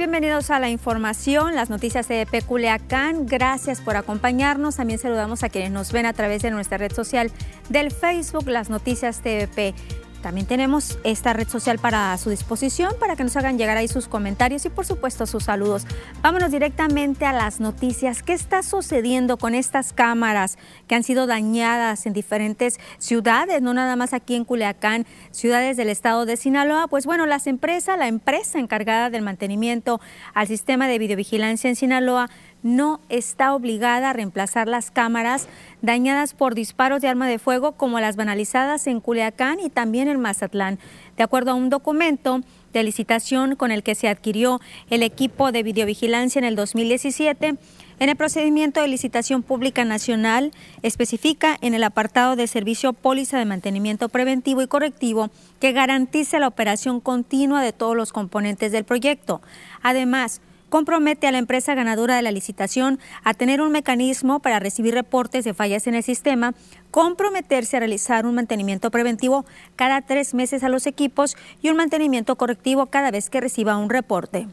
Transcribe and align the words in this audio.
bienvenidos 0.00 0.50
a 0.50 0.58
la 0.58 0.70
información, 0.70 1.54
las 1.54 1.68
noticias 1.68 2.08
de 2.08 2.26
Culiacán. 2.46 3.26
Gracias 3.26 3.82
por 3.82 3.98
acompañarnos. 3.98 4.76
También 4.76 4.98
saludamos 4.98 5.42
a 5.42 5.50
quienes 5.50 5.72
nos 5.72 5.92
ven 5.92 6.06
a 6.06 6.14
través 6.14 6.40
de 6.40 6.50
nuestra 6.50 6.78
red 6.78 6.90
social 6.90 7.30
del 7.68 7.90
Facebook, 7.90 8.48
las 8.48 8.70
noticias 8.70 9.20
TVP. 9.20 9.74
También 10.22 10.46
tenemos 10.46 10.98
esta 11.04 11.34
red 11.34 11.46
social 11.48 11.78
para 11.78 12.16
su 12.16 12.30
disposición 12.30 12.94
para 12.98 13.14
que 13.14 13.24
nos 13.24 13.36
hagan 13.36 13.58
llegar 13.58 13.76
ahí 13.76 13.88
sus 13.88 14.08
comentarios 14.08 14.64
y 14.64 14.70
por 14.70 14.86
supuesto 14.86 15.26
sus 15.26 15.44
saludos. 15.44 15.86
Vámonos 16.22 16.50
directamente 16.50 17.24
a 17.24 17.32
las 17.32 17.60
noticias. 17.60 18.22
¿Qué 18.22 18.34
está 18.34 18.62
sucediendo 18.62 19.38
con 19.38 19.54
estas 19.54 19.94
cámaras 19.94 20.58
que 20.86 20.94
han 20.94 21.02
sido 21.02 21.26
dañadas 21.26 22.04
en 22.04 22.12
diferentes 22.12 22.78
ciudades, 22.98 23.62
no 23.62 23.72
nada 23.72 23.96
más 23.96 24.12
aquí 24.12 24.34
en 24.34 24.44
Culiacán, 24.44 25.06
ciudades 25.30 25.78
del 25.78 25.88
estado 25.88 26.26
de 26.26 26.36
Sinaloa? 26.36 26.88
Pues 26.88 27.06
bueno, 27.06 27.24
las 27.24 27.46
empresas, 27.46 27.98
la 27.98 28.06
empresa 28.06 28.58
encargada 28.58 29.08
del 29.08 29.22
mantenimiento 29.22 29.98
al 30.34 30.46
sistema 30.46 30.88
de 30.88 30.98
videovigilancia 30.98 31.70
en 31.70 31.76
Sinaloa 31.76 32.28
no 32.62 33.00
está 33.08 33.54
obligada 33.54 34.10
a 34.10 34.12
reemplazar 34.12 34.68
las 34.68 34.90
cámaras 34.90 35.48
dañadas 35.80 36.34
por 36.34 36.54
disparos 36.54 37.00
de 37.00 37.08
arma 37.08 37.28
de 37.28 37.38
fuego 37.38 37.72
como 37.72 37.98
las 37.98 38.16
banalizadas 38.16 38.86
en 38.86 39.00
Culiacán 39.00 39.58
y 39.58 39.70
también 39.70 40.06
en 40.06 40.20
Mazatlán. 40.20 40.78
De 41.16 41.22
acuerdo 41.22 41.52
a 41.52 41.54
un 41.54 41.70
documento 41.70 42.42
de 42.72 42.82
licitación 42.82 43.56
con 43.56 43.70
el 43.70 43.82
que 43.82 43.94
se 43.94 44.08
adquirió 44.08 44.60
el 44.90 45.02
equipo 45.02 45.52
de 45.52 45.62
videovigilancia 45.62 46.38
en 46.38 46.44
el 46.44 46.56
2017, 46.56 47.56
en 48.00 48.08
el 48.08 48.16
procedimiento 48.16 48.80
de 48.80 48.88
licitación 48.88 49.42
pública 49.42 49.84
nacional 49.84 50.52
especifica 50.82 51.58
en 51.60 51.74
el 51.74 51.84
apartado 51.84 52.34
de 52.34 52.46
servicio 52.46 52.94
póliza 52.94 53.38
de 53.38 53.44
mantenimiento 53.44 54.08
preventivo 54.08 54.62
y 54.62 54.68
correctivo 54.68 55.30
que 55.60 55.72
garantice 55.72 56.40
la 56.40 56.48
operación 56.48 57.00
continua 57.00 57.62
de 57.62 57.74
todos 57.74 57.94
los 57.94 58.12
componentes 58.12 58.72
del 58.72 58.84
proyecto. 58.84 59.42
Además, 59.82 60.40
compromete 60.70 61.26
a 61.26 61.32
la 61.32 61.38
empresa 61.38 61.74
ganadora 61.74 62.16
de 62.16 62.22
la 62.22 62.30
licitación 62.32 62.98
a 63.22 63.34
tener 63.34 63.60
un 63.60 63.70
mecanismo 63.70 64.40
para 64.40 64.58
recibir 64.58 64.94
reportes 64.94 65.44
de 65.44 65.52
fallas 65.52 65.86
en 65.86 65.94
el 65.94 66.02
sistema, 66.02 66.54
comprometerse 66.90 67.76
a 67.76 67.80
realizar 67.80 68.24
un 68.24 68.36
mantenimiento 68.36 68.90
preventivo 68.90 69.44
cada 69.76 70.00
tres 70.00 70.32
meses 70.32 70.64
a 70.64 70.70
los 70.70 70.86
equipos 70.86 71.36
y 71.60 71.68
un 71.68 71.76
mantenimiento 71.76 72.36
correctivo 72.36 72.86
cada 72.86 73.10
vez 73.10 73.28
que 73.28 73.42
reciba 73.42 73.76
un 73.76 73.90
reporte. 73.90 74.46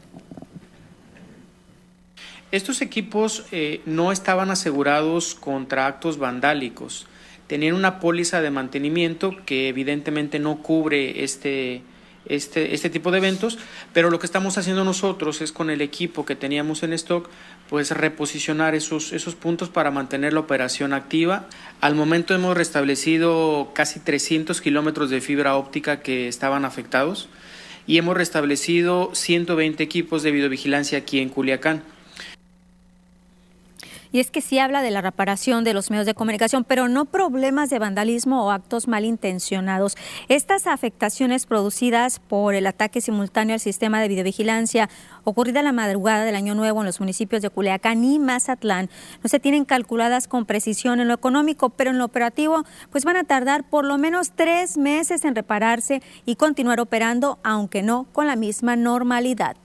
Estos 2.50 2.80
equipos 2.80 3.44
eh, 3.52 3.82
no 3.84 4.10
estaban 4.10 4.50
asegurados 4.50 5.34
contra 5.34 5.86
actos 5.86 6.18
vandálicos. 6.18 7.06
Tenían 7.46 7.74
una 7.74 8.00
póliza 8.00 8.40
de 8.40 8.50
mantenimiento 8.50 9.36
que 9.46 9.68
evidentemente 9.68 10.38
no 10.38 10.62
cubre 10.62 11.24
este, 11.24 11.82
este, 12.28 12.74
este 12.74 12.90
tipo 12.90 13.10
de 13.10 13.18
eventos, 13.18 13.58
pero 13.92 14.10
lo 14.10 14.18
que 14.18 14.26
estamos 14.26 14.58
haciendo 14.58 14.84
nosotros 14.84 15.40
es 15.40 15.52
con 15.52 15.70
el 15.70 15.80
equipo 15.80 16.24
que 16.24 16.36
teníamos 16.36 16.82
en 16.82 16.92
stock, 16.92 17.28
pues 17.68 17.90
reposicionar 17.90 18.74
esos, 18.74 19.12
esos 19.12 19.34
puntos 19.34 19.68
para 19.68 19.90
mantener 19.90 20.32
la 20.32 20.40
operación 20.40 20.92
activa. 20.92 21.46
Al 21.80 21.94
momento 21.94 22.34
hemos 22.34 22.56
restablecido 22.56 23.72
casi 23.74 24.00
300 24.00 24.60
kilómetros 24.60 25.10
de 25.10 25.20
fibra 25.20 25.56
óptica 25.56 26.00
que 26.00 26.28
estaban 26.28 26.64
afectados 26.64 27.28
y 27.86 27.98
hemos 27.98 28.16
restablecido 28.16 29.10
120 29.14 29.82
equipos 29.82 30.22
de 30.22 30.30
videovigilancia 30.30 30.98
aquí 30.98 31.20
en 31.20 31.30
Culiacán 31.30 31.82
y 34.12 34.20
es 34.20 34.30
que 34.30 34.40
sí 34.40 34.58
habla 34.58 34.82
de 34.82 34.90
la 34.90 35.00
reparación 35.00 35.64
de 35.64 35.74
los 35.74 35.90
medios 35.90 36.06
de 36.06 36.14
comunicación, 36.14 36.64
pero 36.64 36.88
no 36.88 37.04
problemas 37.04 37.70
de 37.70 37.78
vandalismo 37.78 38.44
o 38.44 38.50
actos 38.50 38.88
malintencionados. 38.88 39.96
Estas 40.28 40.66
afectaciones 40.66 41.46
producidas 41.46 42.20
por 42.20 42.54
el 42.54 42.66
ataque 42.66 43.00
simultáneo 43.00 43.54
al 43.54 43.60
sistema 43.60 44.00
de 44.00 44.08
videovigilancia 44.08 44.88
ocurrida 45.24 45.62
la 45.62 45.72
madrugada 45.72 46.24
del 46.24 46.36
Año 46.36 46.54
Nuevo 46.54 46.80
en 46.80 46.86
los 46.86 47.00
municipios 47.00 47.42
de 47.42 47.50
Culiacán 47.50 48.04
y 48.04 48.18
Mazatlán 48.18 48.88
no 49.22 49.28
se 49.28 49.40
tienen 49.40 49.64
calculadas 49.64 50.28
con 50.28 50.46
precisión 50.46 51.00
en 51.00 51.08
lo 51.08 51.14
económico, 51.14 51.70
pero 51.70 51.90
en 51.90 51.98
lo 51.98 52.04
operativo 52.04 52.64
pues 52.90 53.04
van 53.04 53.16
a 53.16 53.24
tardar 53.24 53.68
por 53.68 53.84
lo 53.84 53.98
menos 53.98 54.32
tres 54.34 54.76
meses 54.76 55.24
en 55.24 55.34
repararse 55.34 56.02
y 56.24 56.36
continuar 56.36 56.80
operando, 56.80 57.38
aunque 57.42 57.82
no 57.82 58.06
con 58.12 58.26
la 58.26 58.36
misma 58.36 58.76
normalidad. 58.76 59.56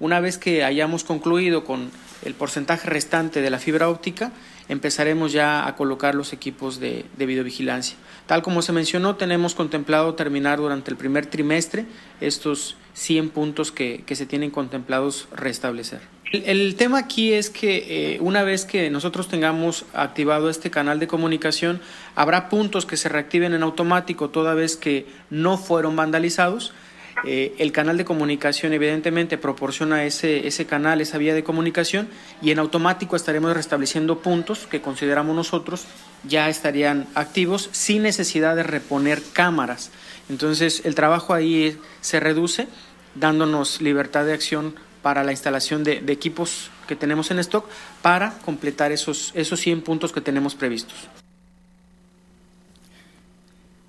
Una 0.00 0.20
vez 0.20 0.38
que 0.38 0.62
hayamos 0.62 1.02
concluido 1.02 1.64
con 1.64 1.90
el 2.24 2.34
porcentaje 2.34 2.88
restante 2.88 3.40
de 3.40 3.50
la 3.50 3.58
fibra 3.58 3.88
óptica, 3.88 4.32
empezaremos 4.68 5.32
ya 5.32 5.66
a 5.66 5.74
colocar 5.74 6.14
los 6.14 6.32
equipos 6.32 6.78
de, 6.78 7.04
videovigilancia. 7.16 7.96
Tal 8.26 8.42
como 8.42 8.62
se 8.62 8.72
mencionó, 8.72 9.16
tenemos 9.16 9.54
contemplado 9.54 10.14
terminar 10.14 10.58
durante 10.58 10.90
el 10.90 10.96
primer 10.96 11.26
trimestre 11.26 11.86
estos 12.20 12.76
100 12.94 13.30
puntos 13.30 13.72
que, 13.72 14.04
se 14.08 14.26
tienen 14.26 14.50
contemplados 14.50 15.26
restablecer. 15.32 16.00
El, 16.30 16.76
tema 16.76 16.98
aquí 16.98 17.32
es 17.32 17.48
que 17.48 18.14
eh, 18.14 18.18
una 18.20 18.42
vez 18.42 18.66
que 18.66 18.90
nosotros 18.90 19.28
tengamos 19.28 19.86
activado 19.94 20.50
este 20.50 20.70
canal 20.70 21.00
de 21.00 21.06
comunicación, 21.06 21.80
habrá 22.14 22.50
puntos 22.50 22.84
que 22.84 22.98
se 22.98 23.08
reactiven 23.08 23.54
en 23.54 23.62
automático 23.62 24.28
toda 24.28 24.52
vez 24.54 24.76
que 24.76 25.06
no 25.30 25.56
fueron 25.56 25.96
vandalizados 25.96 26.74
eh, 27.24 27.54
el 27.58 27.72
canal 27.72 27.96
de 27.96 28.04
comunicación 28.04 28.72
evidentemente 28.72 29.38
proporciona 29.38 30.04
ese, 30.04 30.46
ese 30.46 30.66
canal, 30.66 31.00
esa 31.00 31.18
vía 31.18 31.34
de 31.34 31.44
comunicación 31.44 32.08
y 32.42 32.50
en 32.50 32.58
automático 32.58 33.16
estaremos 33.16 33.54
restableciendo 33.54 34.20
puntos 34.20 34.66
que 34.66 34.80
consideramos 34.80 35.34
nosotros 35.34 35.86
ya 36.24 36.48
estarían 36.48 37.06
activos 37.14 37.68
sin 37.72 38.02
necesidad 38.02 38.56
de 38.56 38.62
reponer 38.62 39.22
cámaras. 39.32 39.90
Entonces 40.28 40.82
el 40.84 40.94
trabajo 40.94 41.34
ahí 41.34 41.78
se 42.00 42.20
reduce 42.20 42.68
dándonos 43.14 43.80
libertad 43.80 44.24
de 44.24 44.34
acción 44.34 44.74
para 45.02 45.24
la 45.24 45.32
instalación 45.32 45.84
de, 45.84 46.02
equipos 46.08 46.70
que 46.86 46.96
tenemos 46.96 47.30
en 47.30 47.38
stock 47.38 47.66
para 48.02 48.38
completar 48.44 48.92
esos, 48.92 49.32
esos 49.34 49.60
100 49.60 49.82
puntos 49.82 50.12
que 50.12 50.20
tenemos 50.20 50.54
previstos. 50.54 51.08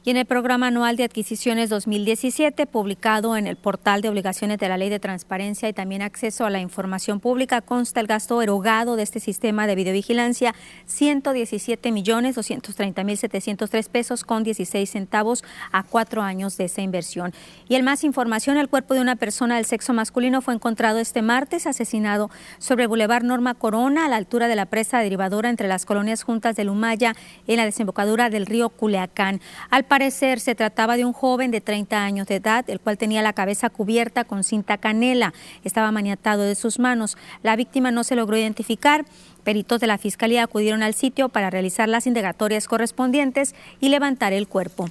Y 0.06 0.12
en 0.12 0.18
el 0.18 0.25
programa 0.25 0.68
anual 0.68 0.96
de 0.96 1.04
adquisiciones 1.04 1.69
2017, 1.69 2.66
publicado 2.68 3.36
en 3.36 3.48
el 3.48 3.57
portal 3.57 4.01
de 4.01 4.07
obligaciones 4.07 4.57
de 4.57 4.69
la 4.69 4.78
Ley 4.78 4.88
de 4.88 5.00
Transparencia 5.00 5.68
y 5.68 5.74
también 5.74 6.01
acceso 6.01 6.46
a 6.46 6.50
la 6.50 6.62
información 6.62 7.19
pública, 7.19 7.60
consta 7.60 8.00
el 8.00 8.07
gasto 8.07 8.42
erogado 8.42 8.96
de 8.96 9.04
este 9.04 9.19
sistema 9.19 9.68
de 9.68 9.75
videovigilancia, 9.75 10.56
117 10.86 11.92
millones 11.92 12.36
230 12.36 13.04
mil 13.04 13.18
703 13.18 13.90
pesos 13.90 14.24
con 14.24 14.44
16 14.44 14.90
centavos 14.90 15.44
a 15.74 15.84
cuatro 15.84 16.22
años 16.22 16.56
de 16.56 16.66
esa 16.66 16.81
inversión. 16.81 17.34
Y 17.68 17.75
el 17.75 17.84
más 17.84 18.06
información, 18.06 18.56
el 18.56 18.69
cuerpo 18.69 18.94
de 18.94 19.02
una 19.02 19.18
persona 19.18 19.57
del 19.57 19.66
sexo 19.66 19.92
masculino 19.92 20.42
fue 20.42 20.54
encontrado 20.54 21.00
este 21.00 21.22
martes 21.22 21.68
asesinado 21.68 22.31
sobre 22.57 22.84
el 22.84 22.88
Boulevard 22.88 23.24
Norma 23.24 23.54
Corona, 23.54 24.06
a 24.06 24.10
la 24.10 24.16
altura 24.16 24.48
de 24.48 24.56
la 24.56 24.68
presa 24.68 25.00
derivadora 25.00 25.50
entre 25.50 25.68
las 25.68 25.86
colonias 25.86 26.24
juntas 26.24 26.56
de 26.56 26.63
Lumaya 26.63 27.18
en 27.48 27.57
la 27.57 27.66
desembocadura 27.66 28.30
del 28.30 28.45
río 28.45 28.69
Culeacán. 28.69 29.42
Al 29.69 29.89
parecer 29.90 30.40
se 30.40 30.56
trataba 30.56 30.96
de 30.96 31.04
un 31.04 31.12
joven 31.12 31.52
de 31.52 31.60
30 31.60 32.02
años 32.02 32.28
de 32.28 32.36
edad, 32.36 32.64
el 32.70 32.80
cual 32.80 32.98
tenía 32.98 33.22
la 33.22 33.34
cabeza 33.34 33.70
cubierta 33.70 34.24
con 34.24 34.46
cinta 34.46 34.78
canela. 34.78 35.34
Estaba 35.66 35.92
maniatado 35.92 36.44
de 36.44 36.56
sus 36.56 36.80
manos. 36.80 37.18
La 37.44 37.58
víctima 37.58 37.92
no 37.92 38.06
se 38.06 38.16
logró 38.16 38.38
identificar. 38.38 39.04
Peritos 39.44 39.82
de 39.82 39.88
la 39.88 39.98
Fiscalía 39.98 40.44
acudieron 40.44 40.84
al 40.84 40.94
sitio 40.94 41.28
para 41.28 41.50
realizar 41.50 41.90
las 41.90 42.08
indagatorias 42.08 42.70
correspondientes 42.70 43.54
y 43.82 43.90
levantar 43.90 44.32
el 44.32 44.48
cuerpo. 44.48 44.88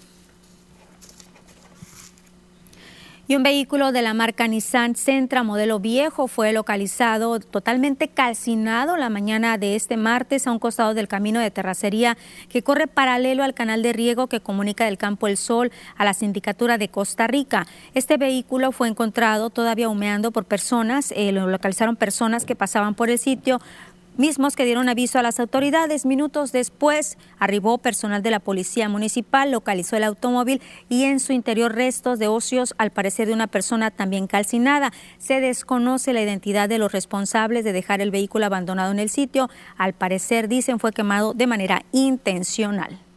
Y 3.31 3.37
un 3.37 3.43
vehículo 3.43 3.93
de 3.93 4.01
la 4.01 4.15
marca 4.15 4.49
Nissan 4.49 4.97
Sentra 4.97 5.43
modelo 5.43 5.81
viejo 5.81 6.29
fue 6.29 6.55
localizado 6.55 7.39
totalmente 7.41 8.09
calcinado 8.09 8.97
la 8.97 9.11
mañana 9.11 9.59
de 9.59 9.77
este 9.77 9.99
martes 9.99 10.47
a 10.47 10.51
un 10.51 10.59
costado 10.59 10.95
del 10.95 11.09
camino 11.09 11.39
de 11.39 11.51
terracería 11.51 12.17
que 12.49 12.63
corre 12.63 12.87
paralelo 12.87 13.45
al 13.45 13.53
canal 13.53 13.83
de 13.83 13.93
riego 13.93 14.29
que 14.29 14.41
comunica 14.41 14.87
del 14.87 14.97
Campo 14.97 15.27
El 15.27 15.37
Sol 15.37 15.71
a 15.99 16.07
la 16.07 16.15
sindicatura 16.15 16.79
de 16.79 16.89
Costa 16.89 17.27
Rica. 17.27 17.67
Este 17.93 18.17
vehículo 18.17 18.73
fue 18.73 18.89
encontrado 18.89 19.51
todavía 19.51 19.91
humeando 19.91 20.31
por 20.31 20.47
personas, 20.47 21.13
eh, 21.15 21.31
lo 21.31 21.49
localizaron 21.49 21.97
personas 21.97 22.47
que 22.47 22.57
pasaban 22.57 22.95
por 22.95 23.11
el 23.11 23.19
sitio 23.19 23.61
mismos 24.19 24.57
que 24.57 24.65
dieron 24.65 24.89
aviso 24.89 25.19
a 25.19 25.23
las 25.23 25.41
autoridades. 25.41 26.05
Minutos 26.05 26.53
después 26.53 27.17
arribó 27.39 27.79
personal 27.79 28.23
de 28.23 28.31
la 28.31 28.41
policía 28.41 28.89
municipal, 28.89 29.51
localizó 29.51 29.97
el 29.97 30.05
automóvil 30.05 30.61
y 30.89 31.05
en 31.05 31.21
su 31.21 31.33
interior 31.33 31.75
restos 31.75 32.19
de 32.19 32.29
ocios, 32.29 32.75
al 32.77 32.91
parecer 32.91 33.29
de 33.29 33.35
una 33.35 33.47
persona 33.47 33.91
también 33.91 34.27
calcinada. 34.27 34.93
Se 35.19 35.41
desconoce 35.41 36.13
la 36.13 36.23
identidad 36.23 36.69
de 36.69 36.79
los 36.79 36.93
responsables 36.93 37.65
de 37.65 37.73
dejar 37.73 38.01
el 38.01 38.11
vehículo 38.11 38.47
abandonado 38.47 38.93
en 38.93 38.99
el 38.99 39.09
sitio. 39.09 39.49
Al 39.77 39.95
parecer, 39.95 40.49
dicen, 40.49 40.79
fue 40.79 40.93
quemado 40.93 41.33
de 41.33 41.47
manera 41.47 41.85
intencional. 41.93 43.08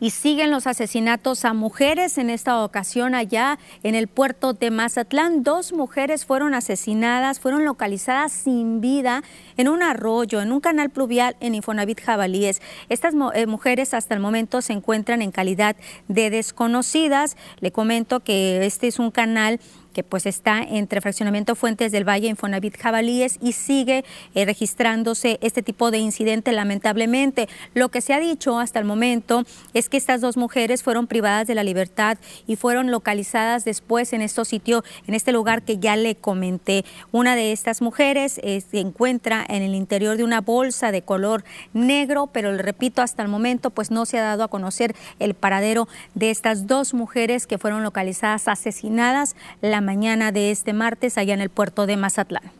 Y 0.00 0.10
siguen 0.10 0.50
los 0.50 0.66
asesinatos 0.66 1.44
a 1.44 1.52
mujeres, 1.52 2.16
en 2.16 2.30
esta 2.30 2.64
ocasión 2.64 3.14
allá 3.14 3.58
en 3.82 3.94
el 3.94 4.08
puerto 4.08 4.54
de 4.54 4.70
Mazatlán. 4.70 5.42
Dos 5.42 5.72
mujeres 5.72 6.24
fueron 6.24 6.54
asesinadas, 6.54 7.38
fueron 7.38 7.64
localizadas 7.64 8.32
sin 8.32 8.80
vida 8.80 9.22
en 9.58 9.68
un 9.68 9.82
arroyo, 9.82 10.40
en 10.40 10.52
un 10.52 10.60
canal 10.60 10.88
pluvial 10.88 11.36
en 11.40 11.54
Infonavit 11.54 12.00
Jabalíes. 12.00 12.62
Estas 12.88 13.14
eh, 13.34 13.46
mujeres 13.46 13.92
hasta 13.92 14.14
el 14.14 14.20
momento 14.20 14.62
se 14.62 14.72
encuentran 14.72 15.20
en 15.20 15.32
calidad 15.32 15.76
de 16.08 16.30
desconocidas. 16.30 17.36
Le 17.60 17.70
comento 17.70 18.20
que 18.20 18.64
este 18.64 18.86
es 18.86 18.98
un 18.98 19.10
canal 19.10 19.60
que 19.92 20.02
pues 20.02 20.26
está 20.26 20.62
entre 20.62 21.00
Fraccionamiento 21.00 21.54
Fuentes 21.54 21.92
del 21.92 22.08
Valle, 22.08 22.28
Infonavit 22.28 22.76
Jabalíes 22.76 23.38
y 23.40 23.52
sigue 23.52 24.04
eh, 24.34 24.44
registrándose 24.44 25.38
este 25.40 25.62
tipo 25.62 25.90
de 25.90 25.98
incidente 25.98 26.52
lamentablemente. 26.52 27.48
Lo 27.74 27.88
que 27.90 28.00
se 28.00 28.14
ha 28.14 28.20
dicho 28.20 28.58
hasta 28.58 28.78
el 28.80 28.84
momento 28.84 29.44
es 29.74 29.88
que 29.88 29.96
estas 29.96 30.20
dos 30.20 30.36
mujeres 30.36 30.82
fueron 30.82 31.06
privadas 31.06 31.46
de 31.46 31.54
la 31.54 31.62
libertad 31.62 32.18
y 32.46 32.56
fueron 32.56 32.90
localizadas 32.90 33.64
después 33.64 34.12
en 34.12 34.22
este 34.22 34.40
sitio, 34.44 34.84
en 35.06 35.14
este 35.14 35.32
lugar 35.32 35.62
que 35.62 35.78
ya 35.78 35.96
le 35.96 36.14
comenté. 36.14 36.84
Una 37.12 37.36
de 37.36 37.52
estas 37.52 37.82
mujeres 37.82 38.40
eh, 38.42 38.60
se 38.60 38.78
encuentra 38.78 39.44
en 39.48 39.62
el 39.62 39.74
interior 39.74 40.16
de 40.16 40.24
una 40.24 40.40
bolsa 40.40 40.92
de 40.92 41.02
color 41.02 41.44
negro, 41.72 42.28
pero 42.28 42.52
le 42.52 42.62
repito, 42.62 43.02
hasta 43.02 43.22
el 43.22 43.28
momento 43.28 43.70
pues 43.70 43.90
no 43.90 44.06
se 44.06 44.18
ha 44.18 44.22
dado 44.22 44.44
a 44.44 44.48
conocer 44.48 44.94
el 45.18 45.34
paradero 45.34 45.88
de 46.14 46.30
estas 46.30 46.66
dos 46.66 46.94
mujeres 46.94 47.46
que 47.46 47.58
fueron 47.58 47.82
localizadas 47.82 48.48
asesinadas. 48.48 49.36
La 49.60 49.80
mañana 49.90 50.30
de 50.30 50.52
este 50.52 50.72
martes 50.72 51.18
allá 51.18 51.34
en 51.34 51.40
el 51.40 51.50
puerto 51.50 51.84
de 51.84 51.96
Mazatlán. 51.96 52.52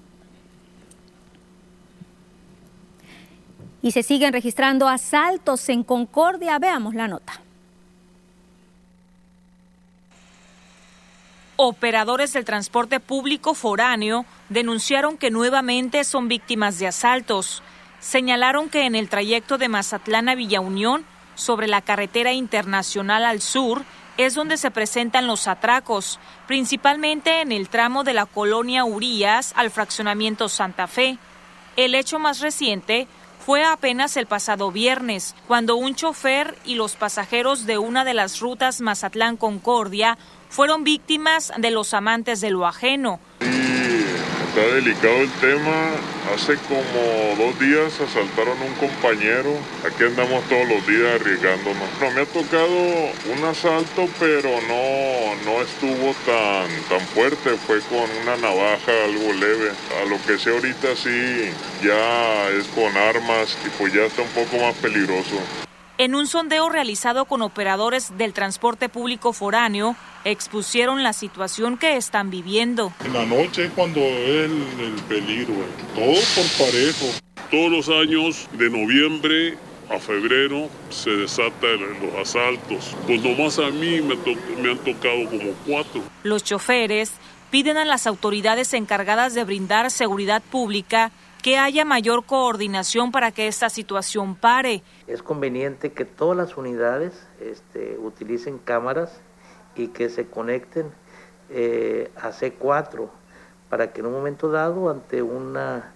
Y 3.82 3.92
se 3.92 4.02
siguen 4.02 4.32
registrando 4.32 4.88
asaltos 4.88 5.68
en 5.68 5.84
Concordia. 5.84 6.58
Veamos 6.58 6.92
la 6.96 7.06
nota. 7.06 7.34
Operadores 11.54 12.32
del 12.32 12.44
transporte 12.44 12.98
público 12.98 13.54
foráneo 13.54 14.26
denunciaron 14.48 15.16
que 15.16 15.30
nuevamente 15.30 16.02
son 16.02 16.26
víctimas 16.26 16.80
de 16.80 16.88
asaltos. 16.88 17.62
Señalaron 18.00 18.68
que 18.68 18.86
en 18.86 18.96
el 18.96 19.08
trayecto 19.08 19.56
de 19.56 19.68
Mazatlán 19.68 20.28
a 20.28 20.34
Villa 20.34 20.60
Unión, 20.60 21.04
sobre 21.36 21.68
la 21.68 21.80
carretera 21.80 22.32
internacional 22.32 23.24
al 23.24 23.40
sur, 23.40 23.84
es 24.16 24.34
donde 24.34 24.56
se 24.56 24.70
presentan 24.70 25.26
los 25.26 25.48
atracos, 25.48 26.18
principalmente 26.46 27.40
en 27.40 27.52
el 27.52 27.68
tramo 27.68 28.04
de 28.04 28.12
la 28.12 28.26
colonia 28.26 28.84
Urías 28.84 29.52
al 29.56 29.70
fraccionamiento 29.70 30.48
Santa 30.48 30.86
Fe. 30.86 31.18
El 31.76 31.94
hecho 31.94 32.18
más 32.18 32.40
reciente 32.40 33.06
fue 33.44 33.64
apenas 33.64 34.16
el 34.16 34.26
pasado 34.26 34.70
viernes, 34.70 35.34
cuando 35.48 35.76
un 35.76 35.94
chofer 35.94 36.56
y 36.64 36.74
los 36.74 36.96
pasajeros 36.96 37.66
de 37.66 37.78
una 37.78 38.04
de 38.04 38.14
las 38.14 38.40
rutas 38.40 38.80
Mazatlán-Concordia 38.80 40.18
fueron 40.50 40.84
víctimas 40.84 41.52
de 41.56 41.70
los 41.70 41.94
amantes 41.94 42.40
de 42.40 42.50
lo 42.50 42.66
ajeno, 42.66 43.18
Está 44.50 44.66
delicado 44.66 45.14
el 45.18 45.30
tema. 45.34 45.92
Hace 46.34 46.56
como 46.66 47.36
dos 47.38 47.56
días 47.60 48.00
asaltaron 48.00 48.58
a 48.58 48.64
un 48.64 48.74
compañero. 48.74 49.54
Aquí 49.86 50.02
andamos 50.02 50.42
todos 50.48 50.68
los 50.68 50.84
días 50.88 51.20
arriesgándonos. 51.20 51.88
No, 52.00 52.10
me 52.10 52.22
ha 52.22 52.26
tocado 52.26 52.76
un 53.32 53.44
asalto, 53.44 54.08
pero 54.18 54.50
no, 54.62 55.44
no 55.44 55.62
estuvo 55.62 56.12
tan, 56.26 56.68
tan 56.88 57.06
fuerte. 57.14 57.50
Fue 57.64 57.78
con 57.82 58.10
una 58.22 58.36
navaja, 58.38 58.90
algo 59.04 59.32
leve. 59.34 59.70
A 60.02 60.04
lo 60.06 60.20
que 60.26 60.36
sé 60.36 60.50
ahorita 60.50 60.96
sí, 60.96 61.52
ya 61.84 62.48
es 62.48 62.66
con 62.74 62.96
armas 62.96 63.56
y 63.64 63.68
pues 63.78 63.92
ya 63.92 64.02
está 64.02 64.22
un 64.22 64.30
poco 64.30 64.60
más 64.64 64.74
peligroso. 64.78 65.36
En 65.96 66.16
un 66.16 66.26
sondeo 66.26 66.68
realizado 66.70 67.24
con 67.26 67.42
operadores 67.42 68.18
del 68.18 68.32
transporte 68.32 68.88
público 68.88 69.32
foráneo, 69.32 69.94
expusieron 70.24 71.02
la 71.02 71.12
situación 71.12 71.78
que 71.78 71.96
están 71.96 72.30
viviendo. 72.30 72.92
En 73.04 73.12
la 73.12 73.24
noche 73.26 73.66
es 73.66 73.70
cuando 73.72 74.00
es 74.00 74.50
el, 74.50 74.94
peligro, 75.08 75.54
todo 75.94 76.20
por 76.34 76.66
parejo. 76.66 77.06
Todos 77.50 77.70
los 77.70 77.88
años 77.88 78.48
de 78.52 78.70
noviembre 78.70 79.56
a 79.88 79.98
febrero 79.98 80.68
se 80.90 81.10
desatan 81.10 81.80
los 82.00 82.14
asaltos. 82.14 82.96
Pues 83.06 83.22
nomás 83.22 83.58
a 83.58 83.70
mí 83.70 84.00
me, 84.00 84.14
me 84.62 84.70
han 84.70 84.78
tocado 84.78 85.24
como 85.28 85.52
cuatro. 85.66 86.02
Los 86.22 86.44
choferes 86.44 87.12
piden 87.50 87.76
a 87.76 87.84
las 87.84 88.06
autoridades 88.06 88.72
encargadas 88.74 89.34
de 89.34 89.44
brindar 89.44 89.90
seguridad 89.90 90.42
pública 90.42 91.10
que 91.42 91.58
haya 91.58 91.84
mayor 91.84 92.24
coordinación 92.24 93.12
para 93.12 93.32
que 93.32 93.48
esta 93.48 93.70
situación 93.70 94.36
pare. 94.36 94.82
Es 95.06 95.22
conveniente 95.22 95.92
que 95.92 96.04
todas 96.04 96.36
las 96.36 96.56
unidades 96.56 97.26
este, 97.40 97.96
utilicen 97.98 98.58
cámaras 98.58 99.20
y 99.76 99.88
que 99.88 100.08
se 100.08 100.26
conecten 100.26 100.90
eh, 101.50 102.10
a 102.16 102.30
C4 102.30 103.08
para 103.68 103.92
que 103.92 104.00
en 104.00 104.06
un 104.06 104.12
momento 104.12 104.50
dado, 104.50 104.90
ante 104.90 105.22
una 105.22 105.92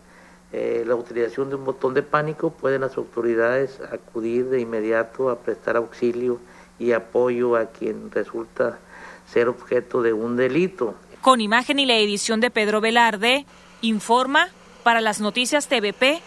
eh, 0.52 0.84
la 0.86 0.94
utilización 0.94 1.48
de 1.48 1.56
un 1.56 1.64
botón 1.64 1.94
de 1.94 2.02
pánico, 2.02 2.50
pueden 2.50 2.82
las 2.82 2.96
autoridades 2.96 3.80
acudir 3.90 4.48
de 4.48 4.60
inmediato 4.60 5.28
a 5.28 5.40
prestar 5.40 5.76
auxilio 5.76 6.38
y 6.78 6.92
apoyo 6.92 7.56
a 7.56 7.66
quien 7.66 8.10
resulta 8.12 8.78
ser 9.26 9.48
objeto 9.48 10.02
de 10.02 10.12
un 10.12 10.36
delito. 10.36 10.94
Con 11.20 11.40
imagen 11.40 11.80
y 11.80 11.86
la 11.86 11.96
edición 11.96 12.40
de 12.40 12.50
Pedro 12.50 12.80
Velarde, 12.80 13.46
informa 13.80 14.48
para 14.84 15.00
las 15.00 15.20
noticias 15.20 15.66
TVP, 15.66 16.20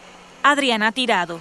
Adriana 0.44 0.92
Tirado. 0.92 1.40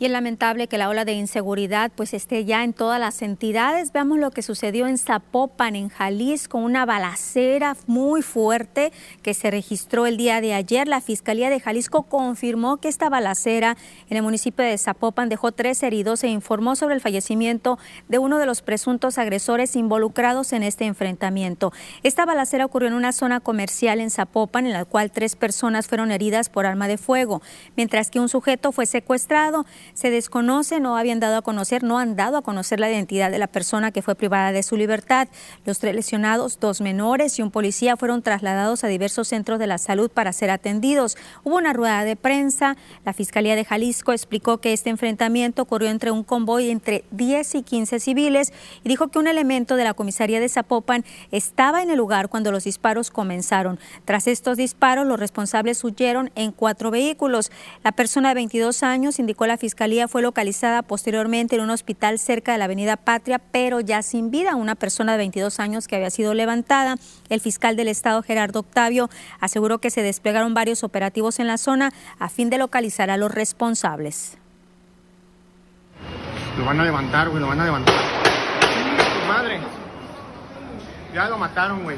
Y 0.00 0.06
es 0.06 0.12
lamentable 0.12 0.66
que 0.66 0.78
la 0.78 0.88
ola 0.88 1.04
de 1.04 1.12
inseguridad 1.12 1.92
pues 1.94 2.14
esté 2.14 2.46
ya 2.46 2.64
en 2.64 2.72
todas 2.72 2.98
las 2.98 3.20
entidades. 3.20 3.92
Veamos 3.92 4.18
lo 4.18 4.30
que 4.30 4.40
sucedió 4.40 4.86
en 4.86 4.96
Zapopan, 4.96 5.76
en 5.76 5.90
Jalisco, 5.90 6.56
una 6.56 6.86
balacera 6.86 7.76
muy 7.86 8.22
fuerte 8.22 8.92
que 9.22 9.34
se 9.34 9.50
registró 9.50 10.06
el 10.06 10.16
día 10.16 10.40
de 10.40 10.54
ayer. 10.54 10.88
La 10.88 11.02
Fiscalía 11.02 11.50
de 11.50 11.60
Jalisco 11.60 12.04
confirmó 12.04 12.78
que 12.78 12.88
esta 12.88 13.10
balacera 13.10 13.76
en 14.08 14.16
el 14.16 14.22
municipio 14.22 14.64
de 14.64 14.78
Zapopan 14.78 15.28
dejó 15.28 15.52
tres 15.52 15.82
heridos 15.82 16.24
e 16.24 16.28
informó 16.28 16.76
sobre 16.76 16.94
el 16.94 17.02
fallecimiento 17.02 17.78
de 18.08 18.16
uno 18.16 18.38
de 18.38 18.46
los 18.46 18.62
presuntos 18.62 19.18
agresores 19.18 19.76
involucrados 19.76 20.54
en 20.54 20.62
este 20.62 20.86
enfrentamiento. 20.86 21.74
Esta 22.02 22.24
balacera 22.24 22.64
ocurrió 22.64 22.88
en 22.88 22.94
una 22.94 23.12
zona 23.12 23.40
comercial 23.40 24.00
en 24.00 24.08
Zapopan, 24.08 24.64
en 24.64 24.72
la 24.72 24.86
cual 24.86 25.10
tres 25.10 25.36
personas 25.36 25.88
fueron 25.88 26.10
heridas 26.10 26.48
por 26.48 26.64
arma 26.64 26.88
de 26.88 26.96
fuego, 26.96 27.42
mientras 27.76 28.10
que 28.10 28.18
un 28.18 28.30
sujeto 28.30 28.72
fue 28.72 28.86
secuestrado 28.86 29.66
se 29.94 30.10
desconoce, 30.10 30.80
no 30.80 30.96
habían 30.96 31.20
dado 31.20 31.36
a 31.36 31.42
conocer, 31.42 31.82
no 31.82 31.98
han 31.98 32.16
dado 32.16 32.38
a 32.38 32.42
conocer 32.42 32.80
la 32.80 32.90
identidad 32.90 33.30
de 33.30 33.38
la 33.38 33.46
persona 33.46 33.90
que 33.90 34.02
fue 34.02 34.14
privada 34.14 34.52
de 34.52 34.62
su 34.62 34.76
libertad. 34.76 35.28
Los 35.64 35.78
tres 35.78 35.94
lesionados, 35.94 36.58
dos 36.60 36.80
menores 36.80 37.38
y 37.38 37.42
un 37.42 37.50
policía, 37.50 37.96
fueron 37.96 38.22
trasladados 38.22 38.84
a 38.84 38.88
diversos 38.88 39.28
centros 39.28 39.58
de 39.58 39.66
la 39.66 39.78
salud 39.78 40.10
para 40.10 40.32
ser 40.32 40.50
atendidos. 40.50 41.16
Hubo 41.44 41.56
una 41.56 41.72
rueda 41.72 42.04
de 42.04 42.16
prensa. 42.16 42.76
La 43.04 43.12
Fiscalía 43.12 43.56
de 43.56 43.64
Jalisco 43.64 44.12
explicó 44.12 44.58
que 44.58 44.72
este 44.72 44.90
enfrentamiento 44.90 45.62
ocurrió 45.62 45.90
entre 45.90 46.10
un 46.10 46.24
convoy 46.24 46.70
entre 46.70 47.04
10 47.10 47.56
y 47.56 47.62
15 47.62 48.00
civiles 48.00 48.52
y 48.84 48.88
dijo 48.88 49.08
que 49.08 49.18
un 49.18 49.26
elemento 49.26 49.76
de 49.76 49.84
la 49.84 49.94
comisaría 49.94 50.40
de 50.40 50.48
Zapopan 50.48 51.04
estaba 51.30 51.82
en 51.82 51.90
el 51.90 51.98
lugar 51.98 52.28
cuando 52.28 52.52
los 52.52 52.64
disparos 52.64 53.10
comenzaron. 53.10 53.78
Tras 54.04 54.26
estos 54.26 54.56
disparos, 54.56 55.06
los 55.06 55.18
responsables 55.18 55.82
huyeron 55.84 56.30
en 56.34 56.52
cuatro 56.52 56.90
vehículos. 56.90 57.50
La 57.82 57.92
persona 57.92 58.28
de 58.30 58.34
22 58.36 58.82
años 58.82 59.18
indicó 59.18 59.44
a 59.44 59.48
la 59.48 59.56
Fiscalía 59.56 59.79
fiscalía 59.80 60.08
fue 60.08 60.20
localizada 60.20 60.82
posteriormente 60.82 61.56
en 61.56 61.62
un 61.62 61.70
hospital 61.70 62.18
cerca 62.18 62.52
de 62.52 62.58
la 62.58 62.66
avenida 62.66 62.98
Patria, 62.98 63.38
pero 63.38 63.80
ya 63.80 64.02
sin 64.02 64.30
vida. 64.30 64.54
Una 64.54 64.74
persona 64.74 65.12
de 65.12 65.18
22 65.18 65.58
años 65.58 65.88
que 65.88 65.96
había 65.96 66.10
sido 66.10 66.34
levantada. 66.34 66.96
El 67.30 67.40
fiscal 67.40 67.76
del 67.76 67.88
estado, 67.88 68.22
Gerardo 68.22 68.60
Octavio, 68.60 69.08
aseguró 69.40 69.78
que 69.78 69.88
se 69.88 70.02
desplegaron 70.02 70.52
varios 70.52 70.84
operativos 70.84 71.38
en 71.38 71.46
la 71.46 71.56
zona 71.56 71.94
a 72.18 72.28
fin 72.28 72.50
de 72.50 72.58
localizar 72.58 73.08
a 73.08 73.16
los 73.16 73.32
responsables. 73.32 74.36
Lo 76.58 76.66
van 76.66 76.78
a 76.78 76.84
levantar, 76.84 77.30
güey, 77.30 77.40
lo 77.40 77.48
van 77.48 77.60
a 77.60 77.64
levantar. 77.64 77.94
Madre. 79.28 79.60
Ya 81.14 81.26
lo 81.30 81.38
mataron, 81.38 81.84
güey. 81.84 81.96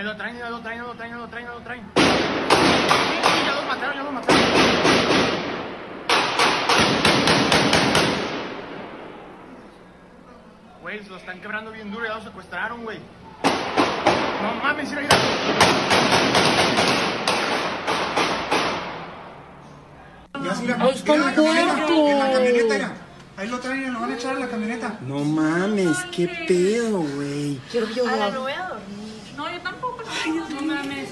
Ahí 0.00 0.06
lo 0.06 0.16
traen, 0.16 0.38
ya 0.38 0.48
lo 0.48 0.60
traen, 0.60 0.78
ya 0.78 0.84
lo 0.86 0.94
traen, 0.94 1.12
ya 1.12 1.18
lo 1.18 1.28
traen, 1.28 1.44
ya 1.44 1.52
lo 1.52 1.60
traen. 1.60 1.82
Sí, 1.94 2.02
sí, 2.02 3.44
ya 3.44 3.54
lo 3.54 3.62
mataron, 3.64 3.96
ya 3.96 4.02
lo 4.02 4.12
mataron. 4.12 4.42
Güey, 10.80 11.04
se 11.04 11.10
lo 11.10 11.16
están 11.18 11.40
quebrando 11.42 11.70
bien 11.70 11.90
duro, 11.90 12.06
ya 12.06 12.14
lo 12.14 12.22
secuestraron, 12.22 12.82
güey. 12.82 12.98
No 14.42 14.54
mames, 14.62 14.88
mira, 14.88 15.02
mira. 15.02 15.16
Ahí 20.32 20.48
está 20.94 21.14
el. 21.14 21.20
En 21.20 22.18
la 22.18 22.32
camioneta, 22.32 22.78
ya. 22.78 22.94
Ahí 23.36 23.48
lo 23.48 23.60
traen 23.60 23.82
y 23.82 23.90
lo 23.90 24.00
van 24.00 24.12
a 24.12 24.14
echar 24.14 24.34
a 24.34 24.38
la 24.38 24.48
camioneta. 24.48 24.98
No 25.02 25.18
mames, 25.24 25.98
qué 26.10 26.26
pedo, 26.48 27.02
güey. 27.02 27.60
Quiero 27.70 27.86
llorar. 27.88 28.32
No, 28.32 28.46
yo 29.48 29.60
tampoco. 29.60 30.02
Ay, 30.24 30.32
no 30.32 30.62
mames, 30.62 31.08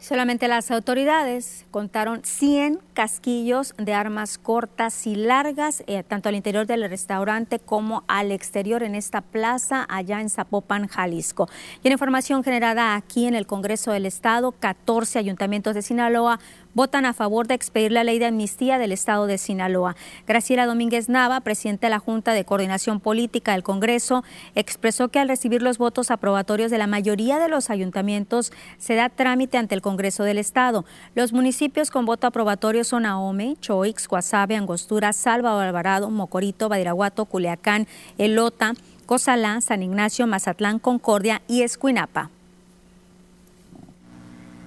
Solamente 0.00 0.48
las 0.48 0.70
autoridades 0.70 1.66
contaron 1.70 2.22
100 2.24 2.80
casquillos 2.94 3.74
de 3.76 3.92
armas 3.92 4.38
cortas 4.38 5.06
y 5.06 5.14
largas, 5.14 5.84
eh, 5.86 6.02
tanto 6.02 6.30
al 6.30 6.36
interior 6.36 6.66
del 6.66 6.88
restaurante 6.88 7.58
como 7.58 8.02
al 8.08 8.32
exterior 8.32 8.82
en 8.82 8.94
esta 8.94 9.20
plaza 9.20 9.86
allá 9.90 10.22
en 10.22 10.30
Zapopan, 10.30 10.86
Jalisco. 10.88 11.50
Y 11.82 11.88
en 11.88 11.92
información 11.92 12.42
generada 12.42 12.94
aquí 12.94 13.26
en 13.26 13.34
el 13.34 13.46
Congreso 13.46 13.92
del 13.92 14.06
Estado, 14.06 14.52
14 14.52 15.18
ayuntamientos 15.18 15.74
de 15.74 15.82
Sinaloa 15.82 16.40
votan 16.72 17.04
a 17.04 17.12
favor 17.12 17.46
de 17.46 17.54
expedir 17.54 17.92
la 17.92 18.04
ley 18.04 18.18
de 18.18 18.26
amnistía 18.26 18.78
del 18.78 18.92
Estado 18.92 19.26
de 19.26 19.38
Sinaloa. 19.38 19.96
Graciela 20.26 20.66
Domínguez 20.66 21.08
Nava, 21.08 21.40
presidenta 21.40 21.88
de 21.88 21.90
la 21.90 21.98
Junta 21.98 22.32
de 22.32 22.44
Coordinación 22.44 23.00
Política 23.00 23.52
del 23.52 23.64
Congreso, 23.64 24.24
expresó 24.54 25.08
que 25.08 25.18
al 25.18 25.28
recibir 25.28 25.62
los 25.62 25.78
votos 25.78 26.10
aprobatorios 26.10 26.70
de 26.70 26.78
la 26.78 26.86
mayoría 26.86 27.38
de 27.38 27.48
los 27.48 27.70
ayuntamientos 27.70 28.52
se 28.78 28.94
da 28.94 29.08
trámite 29.08 29.58
ante 29.58 29.74
el 29.74 29.82
Congreso 29.82 29.89
del 29.96 30.38
Estado. 30.38 30.84
Los 31.14 31.32
municipios 31.32 31.90
con 31.90 32.06
voto 32.06 32.26
aprobatorio 32.26 32.84
son 32.84 33.06
Ahome, 33.06 33.56
Choix, 33.60 34.06
Guasave, 34.08 34.56
Angostura, 34.56 35.12
Salvador 35.12 35.66
Alvarado, 35.66 36.10
Mocorito, 36.10 36.68
Badiraguato, 36.68 37.24
Culiacán, 37.24 37.86
Elota, 38.18 38.74
Cozalá, 39.06 39.60
San 39.60 39.82
Ignacio, 39.82 40.26
Mazatlán, 40.26 40.78
Concordia 40.78 41.42
y 41.48 41.62
Escuinapa 41.62 42.30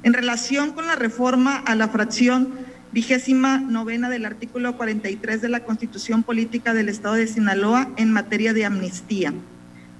en 0.04 0.14
relación 0.14 0.74
con 0.74 0.86
la 0.86 0.96
reforma 0.96 1.56
a 1.58 1.76
la 1.76 1.88
fracción 1.88 2.54
vigésima 2.92 3.58
novena 3.58 4.10
del 4.10 4.26
artículo 4.26 4.78
43 4.78 5.42
de 5.42 5.50
la 5.50 5.62
Constitución 5.62 6.24
Política 6.24 6.74
del 6.74 6.90
Estado 6.90 7.16
de 7.16 7.28
Sinaloa 7.28 7.90
en 7.96 8.12
materia 8.12 8.54
de 8.54 8.66
amnistía, 8.66 9.34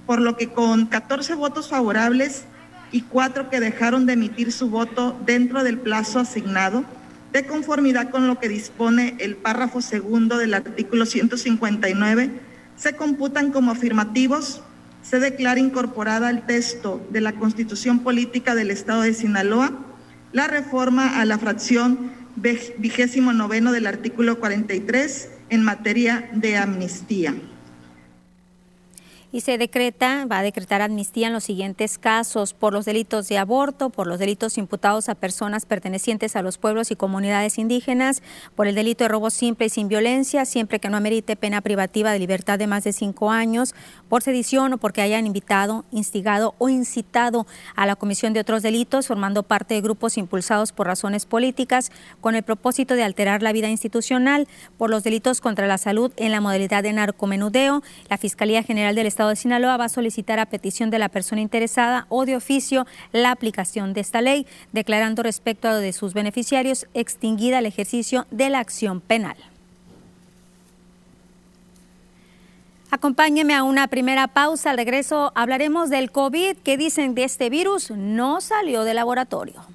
por 0.06 0.20
lo 0.20 0.36
que 0.36 0.50
con 0.50 0.86
14 0.86 1.34
votos 1.34 1.70
favorables 1.70 2.44
y 2.92 3.02
cuatro 3.02 3.50
que 3.50 3.60
dejaron 3.60 4.06
de 4.06 4.14
emitir 4.14 4.52
su 4.52 4.70
voto 4.70 5.18
dentro 5.24 5.64
del 5.64 5.78
plazo 5.78 6.20
asignado, 6.20 6.84
de 7.32 7.46
conformidad 7.46 8.10
con 8.10 8.26
lo 8.26 8.38
que 8.38 8.48
dispone 8.48 9.16
el 9.18 9.36
párrafo 9.36 9.80
segundo 9.80 10.38
del 10.38 10.54
artículo 10.54 11.04
159, 11.04 12.30
se 12.76 12.94
computan 12.94 13.50
como 13.50 13.72
afirmativos, 13.72 14.62
se 15.02 15.18
declara 15.18 15.60
incorporada 15.60 16.28
al 16.28 16.46
texto 16.46 17.04
de 17.10 17.20
la 17.20 17.32
Constitución 17.32 18.00
Política 18.00 18.54
del 18.54 18.70
Estado 18.70 19.02
de 19.02 19.14
Sinaloa 19.14 19.72
la 20.32 20.48
reforma 20.48 21.20
a 21.20 21.24
la 21.24 21.38
fracción 21.38 22.10
vigésimo 22.36 23.32
noveno 23.32 23.70
del 23.70 23.86
artículo 23.86 24.40
43 24.40 25.28
en 25.50 25.62
materia 25.62 26.28
de 26.32 26.56
amnistía 26.56 27.34
y 29.34 29.40
se 29.40 29.58
decreta, 29.58 30.26
va 30.26 30.38
a 30.38 30.42
decretar 30.44 30.80
amnistía 30.80 31.26
en 31.26 31.32
los 31.32 31.42
siguientes 31.42 31.98
casos 31.98 32.54
por 32.54 32.72
los 32.72 32.84
delitos 32.84 33.26
de 33.26 33.36
aborto, 33.36 33.90
por 33.90 34.06
los 34.06 34.20
delitos 34.20 34.58
imputados 34.58 35.08
a 35.08 35.16
personas 35.16 35.66
pertenecientes 35.66 36.36
a 36.36 36.42
los 36.42 36.56
pueblos 36.56 36.92
y 36.92 36.94
comunidades 36.94 37.58
indígenas, 37.58 38.22
por 38.54 38.68
el 38.68 38.76
delito 38.76 39.02
de 39.02 39.08
robo 39.08 39.30
simple 39.30 39.66
y 39.66 39.70
sin 39.70 39.88
violencia, 39.88 40.44
siempre 40.44 40.78
que 40.78 40.88
no 40.88 40.96
amerite 40.96 41.34
pena 41.34 41.62
privativa 41.62 42.12
de 42.12 42.20
libertad 42.20 42.60
de 42.60 42.68
más 42.68 42.84
de 42.84 42.92
cinco 42.92 43.32
años, 43.32 43.74
por 44.08 44.22
sedición 44.22 44.74
o 44.74 44.78
porque 44.78 45.02
hayan 45.02 45.26
invitado, 45.26 45.84
instigado 45.90 46.54
o 46.58 46.68
incitado 46.68 47.44
a 47.74 47.86
la 47.86 47.96
comisión 47.96 48.34
de 48.34 48.40
otros 48.40 48.62
delitos, 48.62 49.08
formando 49.08 49.42
parte 49.42 49.74
de 49.74 49.80
grupos 49.80 50.16
impulsados 50.16 50.70
por 50.70 50.86
razones 50.86 51.26
políticas 51.26 51.90
con 52.20 52.36
el 52.36 52.44
propósito 52.44 52.94
de 52.94 53.02
alterar 53.02 53.42
la 53.42 53.50
vida 53.50 53.68
institucional, 53.68 54.46
por 54.78 54.90
los 54.90 55.02
delitos 55.02 55.40
contra 55.40 55.66
la 55.66 55.78
salud 55.78 56.12
en 56.18 56.30
la 56.30 56.40
modalidad 56.40 56.84
de 56.84 56.92
narcomenudeo. 56.92 57.82
La 58.08 58.16
Fiscalía 58.16 58.62
General 58.62 58.94
del 58.94 59.08
Estado 59.08 59.23
de 59.28 59.36
Sinaloa 59.36 59.76
va 59.76 59.86
a 59.86 59.88
solicitar 59.88 60.38
a 60.38 60.46
petición 60.46 60.90
de 60.90 60.98
la 60.98 61.08
persona 61.08 61.40
interesada 61.40 62.06
o 62.08 62.26
de 62.26 62.36
oficio 62.36 62.86
la 63.12 63.30
aplicación 63.30 63.92
de 63.92 64.00
esta 64.00 64.20
ley, 64.20 64.46
declarando 64.72 65.22
respecto 65.22 65.68
a 65.68 65.76
de 65.76 65.92
sus 65.92 66.14
beneficiarios 66.14 66.86
extinguida 66.94 67.58
el 67.58 67.66
ejercicio 67.66 68.26
de 68.30 68.50
la 68.50 68.60
acción 68.60 69.00
penal. 69.00 69.36
Acompáñeme 72.90 73.54
a 73.54 73.64
una 73.64 73.88
primera 73.88 74.28
pausa. 74.28 74.70
Al 74.70 74.76
regreso 74.76 75.32
hablaremos 75.34 75.90
del 75.90 76.12
COVID. 76.12 76.58
¿Qué 76.62 76.76
dicen 76.76 77.16
de 77.16 77.24
este 77.24 77.50
virus? 77.50 77.90
No 77.90 78.40
salió 78.40 78.84
de 78.84 78.94
laboratorio. 78.94 79.73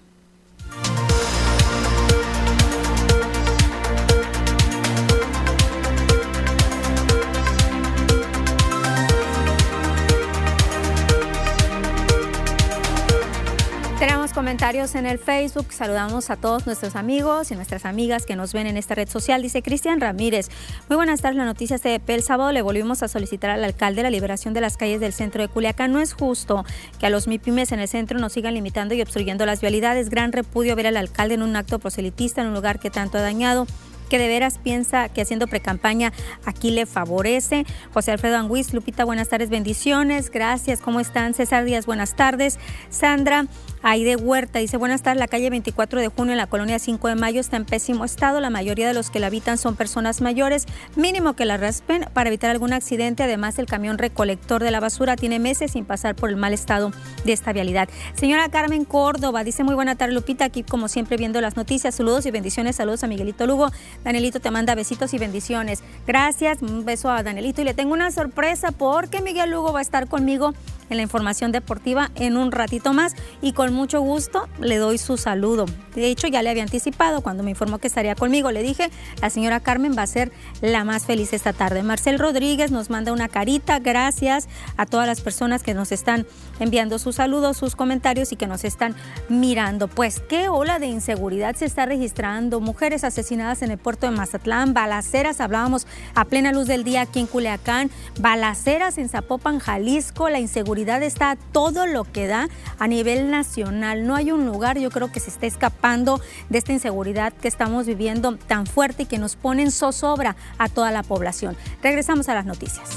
Comentarios 14.33 14.95
en 14.95 15.05
el 15.05 15.17
Facebook. 15.17 15.71
Saludamos 15.71 16.29
a 16.29 16.35
todos 16.35 16.65
nuestros 16.65 16.95
amigos 16.95 17.51
y 17.51 17.55
nuestras 17.55 17.85
amigas 17.85 18.25
que 18.25 18.35
nos 18.35 18.53
ven 18.53 18.67
en 18.67 18.77
esta 18.77 18.95
red 18.95 19.09
social. 19.09 19.41
Dice 19.41 19.61
Cristian 19.61 19.99
Ramírez. 19.99 20.49
Muy 20.87 20.95
buenas 20.95 21.21
tardes. 21.21 21.37
La 21.37 21.45
noticia 21.45 21.77
de 21.77 22.01
El 22.07 22.23
sábado 22.23 22.51
le 22.51 22.61
volvimos 22.61 23.03
a 23.03 23.07
solicitar 23.07 23.49
al 23.49 23.63
alcalde 23.63 24.03
la 24.03 24.09
liberación 24.09 24.53
de 24.53 24.61
las 24.61 24.77
calles 24.77 24.99
del 24.99 25.13
centro 25.13 25.41
de 25.41 25.47
Culiacán. 25.47 25.91
No 25.91 25.99
es 25.99 26.13
justo 26.13 26.63
que 26.99 27.05
a 27.05 27.09
los 27.09 27.27
MIPIMES 27.27 27.71
en 27.71 27.79
el 27.79 27.87
centro 27.87 28.19
nos 28.19 28.33
sigan 28.33 28.53
limitando 28.53 28.93
y 28.93 29.01
obstruyendo 29.01 29.45
las 29.45 29.61
vialidades. 29.61 30.09
Gran 30.09 30.31
repudio 30.31 30.75
ver 30.75 30.87
al 30.87 30.97
alcalde 30.97 31.35
en 31.35 31.41
un 31.41 31.55
acto 31.55 31.79
proselitista 31.79 32.41
en 32.41 32.47
un 32.47 32.53
lugar 32.53 32.79
que 32.79 32.89
tanto 32.89 33.17
ha 33.17 33.21
dañado 33.21 33.67
que 34.09 34.17
de 34.17 34.27
veras 34.27 34.57
piensa 34.57 35.07
que 35.07 35.21
haciendo 35.21 35.47
precampaña 35.47 36.11
aquí 36.43 36.71
le 36.71 36.85
favorece. 36.85 37.65
José 37.93 38.11
Alfredo 38.11 38.37
Anguiz, 38.37 38.73
Lupita, 38.73 39.05
buenas 39.05 39.29
tardes, 39.29 39.49
bendiciones, 39.49 40.31
gracias, 40.31 40.81
¿cómo 40.81 40.99
están? 40.99 41.33
César 41.33 41.63
Díaz, 41.63 41.85
buenas 41.85 42.15
tardes. 42.15 42.59
Sandra, 42.89 43.45
Aide 43.81 44.17
Huerta 44.17 44.59
dice, 44.59 44.75
buenas 44.75 45.03
tardes, 45.03 45.19
la 45.19 45.27
calle 45.27 45.49
24 45.49 46.01
de 46.01 46.09
junio 46.09 46.33
en 46.33 46.37
la 46.37 46.47
colonia 46.47 46.79
5 46.79 47.07
de 47.07 47.15
mayo 47.15 47.39
está 47.39 47.55
en 47.55 47.63
pésimo 47.63 48.03
estado, 48.03 48.41
la 48.41 48.49
mayoría 48.49 48.87
de 48.87 48.93
los 48.93 49.09
que 49.09 49.19
la 49.19 49.27
habitan 49.27 49.57
son 49.57 49.77
personas 49.77 50.19
mayores, 50.19 50.65
mínimo 50.97 51.33
que 51.33 51.45
la 51.45 51.55
raspen 51.55 52.05
para 52.13 52.27
evitar 52.27 52.49
algún 52.49 52.73
accidente, 52.73 53.23
además 53.23 53.57
el 53.57 53.67
camión 53.67 53.97
recolector 53.97 54.61
de 54.61 54.71
la 54.71 54.81
basura 54.81 55.15
tiene 55.15 55.39
meses 55.39 55.71
sin 55.71 55.85
pasar 55.85 56.15
por 56.15 56.29
el 56.29 56.35
mal 56.35 56.51
estado 56.51 56.91
de 57.23 57.31
esta 57.31 57.53
vialidad. 57.53 57.87
Señora 58.15 58.49
Carmen 58.49 58.83
Córdoba 58.83 59.45
dice, 59.45 59.63
muy 59.63 59.75
buena 59.75 59.95
tarde 59.95 60.13
Lupita, 60.13 60.45
aquí 60.45 60.63
como 60.63 60.89
siempre 60.89 61.15
viendo 61.15 61.39
las 61.39 61.55
noticias, 61.55 61.95
saludos 61.95 62.25
y 62.25 62.31
bendiciones, 62.31 62.75
saludos 62.75 63.05
a 63.05 63.07
Miguelito 63.07 63.45
Lugo, 63.45 63.71
Danielito 64.03 64.41
te 64.41 64.51
manda 64.51 64.75
besitos 64.75 65.13
y 65.13 65.17
bendiciones. 65.17 65.83
Gracias, 66.05 66.61
un 66.61 66.85
beso 66.85 67.09
a 67.09 67.23
Danielito. 67.23 67.61
Y 67.61 67.65
le 67.65 67.73
tengo 67.73 67.93
una 67.93 68.11
sorpresa 68.11 68.71
porque 68.71 69.21
Miguel 69.21 69.51
Lugo 69.51 69.71
va 69.71 69.79
a 69.79 69.81
estar 69.81 70.07
conmigo 70.07 70.53
en 70.89 70.97
la 70.97 71.03
información 71.03 71.51
deportiva 71.51 72.11
en 72.15 72.37
un 72.37 72.51
ratito 72.51 72.93
más 72.93 73.15
y 73.41 73.53
con 73.53 73.73
mucho 73.73 74.01
gusto 74.01 74.47
le 74.59 74.77
doy 74.77 74.97
su 74.97 75.17
saludo. 75.17 75.65
De 75.95 76.07
hecho, 76.07 76.27
ya 76.27 76.41
le 76.41 76.49
había 76.49 76.63
anticipado 76.63 77.21
cuando 77.21 77.43
me 77.43 77.51
informó 77.51 77.79
que 77.79 77.87
estaría 77.87 78.15
conmigo. 78.15 78.51
Le 78.51 78.63
dije, 78.63 78.89
la 79.21 79.29
señora 79.29 79.59
Carmen 79.59 79.95
va 79.97 80.03
a 80.03 80.07
ser 80.07 80.31
la 80.61 80.83
más 80.83 81.05
feliz 81.05 81.33
esta 81.33 81.53
tarde. 81.53 81.83
Marcel 81.83 82.19
Rodríguez 82.19 82.71
nos 82.71 82.89
manda 82.89 83.11
una 83.11 83.27
carita. 83.27 83.79
Gracias 83.79 84.47
a 84.77 84.85
todas 84.85 85.07
las 85.07 85.21
personas 85.21 85.61
que 85.61 85.73
nos 85.73 85.91
están 85.91 86.25
enviando 86.59 86.99
sus 86.99 87.15
saludos, 87.15 87.57
sus 87.57 87.75
comentarios 87.75 88.31
y 88.31 88.35
que 88.35 88.47
nos 88.47 88.63
están 88.63 88.95
mirando. 89.27 89.87
Pues 89.87 90.21
qué 90.27 90.49
ola 90.49 90.79
de 90.79 90.87
inseguridad 90.87 91.55
se 91.55 91.65
está 91.65 91.85
registrando. 91.85 92.59
Mujeres 92.59 93.03
asesinadas 93.03 93.61
en 93.61 93.71
el 93.71 93.77
puerto 93.77 94.09
de 94.09 94.15
Mazatlán, 94.15 94.73
balaceras, 94.73 95.41
hablábamos 95.41 95.87
a 96.15 96.25
plena 96.25 96.51
luz 96.51 96.67
del 96.67 96.83
día 96.83 97.01
aquí 97.01 97.19
en 97.19 97.27
Culiacán, 97.27 97.89
balaceras 98.19 98.97
en 98.97 99.09
Zapopan, 99.09 99.59
Jalisco, 99.59 100.29
la 100.29 100.39
inseguridad 100.39 100.78
está 100.87 101.37
todo 101.51 101.85
lo 101.85 102.03
que 102.03 102.27
da 102.27 102.47
a 102.77 102.87
nivel 102.87 103.29
nacional. 103.29 104.05
No 104.05 104.15
hay 104.15 104.31
un 104.31 104.45
lugar, 104.45 104.77
yo 104.77 104.89
creo 104.89 105.11
que 105.11 105.19
se 105.19 105.29
está 105.29 105.45
escapando 105.45 106.21
de 106.49 106.57
esta 106.57 106.73
inseguridad 106.73 107.33
que 107.33 107.47
estamos 107.47 107.85
viviendo 107.85 108.37
tan 108.37 108.65
fuerte 108.65 109.03
y 109.03 109.05
que 109.05 109.17
nos 109.17 109.35
pone 109.35 109.63
en 109.63 109.71
zozobra 109.71 110.35
a 110.57 110.69
toda 110.69 110.91
la 110.91 111.03
población. 111.03 111.55
Regresamos 111.81 112.29
a 112.29 112.35
las 112.35 112.45
noticias. 112.45 112.89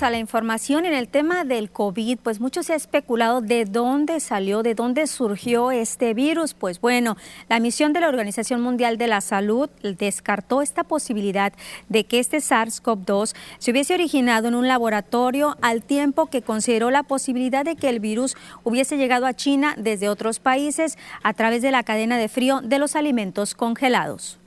A 0.00 0.10
la 0.10 0.18
información. 0.18 0.86
En 0.86 0.94
el 0.94 1.08
tema 1.08 1.44
del 1.44 1.70
COVID, 1.70 2.18
pues 2.22 2.38
mucho 2.38 2.62
se 2.62 2.72
ha 2.72 2.76
especulado 2.76 3.40
de 3.40 3.64
dónde 3.64 4.20
salió, 4.20 4.62
de 4.62 4.76
dónde 4.76 5.08
surgió 5.08 5.72
este 5.72 6.14
virus. 6.14 6.54
Pues 6.54 6.80
bueno, 6.80 7.16
la 7.48 7.58
misión 7.58 7.92
de 7.92 7.98
la 7.98 8.08
Organización 8.08 8.60
Mundial 8.60 8.96
de 8.96 9.08
la 9.08 9.20
Salud 9.20 9.68
descartó 9.82 10.62
esta 10.62 10.84
posibilidad 10.84 11.52
de 11.88 12.04
que 12.04 12.20
este 12.20 12.36
SARS-CoV-2 12.36 13.34
se 13.58 13.70
hubiese 13.72 13.94
originado 13.94 14.46
en 14.46 14.54
un 14.54 14.68
laboratorio 14.68 15.56
al 15.62 15.82
tiempo 15.82 16.26
que 16.26 16.42
consideró 16.42 16.92
la 16.92 17.02
posibilidad 17.02 17.64
de 17.64 17.74
que 17.74 17.88
el 17.88 17.98
virus 17.98 18.36
hubiese 18.62 18.98
llegado 18.98 19.26
a 19.26 19.34
China 19.34 19.74
desde 19.76 20.08
otros 20.08 20.38
países 20.38 20.96
a 21.24 21.34
través 21.34 21.60
de 21.60 21.72
la 21.72 21.82
cadena 21.82 22.18
de 22.18 22.28
frío 22.28 22.60
de 22.62 22.78
los 22.78 22.94
alimentos 22.94 23.54
congelados. 23.54 24.38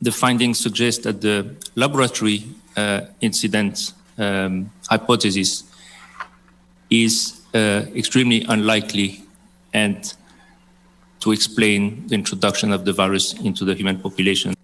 The 0.00 0.12
findings 0.12 0.58
suggest 0.58 1.02
that 1.02 1.16
the 1.16 1.56
laboratory 1.74 2.54
incident 3.20 3.92
um, 4.18 4.70
hypothesis 4.88 5.64
is 6.90 7.42
uh, 7.54 7.82
extremely 7.94 8.44
unlikely 8.48 9.22
and 9.72 10.14
to 11.20 11.32
explain 11.32 12.06
the 12.08 12.14
introduction 12.14 12.72
of 12.72 12.84
the 12.84 12.92
virus 12.92 13.32
into 13.40 13.64
the 13.64 13.74
human 13.74 13.98
population. 13.98 14.54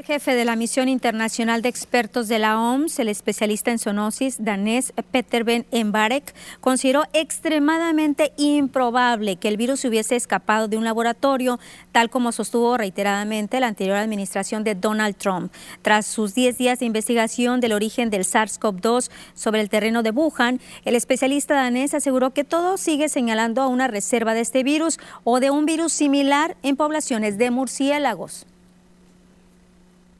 El 0.00 0.06
jefe 0.06 0.34
de 0.34 0.46
la 0.46 0.56
Misión 0.56 0.88
Internacional 0.88 1.60
de 1.60 1.68
Expertos 1.68 2.26
de 2.26 2.38
la 2.38 2.58
OMS, 2.58 2.98
el 3.00 3.08
especialista 3.08 3.70
en 3.70 3.78
zoonosis 3.78 4.42
danés 4.42 4.94
Peter 5.10 5.44
Ben 5.44 5.66
Embarek, 5.72 6.34
consideró 6.62 7.02
extremadamente 7.12 8.32
improbable 8.38 9.36
que 9.36 9.48
el 9.48 9.58
virus 9.58 9.84
hubiese 9.84 10.16
escapado 10.16 10.68
de 10.68 10.78
un 10.78 10.84
laboratorio, 10.84 11.60
tal 11.92 12.08
como 12.08 12.32
sostuvo 12.32 12.78
reiteradamente 12.78 13.60
la 13.60 13.66
anterior 13.66 13.98
administración 13.98 14.64
de 14.64 14.74
Donald 14.74 15.16
Trump. 15.16 15.52
Tras 15.82 16.06
sus 16.06 16.34
10 16.34 16.56
días 16.56 16.78
de 16.78 16.86
investigación 16.86 17.60
del 17.60 17.74
origen 17.74 18.08
del 18.08 18.24
SARS-CoV-2 18.24 19.10
sobre 19.34 19.60
el 19.60 19.68
terreno 19.68 20.02
de 20.02 20.12
Wuhan, 20.12 20.62
el 20.86 20.96
especialista 20.96 21.56
danés 21.56 21.92
aseguró 21.92 22.30
que 22.30 22.44
todo 22.44 22.78
sigue 22.78 23.10
señalando 23.10 23.60
a 23.60 23.68
una 23.68 23.86
reserva 23.86 24.32
de 24.32 24.40
este 24.40 24.62
virus 24.62 24.98
o 25.24 25.40
de 25.40 25.50
un 25.50 25.66
virus 25.66 25.92
similar 25.92 26.56
en 26.62 26.76
poblaciones 26.76 27.36
de 27.36 27.50
murciélagos. 27.50 28.46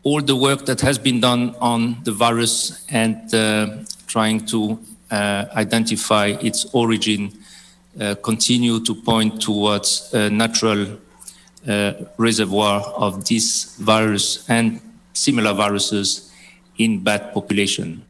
All 0.02 0.22
the 0.22 0.36
work 0.36 0.66
that 0.66 0.80
has 0.80 0.98
been 0.98 1.20
done 1.20 1.54
on 1.60 2.02
the 2.04 2.12
virus 2.12 2.86
and 2.88 3.34
uh, 3.34 3.76
trying 4.06 4.44
to 4.46 4.78
uh, 5.10 5.44
identify 5.54 6.26
its 6.40 6.66
origin 6.72 7.32
uh, 8.00 8.14
continue 8.22 8.80
to 8.80 8.94
point 8.94 9.42
towards 9.42 10.12
a 10.14 10.30
natural 10.30 10.98
uh, 11.68 11.92
reservoir 12.16 12.80
of 12.96 13.24
this 13.26 13.76
virus 13.76 14.48
and 14.48 14.80
similar 15.12 15.52
viruses 15.52 16.32
in 16.78 17.02
bat 17.02 17.34
population. 17.34 18.02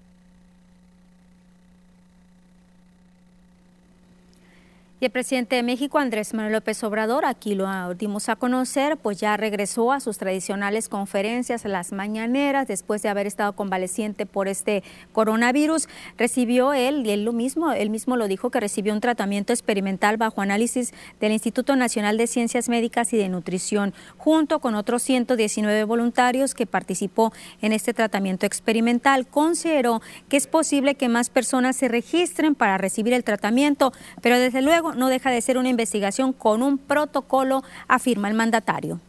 Y 5.02 5.06
el 5.06 5.12
presidente 5.12 5.56
de 5.56 5.62
México, 5.62 5.98
Andrés 5.98 6.34
Manuel 6.34 6.52
López 6.52 6.84
Obrador, 6.84 7.24
aquí 7.24 7.54
lo 7.54 7.94
dimos 7.94 8.28
a 8.28 8.36
conocer, 8.36 8.98
pues 8.98 9.18
ya 9.18 9.34
regresó 9.38 9.92
a 9.92 10.00
sus 10.00 10.18
tradicionales 10.18 10.90
conferencias, 10.90 11.64
las 11.64 11.90
mañaneras, 11.92 12.68
después 12.68 13.00
de 13.00 13.08
haber 13.08 13.26
estado 13.26 13.54
convaleciente 13.54 14.26
por 14.26 14.46
este 14.46 14.82
coronavirus. 15.12 15.88
Recibió 16.18 16.74
él, 16.74 17.06
y 17.06 17.12
él 17.12 17.24
lo 17.24 17.32
mismo, 17.32 17.72
él 17.72 17.88
mismo 17.88 18.18
lo 18.18 18.28
dijo, 18.28 18.50
que 18.50 18.60
recibió 18.60 18.92
un 18.92 19.00
tratamiento 19.00 19.54
experimental 19.54 20.18
bajo 20.18 20.42
análisis 20.42 20.92
del 21.18 21.32
Instituto 21.32 21.76
Nacional 21.76 22.18
de 22.18 22.26
Ciencias 22.26 22.68
Médicas 22.68 23.14
y 23.14 23.16
de 23.16 23.30
Nutrición, 23.30 23.94
junto 24.18 24.58
con 24.58 24.74
otros 24.74 25.02
119 25.02 25.84
voluntarios 25.84 26.54
que 26.54 26.66
participó 26.66 27.32
en 27.62 27.72
este 27.72 27.94
tratamiento 27.94 28.44
experimental. 28.44 29.26
Consideró 29.26 30.02
que 30.28 30.36
es 30.36 30.46
posible 30.46 30.94
que 30.94 31.08
más 31.08 31.30
personas 31.30 31.76
se 31.76 31.88
registren 31.88 32.54
para 32.54 32.76
recibir 32.76 33.14
el 33.14 33.24
tratamiento, 33.24 33.94
pero 34.20 34.38
desde 34.38 34.60
luego 34.60 34.89
no 34.94 35.08
deja 35.08 35.30
de 35.30 35.40
ser 35.40 35.58
una 35.58 35.68
investigación 35.68 36.32
con 36.32 36.62
un 36.62 36.78
protocolo, 36.78 37.62
afirma 37.88 38.28
el 38.28 38.34
mandatario. 38.34 39.00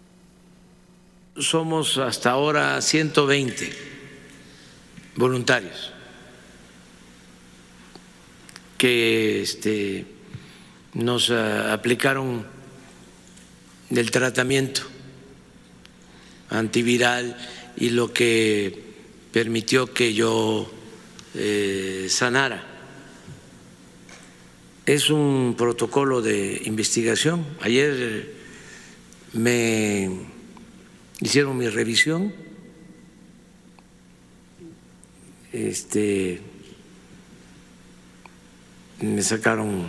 Somos 1.38 1.98
hasta 1.98 2.32
ahora 2.32 2.82
120 2.82 3.72
voluntarios 5.16 5.94
que 8.78 9.42
este, 9.42 10.06
nos 10.94 11.30
uh, 11.30 11.72
aplicaron 11.72 12.46
el 13.92 14.12
tratamiento 14.12 14.82
antiviral 16.50 17.38
y 17.78 17.92
lo 17.92 18.12
que 18.12 18.92
permitió 19.32 19.94
que 19.94 20.14
yo 20.14 20.70
eh, 21.36 22.08
sanara 22.10 22.71
es 24.86 25.10
un 25.10 25.56
protocolo 25.58 26.22
de 26.22 26.62
investigación. 26.66 27.46
Ayer 27.62 28.34
me 29.34 30.10
hicieron 31.20 31.58
mi 31.58 31.70
revisión. 31.70 32.34
Este, 35.54 36.42
me 39.02 39.22
sacaron 39.22 39.86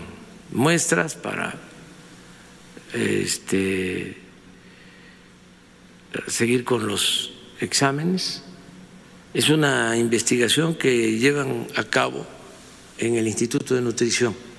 muestras 0.51 1.15
para 1.15 1.55
este, 2.93 4.17
seguir 6.27 6.65
con 6.65 6.87
los 6.87 7.33
exámenes. 7.61 8.43
Es 9.33 9.49
una 9.49 9.97
investigación 9.97 10.75
que 10.75 11.19
llevan 11.19 11.67
a 11.77 11.85
cabo 11.85 12.27
en 12.99 13.15
el 13.15 13.27
Instituto 13.27 13.75
de 13.75 13.81
Nutrición. 13.81 14.52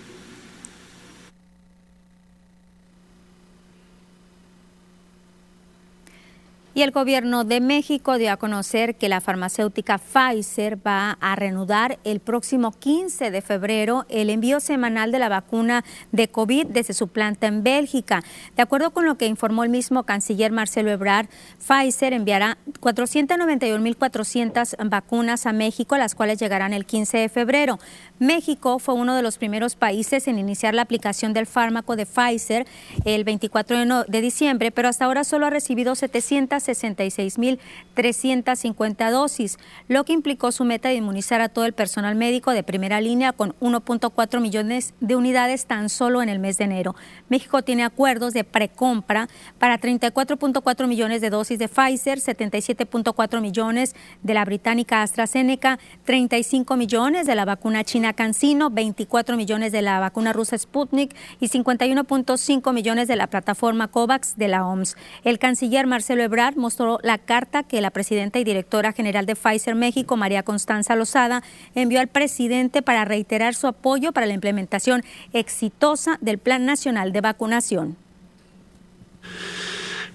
Y 6.76 6.82
el 6.82 6.90
gobierno 6.90 7.44
de 7.44 7.62
México 7.62 8.18
dio 8.18 8.32
a 8.32 8.38
conocer 8.38 8.96
que 8.96 9.08
la 9.08 9.22
farmacéutica 9.22 10.00
Pfizer 10.00 10.80
va 10.86 11.20
a 11.22 11.36
reanudar 11.36 12.00
el 12.04 12.20
próximo 12.20 12.72
15 12.72 13.30
de 13.30 13.44
febrero 13.44 14.08
el 14.10 14.32
envío 14.32 14.60
semanal 14.60 15.12
de 15.12 15.20
la 15.20 15.30
vacuna 15.30 15.86
de 16.12 16.30
COVID 16.30 16.66
desde 16.66 16.96
su 16.96 17.10
planta 17.10 17.46
en 17.46 17.62
Bélgica. 17.62 18.24
De 18.56 18.64
acuerdo 18.64 18.90
con 18.90 19.06
lo 19.06 19.20
que 19.20 19.28
informó 19.28 19.64
el 19.64 19.70
mismo 19.70 20.02
canciller 20.02 20.52
Marcelo 20.52 20.90
Ebrard, 20.90 21.28
Pfizer 21.60 22.12
enviará 22.12 22.58
491.400 22.82 24.90
vacunas 24.90 25.46
a 25.46 25.54
México, 25.54 25.96
las 25.96 26.16
cuales 26.16 26.40
llegarán 26.40 26.74
el 26.74 26.88
15 26.88 27.20
de 27.20 27.30
febrero. 27.30 27.78
México 28.18 28.80
fue 28.80 28.96
uno 28.96 29.16
de 29.16 29.22
los 29.22 29.38
primeros 29.38 29.76
países 29.76 30.28
en 30.28 30.40
iniciar 30.40 30.74
la 30.74 30.82
aplicación 30.82 31.34
del 31.34 31.46
fármaco 31.46 31.96
de 31.96 32.08
Pfizer 32.08 32.66
el 33.06 33.26
24 33.26 34.06
de 34.06 34.22
diciembre, 34.22 34.72
pero 34.72 34.88
hasta 34.88 35.06
ahora 35.06 35.24
solo 35.24 35.46
ha 35.46 35.52
recibido 35.52 35.94
700 35.94 36.62
66.350 36.67 39.12
dosis, 39.12 39.58
lo 39.88 40.04
que 40.04 40.13
implicó 40.13 40.52
su 40.52 40.65
meta 40.65 40.89
de 40.89 40.95
inmunizar 40.95 41.41
a 41.41 41.49
todo 41.49 41.65
el 41.65 41.73
personal 41.73 42.15
médico 42.15 42.52
de 42.52 42.63
primera 42.63 43.02
línea 43.02 43.34
con 43.34 43.56
1.4 43.60 44.39
millones 44.39 44.93
de 44.99 45.15
unidades 45.15 45.65
tan 45.65 45.89
solo 45.89 46.21
en 46.21 46.30
el 46.30 46.39
mes 46.39 46.58
de 46.58 46.65
enero. 46.65 46.95
México 47.30 47.62
tiene 47.62 47.84
acuerdos 47.84 48.34
de 48.34 48.43
precompra 48.43 49.28
para 49.60 49.80
34.4 49.80 50.88
millones 50.88 51.21
de 51.21 51.30
dosis 51.30 51.60
de 51.60 51.67
Pfizer, 51.67 52.19
77.4 52.19 53.41
millones 53.41 53.95
de 54.21 54.34
la 54.34 54.45
británica 54.45 55.02
AstraZeneca, 55.02 55.80
35 56.06 56.78
millones 56.78 57.28
de 57.28 57.36
la 57.36 57.45
vacuna 57.45 57.84
china 57.84 58.13
CanSino, 58.13 58.69
24 58.69 59.38
millones 59.38 59.71
de 59.71 59.82
la 59.82 59.99
vacuna 59.99 60.34
rusa 60.34 60.58
Sputnik 60.58 61.15
y 61.39 61.49
51.5 61.49 62.73
millones 62.73 63.08
de 63.08 63.15
la 63.15 63.28
plataforma 63.28 63.88
COVAX 63.88 64.38
de 64.38 64.47
la 64.47 64.65
OMS. 64.65 64.95
El 65.23 65.39
canciller 65.39 65.88
Marcelo 65.88 66.23
Ebrard 66.23 66.53
mostró 66.56 67.00
la 67.04 67.18
carta 67.18 67.63
que 67.63 67.82
la 67.82 67.92
presidenta 67.92 68.39
y 68.39 68.44
directora 68.44 68.94
general 68.94 69.26
de 69.26 69.36
Pfizer 69.36 69.76
México, 69.76 70.18
María 70.18 70.44
Constanza 70.44 70.96
Lozada, 70.96 71.44
envió 71.76 72.00
al 72.00 72.08
presidente 72.08 72.82
para 72.82 73.06
reiterar 73.06 73.56
su 73.56 73.68
apoyo 73.68 74.12
para 74.12 74.26
la 74.26 74.34
implementación 74.34 75.04
exitosa 75.34 76.18
del 76.22 76.38
Plan 76.38 76.66
Nacional 76.66 77.12
de 77.12 77.22
Vacunación. 77.22 77.98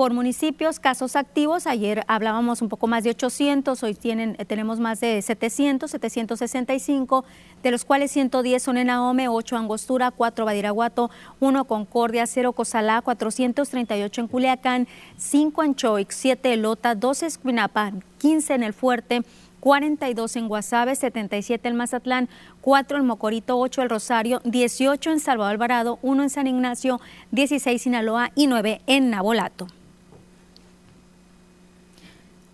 Por 0.00 0.14
municipios, 0.14 0.80
casos 0.80 1.14
activos, 1.14 1.66
ayer 1.66 2.04
hablábamos 2.08 2.62
un 2.62 2.70
poco 2.70 2.86
más 2.86 3.04
de 3.04 3.10
800, 3.10 3.82
hoy 3.82 3.92
tienen, 3.92 4.34
eh, 4.38 4.46
tenemos 4.46 4.80
más 4.80 4.98
de 5.00 5.20
700, 5.20 5.90
765, 5.90 7.22
de 7.62 7.70
los 7.70 7.84
cuales 7.84 8.10
110 8.10 8.62
son 8.62 8.78
en 8.78 8.88
Ahome, 8.88 9.28
8 9.28 9.58
Angostura, 9.58 10.10
4 10.10 10.46
Badiraguato, 10.46 11.10
1 11.40 11.66
Concordia, 11.66 12.26
0 12.26 12.54
Cozalá, 12.54 13.02
438 13.02 14.22
en 14.22 14.28
Culiacán, 14.28 14.88
5 15.18 15.64
en 15.64 15.74
Choix, 15.74 16.06
7 16.08 16.56
Lota, 16.56 16.94
12 16.94 17.26
Escuinapa, 17.26 17.92
15 18.20 18.54
en 18.54 18.62
El 18.62 18.72
Fuerte, 18.72 19.22
42 19.60 20.36
en 20.36 20.48
Guasave, 20.48 20.96
77 20.96 21.68
en 21.68 21.76
Mazatlán, 21.76 22.28
4 22.60 22.98
en 22.98 23.06
Mocorito, 23.06 23.58
8 23.58 23.82
en 23.82 23.88
Rosario, 23.88 24.40
18 24.44 25.10
en 25.12 25.20
Salvador 25.20 25.52
Alvarado, 25.52 25.98
1 26.02 26.22
en 26.22 26.30
San 26.30 26.46
Ignacio, 26.46 27.00
16 27.30 27.72
en 27.72 27.78
Sinaloa 27.78 28.32
y 28.34 28.46
9 28.46 28.80
en 28.86 29.10
Nabolato. 29.10 29.66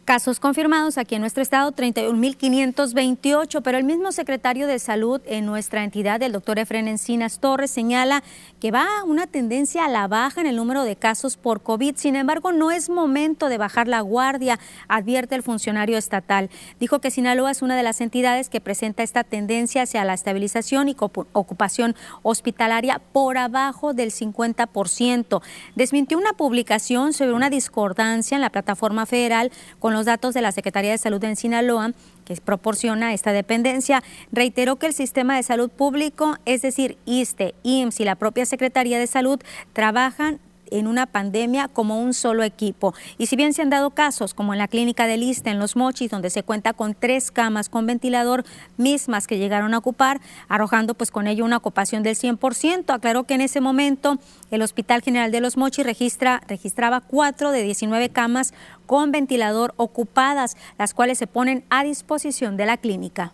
Casos 0.06 0.38
confirmados 0.38 0.98
aquí 0.98 1.16
en 1.16 1.20
nuestro 1.20 1.42
estado, 1.42 1.72
31.528, 1.72 3.60
pero 3.64 3.76
el 3.76 3.82
mismo 3.82 4.12
secretario 4.12 4.68
de 4.68 4.78
Salud 4.78 5.20
en 5.26 5.44
nuestra 5.46 5.82
entidad, 5.82 6.22
el 6.22 6.30
doctor 6.30 6.60
Efren 6.60 6.86
Encinas 6.86 7.40
Torres, 7.40 7.72
señala 7.72 8.22
que 8.60 8.70
va 8.70 8.86
una 9.04 9.26
tendencia 9.26 9.84
a 9.84 9.88
la 9.88 10.06
baja 10.06 10.40
en 10.40 10.46
el 10.46 10.54
número 10.54 10.84
de 10.84 10.94
casos 10.94 11.36
por 11.36 11.60
COVID. 11.60 11.96
Sin 11.96 12.14
embargo, 12.14 12.52
no 12.52 12.70
es 12.70 12.88
momento 12.88 13.48
de 13.48 13.58
bajar 13.58 13.88
la 13.88 14.00
guardia, 14.00 14.60
advierte 14.86 15.34
el 15.34 15.42
funcionario 15.42 15.98
estatal. 15.98 16.50
Dijo 16.78 17.00
que 17.00 17.10
Sinaloa 17.10 17.50
es 17.50 17.62
una 17.62 17.76
de 17.76 17.82
las 17.82 18.00
entidades 18.00 18.48
que 18.48 18.60
presenta 18.60 19.02
esta 19.02 19.24
tendencia 19.24 19.82
hacia 19.82 20.04
la 20.04 20.14
estabilización 20.14 20.88
y 20.88 20.94
ocupación 21.32 21.96
hospitalaria 22.22 23.00
por 23.12 23.38
abajo 23.38 23.92
del 23.92 24.12
50%. 24.12 25.42
Desmintió 25.74 26.16
una 26.16 26.34
publicación 26.34 27.12
sobre 27.12 27.32
una 27.32 27.50
discordancia 27.50 28.36
en 28.36 28.40
la 28.40 28.50
plataforma 28.50 29.04
federal 29.04 29.50
con 29.80 29.95
los 29.96 30.06
datos 30.06 30.35
de 30.35 30.42
la 30.42 30.52
Secretaría 30.52 30.90
de 30.92 30.98
Salud 30.98 31.22
en 31.24 31.37
Sinaloa, 31.37 31.92
que 32.24 32.37
proporciona 32.37 33.14
esta 33.14 33.32
dependencia, 33.32 34.02
reiteró 34.30 34.76
que 34.76 34.87
el 34.87 34.92
sistema 34.92 35.37
de 35.37 35.42
salud 35.42 35.70
público, 35.70 36.37
es 36.44 36.62
decir, 36.62 36.98
ISTE, 37.06 37.54
IMSS 37.62 38.00
y 38.00 38.04
la 38.04 38.14
propia 38.16 38.46
Secretaría 38.46 38.98
de 38.98 39.06
Salud, 39.06 39.40
trabajan 39.72 40.38
en 40.70 40.87
una 40.87 41.07
pandemia 41.07 41.68
como 41.68 42.00
un 42.00 42.14
solo 42.14 42.42
equipo. 42.42 42.94
Y 43.18 43.26
si 43.26 43.37
bien 43.37 43.52
se 43.52 43.62
han 43.62 43.70
dado 43.70 43.90
casos, 43.90 44.35
como 44.35 44.52
en 44.52 44.59
la 44.59 44.68
clínica 44.68 45.07
de 45.07 45.16
Lista, 45.16 45.50
en 45.50 45.59
Los 45.59 45.76
Mochis, 45.76 46.11
donde 46.11 46.31
se 46.31 46.42
cuenta 46.42 46.72
con 46.72 46.94
tres 46.94 47.31
camas 47.31 47.68
con 47.68 47.87
ventilador 47.87 48.44
mismas 48.76 49.26
que 49.26 49.38
llegaron 49.38 49.74
a 49.74 49.79
ocupar, 49.79 50.20
arrojando 50.48 50.94
pues 50.94 51.11
con 51.11 51.26
ello 51.26 51.44
una 51.44 51.57
ocupación 51.57 52.02
del 52.02 52.16
100%, 52.16 52.92
aclaró 52.92 53.24
que 53.24 53.35
en 53.35 53.40
ese 53.40 53.61
momento 53.61 54.18
el 54.50 54.62
Hospital 54.62 55.02
General 55.02 55.31
de 55.31 55.40
Los 55.40 55.57
Mochis 55.57 55.85
registra, 55.85 56.42
registraba 56.48 57.00
cuatro 57.00 57.50
de 57.50 57.62
19 57.62 58.11
camas 58.11 58.55
con 58.87 59.12
ventilador 59.12 59.74
ocupadas, 59.76 60.57
las 60.79 60.94
cuales 60.94 61.18
se 61.18 61.26
ponen 61.26 61.64
a 61.70 61.85
disposición 61.85 62.57
de 62.57 62.66
la 62.66 62.76
clínica. 62.76 63.33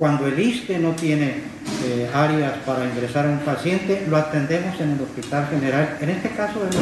Cuando 0.00 0.26
el 0.28 0.40
ISTE 0.40 0.78
no 0.78 0.92
tiene 0.92 1.34
eh, 1.84 2.08
áreas 2.14 2.54
para 2.64 2.86
ingresar 2.86 3.26
a 3.26 3.28
un 3.28 3.40
paciente, 3.40 4.06
lo 4.08 4.16
atendemos 4.16 4.80
en 4.80 4.92
el 4.92 5.00
Hospital 5.02 5.46
General, 5.50 5.98
en 6.00 6.08
este 6.08 6.30
caso 6.30 6.58
de 6.60 6.72
los 6.72 6.74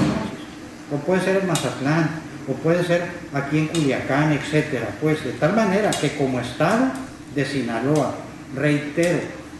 o 0.92 0.96
puede 1.04 1.22
ser 1.22 1.38
en 1.38 1.48
Mazatlán, 1.48 2.10
o 2.46 2.52
puede 2.52 2.84
ser 2.84 3.02
aquí 3.34 3.58
en 3.58 3.66
Culiacán, 3.66 4.32
etcétera. 4.34 4.90
Pues 5.00 5.24
de 5.24 5.32
tal 5.32 5.56
manera 5.56 5.90
que 5.90 6.14
como 6.14 6.38
Estado 6.38 6.92
de 7.34 7.44
Sinaloa, 7.44 8.14
reitero, 8.54 9.18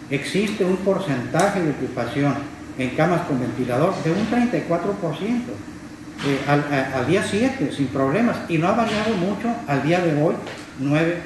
existe 0.08 0.64
un 0.64 0.76
porcentaje 0.76 1.60
de 1.60 1.70
ocupación 1.70 2.34
en 2.78 2.90
camas 2.90 3.22
con 3.22 3.40
ventilador 3.40 3.92
de 4.04 4.12
un 4.12 4.30
34%. 4.30 5.40
Eh, 6.26 6.40
al, 6.46 6.64
al, 6.94 7.06
día 7.08 7.24
7 7.28 7.72
sin 7.76 7.88
problemas 7.88 8.36
y 8.48 8.58
no 8.58 8.68
ha 8.68 8.72
variado 8.72 9.14
mucho 9.16 9.52
al 9.66 9.82
día 9.82 9.98
de 9.98 10.22
hoy, 10.22 10.36
9 10.78 11.16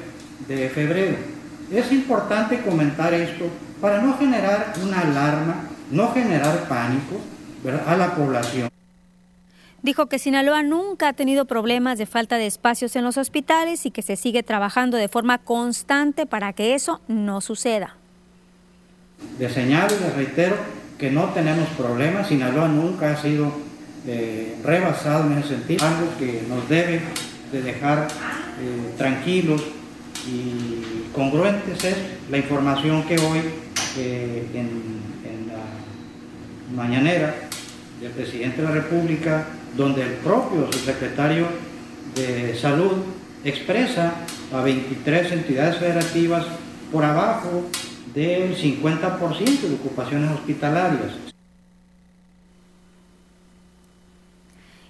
de 0.47 0.69
febrero. 0.69 1.32
Es 1.71 1.91
importante 1.91 2.61
comentar 2.61 3.13
esto 3.13 3.45
para 3.81 4.01
no 4.01 4.17
generar 4.17 4.73
una 4.81 5.01
alarma, 5.01 5.55
no 5.91 6.11
generar 6.13 6.67
pánico 6.67 7.19
a 7.85 7.95
la 7.95 8.15
población. 8.15 8.69
Dijo 9.81 10.07
que 10.07 10.17
Sinaloa 10.17 10.63
nunca 10.63 11.09
ha 11.09 11.13
tenido 11.13 11.43
problemas 11.43 11.97
de 11.97 12.05
falta 12.05 12.37
de 12.37 12.47
espacios 12.47 12.95
en 12.95 13.03
los 13.03 13.17
hospitales 13.17 13.85
y 13.85 13.91
que 13.91 14.01
se 14.01 14.15
sigue 14.15 14.41
trabajando 14.41 14.95
de 14.95 15.09
forma 15.09 15.39
constante 15.39 16.25
para 16.25 16.53
que 16.53 16.73
eso 16.73 17.01
no 17.09 17.41
suceda. 17.41 17.97
De 19.37 19.49
señalo 19.49 19.93
y 19.93 20.03
les 20.03 20.15
reitero 20.15 20.55
que 20.97 21.11
no 21.11 21.25
tenemos 21.29 21.67
problemas. 21.69 22.29
Sinaloa 22.29 22.69
nunca 22.69 23.11
ha 23.11 23.17
sido 23.17 23.51
eh, 24.07 24.57
rebasado 24.63 25.29
en 25.29 25.39
ese 25.39 25.49
sentido, 25.49 25.85
algo 25.85 26.17
que 26.17 26.43
nos 26.47 26.69
debe 26.69 27.01
de 27.51 27.61
dejar 27.61 28.07
eh, 28.61 28.93
tranquilos 28.97 29.61
y 30.25 31.02
congruentes 31.13 31.83
es 31.83 31.95
la 32.29 32.37
información 32.37 33.03
que 33.03 33.15
hoy 33.19 33.39
eh, 33.97 34.47
en, 34.53 34.59
en, 35.23 35.47
la 35.47 36.83
mañanera 36.83 37.35
del 38.01 38.11
presidente 38.11 38.61
de 38.61 38.67
la 38.67 38.73
República, 38.73 39.47
donde 39.77 40.01
el 40.01 40.13
propio 40.13 40.71
secretario 40.71 41.47
de 42.15 42.55
Salud 42.55 42.93
expresa 43.43 44.13
a 44.51 44.61
23 44.61 45.31
entidades 45.31 45.77
federativas 45.77 46.45
por 46.91 47.03
abajo 47.03 47.63
del 48.13 48.55
50% 48.55 49.61
de 49.61 49.75
ocupaciones 49.75 50.31
hospitalarias. 50.31 51.22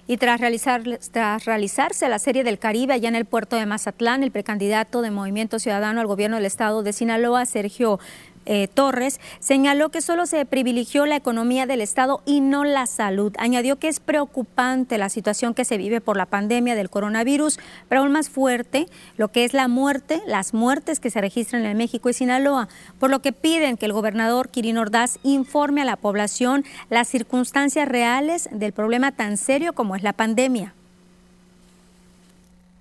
Y 0.06 0.18
tras, 0.18 0.40
realizar, 0.40 0.82
tras 1.12 1.46
realizarse 1.46 2.08
la 2.08 2.18
Serie 2.18 2.44
del 2.44 2.58
Caribe 2.58 2.92
allá 2.92 3.08
en 3.08 3.14
el 3.14 3.24
puerto 3.24 3.56
de 3.56 3.64
Mazatlán, 3.64 4.22
el 4.22 4.30
precandidato 4.30 5.00
de 5.00 5.10
Movimiento 5.10 5.58
Ciudadano 5.58 6.00
al 6.00 6.06
gobierno 6.06 6.36
del 6.36 6.44
estado 6.44 6.82
de 6.82 6.92
Sinaloa, 6.92 7.46
Sergio 7.46 7.98
eh, 8.46 8.68
Torres, 8.72 9.20
señaló 9.40 9.90
que 9.90 10.00
solo 10.00 10.26
se 10.26 10.44
privilegió 10.46 11.06
la 11.06 11.16
economía 11.16 11.66
del 11.66 11.80
Estado 11.80 12.22
y 12.26 12.40
no 12.40 12.64
la 12.64 12.86
salud. 12.86 13.32
Añadió 13.38 13.78
que 13.78 13.88
es 13.88 14.00
preocupante 14.00 14.98
la 14.98 15.08
situación 15.08 15.54
que 15.54 15.64
se 15.64 15.78
vive 15.78 16.00
por 16.00 16.16
la 16.16 16.26
pandemia 16.26 16.74
del 16.74 16.90
coronavirus, 16.90 17.58
pero 17.88 18.02
aún 18.02 18.12
más 18.12 18.28
fuerte 18.28 18.88
lo 19.16 19.28
que 19.28 19.44
es 19.44 19.54
la 19.54 19.68
muerte, 19.68 20.22
las 20.26 20.54
muertes 20.54 21.00
que 21.00 21.10
se 21.10 21.20
registran 21.20 21.64
en 21.64 21.76
México 21.76 22.08
y 22.08 22.12
Sinaloa, 22.12 22.68
por 22.98 23.10
lo 23.10 23.20
que 23.20 23.32
piden 23.32 23.76
que 23.76 23.86
el 23.86 23.92
gobernador 23.92 24.48
Quirino 24.48 24.80
Ordaz 24.80 25.18
informe 25.22 25.82
a 25.82 25.84
la 25.84 25.96
población 25.96 26.64
las 26.90 27.08
circunstancias 27.08 27.88
reales 27.88 28.48
del 28.52 28.72
problema 28.72 29.12
tan 29.12 29.36
serio 29.36 29.72
como 29.72 29.96
es 29.96 30.02
la 30.02 30.12
pandemia. 30.12 30.74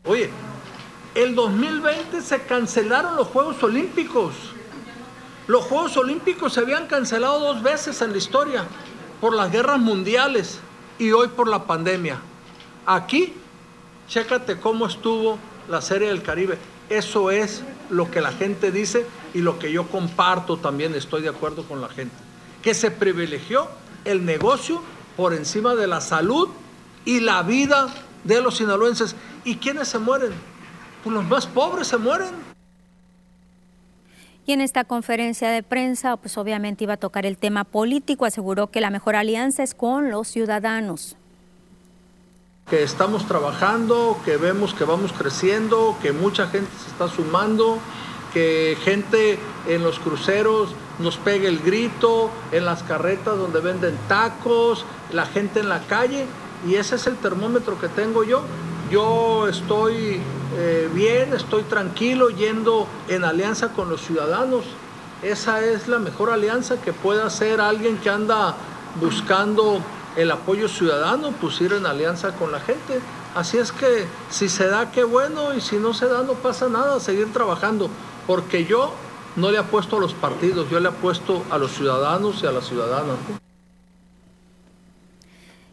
Oye, 0.05 0.29
el 1.15 1.35
2020 1.35 2.21
se 2.21 2.41
cancelaron 2.41 3.15
los 3.15 3.27
Juegos 3.27 3.61
Olímpicos. 3.63 4.52
Los 5.45 5.65
Juegos 5.65 5.97
Olímpicos 5.97 6.53
se 6.53 6.61
habían 6.61 6.87
cancelado 6.87 7.39
dos 7.39 7.61
veces 7.61 8.01
en 8.01 8.11
la 8.11 8.17
historia, 8.17 8.63
por 9.19 9.35
las 9.35 9.51
guerras 9.51 9.79
mundiales 9.79 10.59
y 10.97 11.11
hoy 11.11 11.27
por 11.27 11.49
la 11.49 11.65
pandemia. 11.65 12.19
Aquí, 12.85 13.33
chécate 14.07 14.57
cómo 14.59 14.85
estuvo 14.85 15.37
la 15.69 15.81
Serie 15.81 16.07
del 16.07 16.23
Caribe. 16.23 16.57
Eso 16.89 17.29
es 17.29 17.61
lo 17.89 18.09
que 18.09 18.21
la 18.21 18.31
gente 18.31 18.71
dice 18.71 19.05
y 19.33 19.39
lo 19.39 19.59
que 19.59 19.71
yo 19.71 19.87
comparto 19.87 20.57
también, 20.57 20.95
estoy 20.95 21.21
de 21.21 21.29
acuerdo 21.29 21.63
con 21.63 21.81
la 21.81 21.89
gente. 21.89 22.15
Que 22.61 22.73
se 22.73 22.89
privilegió 22.89 23.67
el 24.05 24.25
negocio 24.25 24.81
por 25.17 25.33
encima 25.33 25.75
de 25.75 25.87
la 25.87 25.99
salud 25.99 26.47
y 27.03 27.19
la 27.19 27.43
vida 27.43 27.93
de 28.23 28.41
los 28.41 28.57
sinaloenses. 28.57 29.15
¿Y 29.43 29.57
quiénes 29.57 29.89
se 29.89 29.99
mueren? 29.99 30.31
Pues 31.03 31.13
los 31.13 31.25
más 31.25 31.47
pobres 31.47 31.87
se 31.87 31.97
mueren. 31.97 32.52
Y 34.45 34.51
en 34.51 34.59
esta 34.59 34.83
conferencia 34.83 35.49
de 35.49 35.63
prensa, 35.63 36.17
pues 36.17 36.37
obviamente 36.37 36.83
iba 36.83 36.95
a 36.95 36.97
tocar 36.97 37.25
el 37.25 37.37
tema 37.37 37.63
político, 37.63 38.25
aseguró 38.25 38.67
que 38.67 38.81
la 38.81 38.89
mejor 38.89 39.15
alianza 39.15 39.63
es 39.63 39.73
con 39.73 40.11
los 40.11 40.27
ciudadanos. 40.27 41.15
Que 42.69 42.83
estamos 42.83 43.25
trabajando, 43.25 44.17
que 44.25 44.35
vemos 44.35 44.73
que 44.73 44.83
vamos 44.83 45.13
creciendo, 45.13 45.97
que 46.01 46.11
mucha 46.11 46.47
gente 46.47 46.71
se 46.83 46.91
está 46.91 47.07
sumando, 47.07 47.79
que 48.33 48.77
gente 48.83 49.39
en 49.67 49.83
los 49.83 49.99
cruceros 49.99 50.75
nos 50.99 51.17
pegue 51.17 51.47
el 51.47 51.59
grito, 51.59 52.29
en 52.51 52.65
las 52.65 52.83
carretas 52.83 53.37
donde 53.37 53.61
venden 53.61 53.97
tacos, 54.09 54.85
la 55.11 55.25
gente 55.25 55.61
en 55.61 55.69
la 55.69 55.79
calle, 55.81 56.25
y 56.67 56.75
ese 56.75 56.95
es 56.95 57.07
el 57.07 57.15
termómetro 57.17 57.79
que 57.79 57.87
tengo 57.87 58.23
yo. 58.23 58.43
Yo 58.93 59.47
estoy 59.47 60.21
eh, 60.55 60.87
bien, 60.93 61.33
estoy 61.33 61.63
tranquilo 61.63 62.29
yendo 62.29 62.87
en 63.07 63.23
alianza 63.23 63.69
con 63.69 63.89
los 63.89 64.01
ciudadanos. 64.01 64.65
Esa 65.23 65.65
es 65.65 65.87
la 65.87 65.97
mejor 65.97 66.29
alianza 66.29 66.79
que 66.79 66.93
puede 66.93 67.23
hacer 67.23 67.59
alguien 67.59 67.97
que 67.97 68.11
anda 68.11 68.53
buscando 69.01 69.79
el 70.15 70.29
apoyo 70.29 70.67
ciudadano, 70.67 71.31
pues 71.41 71.59
ir 71.59 71.73
en 71.73 71.87
alianza 71.87 72.33
con 72.33 72.51
la 72.51 72.59
gente. 72.59 73.01
Así 73.33 73.57
es 73.57 73.71
que 73.71 74.05
si 74.29 74.47
se 74.47 74.67
da, 74.67 74.91
qué 74.91 75.03
bueno, 75.03 75.55
y 75.55 75.61
si 75.61 75.77
no 75.77 75.95
se 75.95 76.07
da, 76.07 76.21
no 76.21 76.33
pasa 76.33 76.69
nada, 76.69 76.99
seguir 76.99 77.33
trabajando, 77.33 77.89
porque 78.27 78.65
yo 78.65 78.93
no 79.37 79.49
le 79.49 79.57
apuesto 79.57 79.97
a 79.97 80.01
los 80.01 80.13
partidos, 80.13 80.69
yo 80.69 80.79
le 80.79 80.89
apuesto 80.89 81.41
a 81.49 81.57
los 81.57 81.71
ciudadanos 81.71 82.43
y 82.43 82.45
a 82.45 82.51
las 82.51 82.67
ciudadanas. 82.67 83.17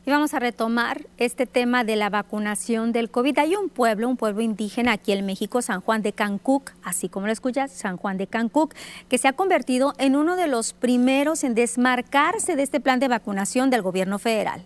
Y 0.06 0.10
vamos 0.10 0.32
a 0.32 0.38
retomar 0.38 1.02
este 1.18 1.44
tema 1.44 1.84
de 1.84 1.94
la 1.94 2.08
vacunación 2.08 2.90
del 2.90 3.10
COVID. 3.10 3.38
Hay 3.38 3.54
un 3.54 3.68
pueblo, 3.68 4.08
un 4.08 4.16
pueblo 4.16 4.40
indígena 4.40 4.92
aquí 4.92 5.12
en 5.12 5.26
México, 5.26 5.60
San 5.60 5.82
Juan 5.82 6.00
de 6.00 6.14
Cancuc, 6.14 6.72
así 6.82 7.10
como 7.10 7.26
lo 7.26 7.32
escuchas, 7.32 7.70
San 7.70 7.98
Juan 7.98 8.16
de 8.16 8.26
Cancuc, 8.26 8.74
que 9.10 9.18
se 9.18 9.28
ha 9.28 9.34
convertido 9.34 9.92
en 9.98 10.16
uno 10.16 10.36
de 10.36 10.46
los 10.46 10.72
primeros 10.72 11.44
en 11.44 11.54
desmarcarse 11.54 12.56
de 12.56 12.62
este 12.62 12.80
plan 12.80 12.98
de 12.98 13.08
vacunación 13.08 13.68
del 13.68 13.82
gobierno 13.82 14.18
federal. 14.18 14.62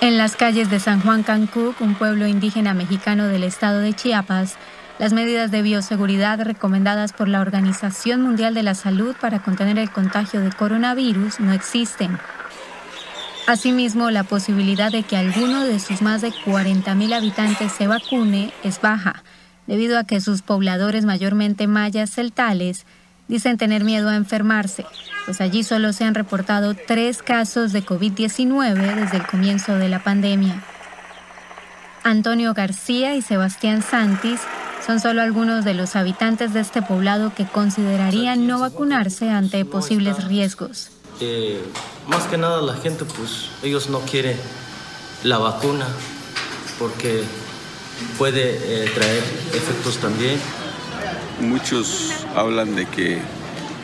En 0.00 0.18
las 0.18 0.34
calles 0.36 0.70
de 0.70 0.80
San 0.80 1.00
Juan 1.00 1.22
Cancuc, 1.22 1.80
un 1.80 1.94
pueblo 1.94 2.26
indígena 2.26 2.74
mexicano 2.74 3.28
del 3.28 3.44
estado 3.44 3.80
de 3.80 3.94
Chiapas, 3.94 4.56
las 4.98 5.12
medidas 5.12 5.50
de 5.50 5.62
bioseguridad 5.62 6.40
recomendadas 6.40 7.12
por 7.12 7.28
la 7.28 7.40
Organización 7.40 8.20
Mundial 8.20 8.54
de 8.54 8.64
la 8.64 8.74
Salud 8.74 9.14
para 9.20 9.40
contener 9.40 9.78
el 9.78 9.90
contagio 9.90 10.40
de 10.40 10.50
coronavirus 10.50 11.40
no 11.40 11.52
existen. 11.52 12.18
Asimismo, 13.46 14.10
la 14.10 14.24
posibilidad 14.24 14.92
de 14.92 15.04
que 15.04 15.16
alguno 15.16 15.64
de 15.64 15.78
sus 15.78 16.02
más 16.02 16.20
de 16.20 16.32
40.000 16.32 17.14
habitantes 17.14 17.72
se 17.72 17.86
vacune 17.86 18.52
es 18.62 18.80
baja, 18.80 19.22
debido 19.66 19.98
a 19.98 20.04
que 20.04 20.20
sus 20.20 20.42
pobladores, 20.42 21.04
mayormente 21.04 21.66
mayas 21.66 22.10
celtales, 22.10 22.84
dicen 23.28 23.56
tener 23.56 23.84
miedo 23.84 24.08
a 24.08 24.16
enfermarse, 24.16 24.84
pues 25.24 25.40
allí 25.40 25.62
solo 25.62 25.92
se 25.92 26.04
han 26.04 26.14
reportado 26.14 26.74
tres 26.74 27.22
casos 27.22 27.72
de 27.72 27.84
COVID-19 27.84 28.94
desde 28.96 29.18
el 29.18 29.26
comienzo 29.26 29.76
de 29.76 29.88
la 29.88 30.02
pandemia. 30.02 30.62
Antonio 32.02 32.54
García 32.54 33.14
y 33.14 33.22
Sebastián 33.22 33.82
Santis 33.82 34.40
son 34.88 35.00
solo 35.00 35.20
algunos 35.20 35.66
de 35.66 35.74
los 35.74 35.96
habitantes 35.96 36.54
de 36.54 36.60
este 36.60 36.80
poblado 36.80 37.34
que 37.34 37.44
considerarían 37.44 38.46
no 38.46 38.58
vacunarse 38.58 39.28
ante 39.28 39.66
posibles 39.66 40.24
riesgos. 40.24 40.88
Eh, 41.20 41.62
más 42.06 42.24
que 42.24 42.38
nada 42.38 42.62
la 42.62 42.72
gente, 42.72 43.04
pues 43.04 43.50
ellos 43.62 43.90
no 43.90 44.00
quieren 44.00 44.38
la 45.24 45.36
vacuna 45.36 45.86
porque 46.78 47.22
puede 48.16 48.84
eh, 48.84 48.90
traer 48.94 49.22
efectos 49.52 49.98
también. 49.98 50.40
Muchos 51.42 52.24
hablan 52.34 52.74
de 52.74 52.86
que, 52.86 53.20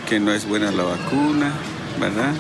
que 0.08 0.18
no 0.20 0.32
es 0.32 0.48
buena 0.48 0.70
la 0.70 0.84
vacuna, 0.84 1.52
¿verdad? 2.00 2.32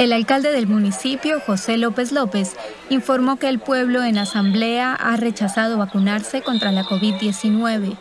El 0.00 0.14
alcalde 0.14 0.50
del 0.50 0.66
municipio, 0.66 1.40
José 1.40 1.76
López 1.76 2.10
López, 2.10 2.56
informó 2.88 3.36
que 3.36 3.50
el 3.50 3.58
pueblo 3.58 4.02
en 4.02 4.16
asamblea 4.16 4.94
ha 4.94 5.14
rechazado 5.18 5.76
vacunarse 5.76 6.40
contra 6.40 6.72
la 6.72 6.84
COVID-19. 6.84 7.98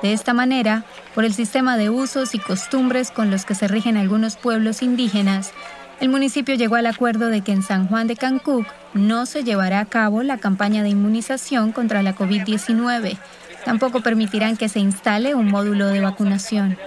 De 0.00 0.14
esta 0.14 0.32
manera, 0.32 0.86
por 1.14 1.26
el 1.26 1.34
sistema 1.34 1.76
de 1.76 1.90
usos 1.90 2.34
y 2.34 2.38
costumbres 2.38 3.10
con 3.10 3.30
los 3.30 3.44
que 3.44 3.54
se 3.54 3.68
rigen 3.68 3.98
algunos 3.98 4.36
pueblos 4.36 4.80
indígenas, 4.80 5.52
el 6.00 6.08
municipio 6.08 6.54
llegó 6.54 6.76
al 6.76 6.86
acuerdo 6.86 7.28
de 7.28 7.42
que 7.42 7.52
en 7.52 7.62
San 7.62 7.86
Juan 7.86 8.06
de 8.06 8.16
Cancuc 8.16 8.66
no 8.94 9.26
se 9.26 9.44
llevará 9.44 9.80
a 9.80 9.84
cabo 9.84 10.22
la 10.22 10.38
campaña 10.38 10.82
de 10.82 10.88
inmunización 10.88 11.70
contra 11.72 12.02
la 12.02 12.16
COVID-19. 12.16 13.18
Tampoco 13.62 14.00
permitirán 14.00 14.56
que 14.56 14.70
se 14.70 14.78
instale 14.80 15.34
un 15.34 15.48
módulo 15.48 15.88
de 15.88 16.00
vacunación. 16.00 16.78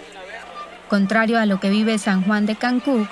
Contrario 0.89 1.37
a 1.37 1.45
lo 1.45 1.59
que 1.59 1.69
vive 1.69 1.99
San 1.99 2.23
Juan 2.23 2.47
de 2.47 2.55
Cancuc, 2.55 3.07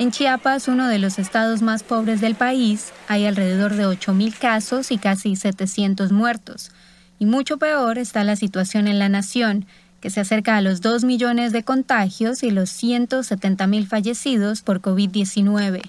en 0.00 0.12
Chiapas, 0.12 0.66
uno 0.66 0.88
de 0.88 0.98
los 0.98 1.18
estados 1.18 1.60
más 1.60 1.82
pobres 1.82 2.22
del 2.22 2.34
país, 2.34 2.90
hay 3.06 3.26
alrededor 3.26 3.74
de 3.74 3.84
8.000 3.84 4.34
casos 4.38 4.92
y 4.92 4.96
casi 4.96 5.36
700 5.36 6.10
muertos. 6.10 6.70
Y 7.18 7.26
mucho 7.26 7.58
peor 7.58 7.98
está 7.98 8.24
la 8.24 8.34
situación 8.34 8.88
en 8.88 8.98
la 8.98 9.10
nación, 9.10 9.66
que 10.00 10.08
se 10.08 10.20
acerca 10.20 10.56
a 10.56 10.62
los 10.62 10.80
2 10.80 11.04
millones 11.04 11.52
de 11.52 11.64
contagios 11.64 12.42
y 12.42 12.50
los 12.50 12.70
170.000 12.70 13.86
fallecidos 13.86 14.62
por 14.62 14.80
COVID-19. 14.80 15.82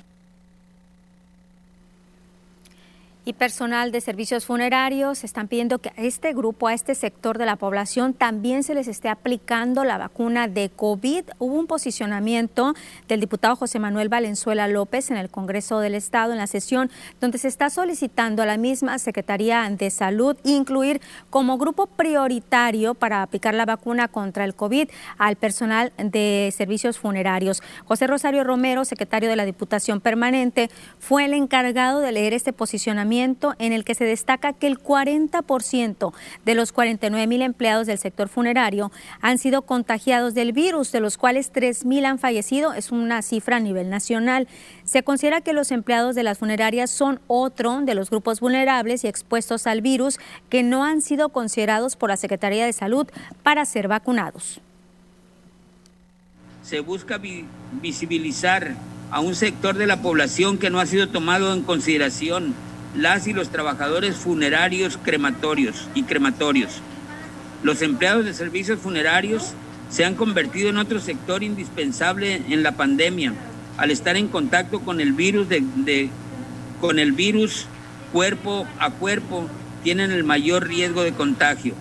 Y 3.23 3.33
personal 3.33 3.91
de 3.91 4.01
servicios 4.01 4.45
funerarios 4.45 5.23
están 5.23 5.47
pidiendo 5.47 5.77
que 5.77 5.89
a 5.89 5.93
este 5.97 6.33
grupo, 6.33 6.67
a 6.67 6.73
este 6.73 6.95
sector 6.95 7.37
de 7.37 7.45
la 7.45 7.55
población, 7.55 8.13
también 8.13 8.63
se 8.63 8.73
les 8.73 8.87
esté 8.87 9.09
aplicando 9.09 9.83
la 9.83 9.99
vacuna 9.99 10.47
de 10.47 10.69
COVID. 10.69 11.25
Hubo 11.37 11.55
un 11.55 11.67
posicionamiento 11.67 12.73
del 13.07 13.19
diputado 13.19 13.55
José 13.55 13.77
Manuel 13.77 14.09
Valenzuela 14.09 14.67
López 14.67 15.11
en 15.11 15.17
el 15.17 15.29
Congreso 15.29 15.79
del 15.79 15.93
Estado 15.93 16.31
en 16.31 16.39
la 16.39 16.47
sesión 16.47 16.89
donde 17.19 17.37
se 17.37 17.47
está 17.47 17.69
solicitando 17.69 18.41
a 18.41 18.47
la 18.47 18.57
misma 18.57 18.97
Secretaría 18.97 19.69
de 19.69 19.91
Salud 19.91 20.35
incluir 20.43 20.99
como 21.29 21.59
grupo 21.59 21.85
prioritario 21.85 22.95
para 22.95 23.21
aplicar 23.21 23.53
la 23.53 23.65
vacuna 23.65 24.07
contra 24.07 24.45
el 24.45 24.55
COVID 24.55 24.89
al 25.19 25.35
personal 25.35 25.93
de 25.97 26.51
servicios 26.55 26.97
funerarios. 26.97 27.61
José 27.85 28.07
Rosario 28.07 28.43
Romero, 28.43 28.83
secretario 28.83 29.29
de 29.29 29.35
la 29.35 29.45
Diputación 29.45 30.01
Permanente, 30.01 30.71
fue 30.97 31.25
el 31.25 31.33
encargado 31.33 31.99
de 31.99 32.11
leer 32.11 32.33
este 32.33 32.51
posicionamiento 32.51 33.10
en 33.11 33.73
el 33.73 33.83
que 33.83 33.93
se 33.93 34.05
destaca 34.05 34.53
que 34.53 34.67
el 34.67 34.79
40% 34.79 36.13
de 36.45 36.55
los 36.55 36.71
49 36.71 37.27
mil 37.27 37.41
empleados 37.41 37.85
del 37.87 37.97
sector 37.97 38.29
funerario 38.29 38.89
han 39.19 39.37
sido 39.37 39.63
contagiados 39.63 40.33
del 40.33 40.53
virus, 40.53 40.93
de 40.93 41.01
los 41.01 41.17
cuales 41.17 41.51
3 41.51 41.83
mil 41.85 42.05
han 42.05 42.19
fallecido. 42.19 42.73
Es 42.73 42.91
una 42.91 43.21
cifra 43.21 43.57
a 43.57 43.59
nivel 43.59 43.89
nacional. 43.89 44.47
Se 44.85 45.03
considera 45.03 45.41
que 45.41 45.51
los 45.51 45.71
empleados 45.71 46.15
de 46.15 46.23
las 46.23 46.37
funerarias 46.37 46.89
son 46.89 47.19
otro 47.27 47.81
de 47.81 47.95
los 47.95 48.09
grupos 48.09 48.39
vulnerables 48.39 49.03
y 49.03 49.07
expuestos 49.07 49.67
al 49.67 49.81
virus 49.81 50.17
que 50.49 50.63
no 50.63 50.85
han 50.85 51.01
sido 51.01 51.29
considerados 51.29 51.97
por 51.97 52.09
la 52.09 52.17
Secretaría 52.17 52.65
de 52.65 52.73
Salud 52.73 53.07
para 53.43 53.65
ser 53.65 53.89
vacunados. 53.89 54.61
Se 56.63 56.79
busca 56.79 57.19
visibilizar 57.81 58.75
a 59.11 59.19
un 59.19 59.35
sector 59.35 59.75
de 59.75 59.87
la 59.87 60.01
población 60.01 60.57
que 60.57 60.69
no 60.69 60.79
ha 60.79 60.85
sido 60.85 61.09
tomado 61.09 61.53
en 61.53 61.63
consideración 61.63 62.55
las 62.95 63.27
y 63.27 63.33
los 63.33 63.49
trabajadores 63.49 64.15
funerarios 64.15 64.97
crematorios 65.01 65.87
y 65.95 66.03
crematorios. 66.03 66.81
Los 67.63 67.81
empleados 67.81 68.25
de 68.25 68.33
servicios 68.33 68.79
funerarios 68.79 69.53
se 69.89 70.05
han 70.05 70.15
convertido 70.15 70.69
en 70.69 70.77
otro 70.77 70.99
sector 70.99 71.43
indispensable 71.43 72.41
en 72.49 72.63
la 72.63 72.73
pandemia 72.73 73.33
al 73.77 73.91
estar 73.91 74.15
en 74.15 74.27
contacto 74.27 74.81
con 74.81 74.99
el 74.99 75.13
virus 75.13 75.47
de, 75.49 76.09
con 76.79 76.99
el 76.99 77.11
virus 77.13 77.65
cuerpo 78.11 78.67
a 78.79 78.91
cuerpo 78.91 79.47
tienen 79.83 80.11
el 80.11 80.23
mayor 80.23 80.67
riesgo 80.67 81.03
de 81.03 81.13
contagio. 81.13 81.73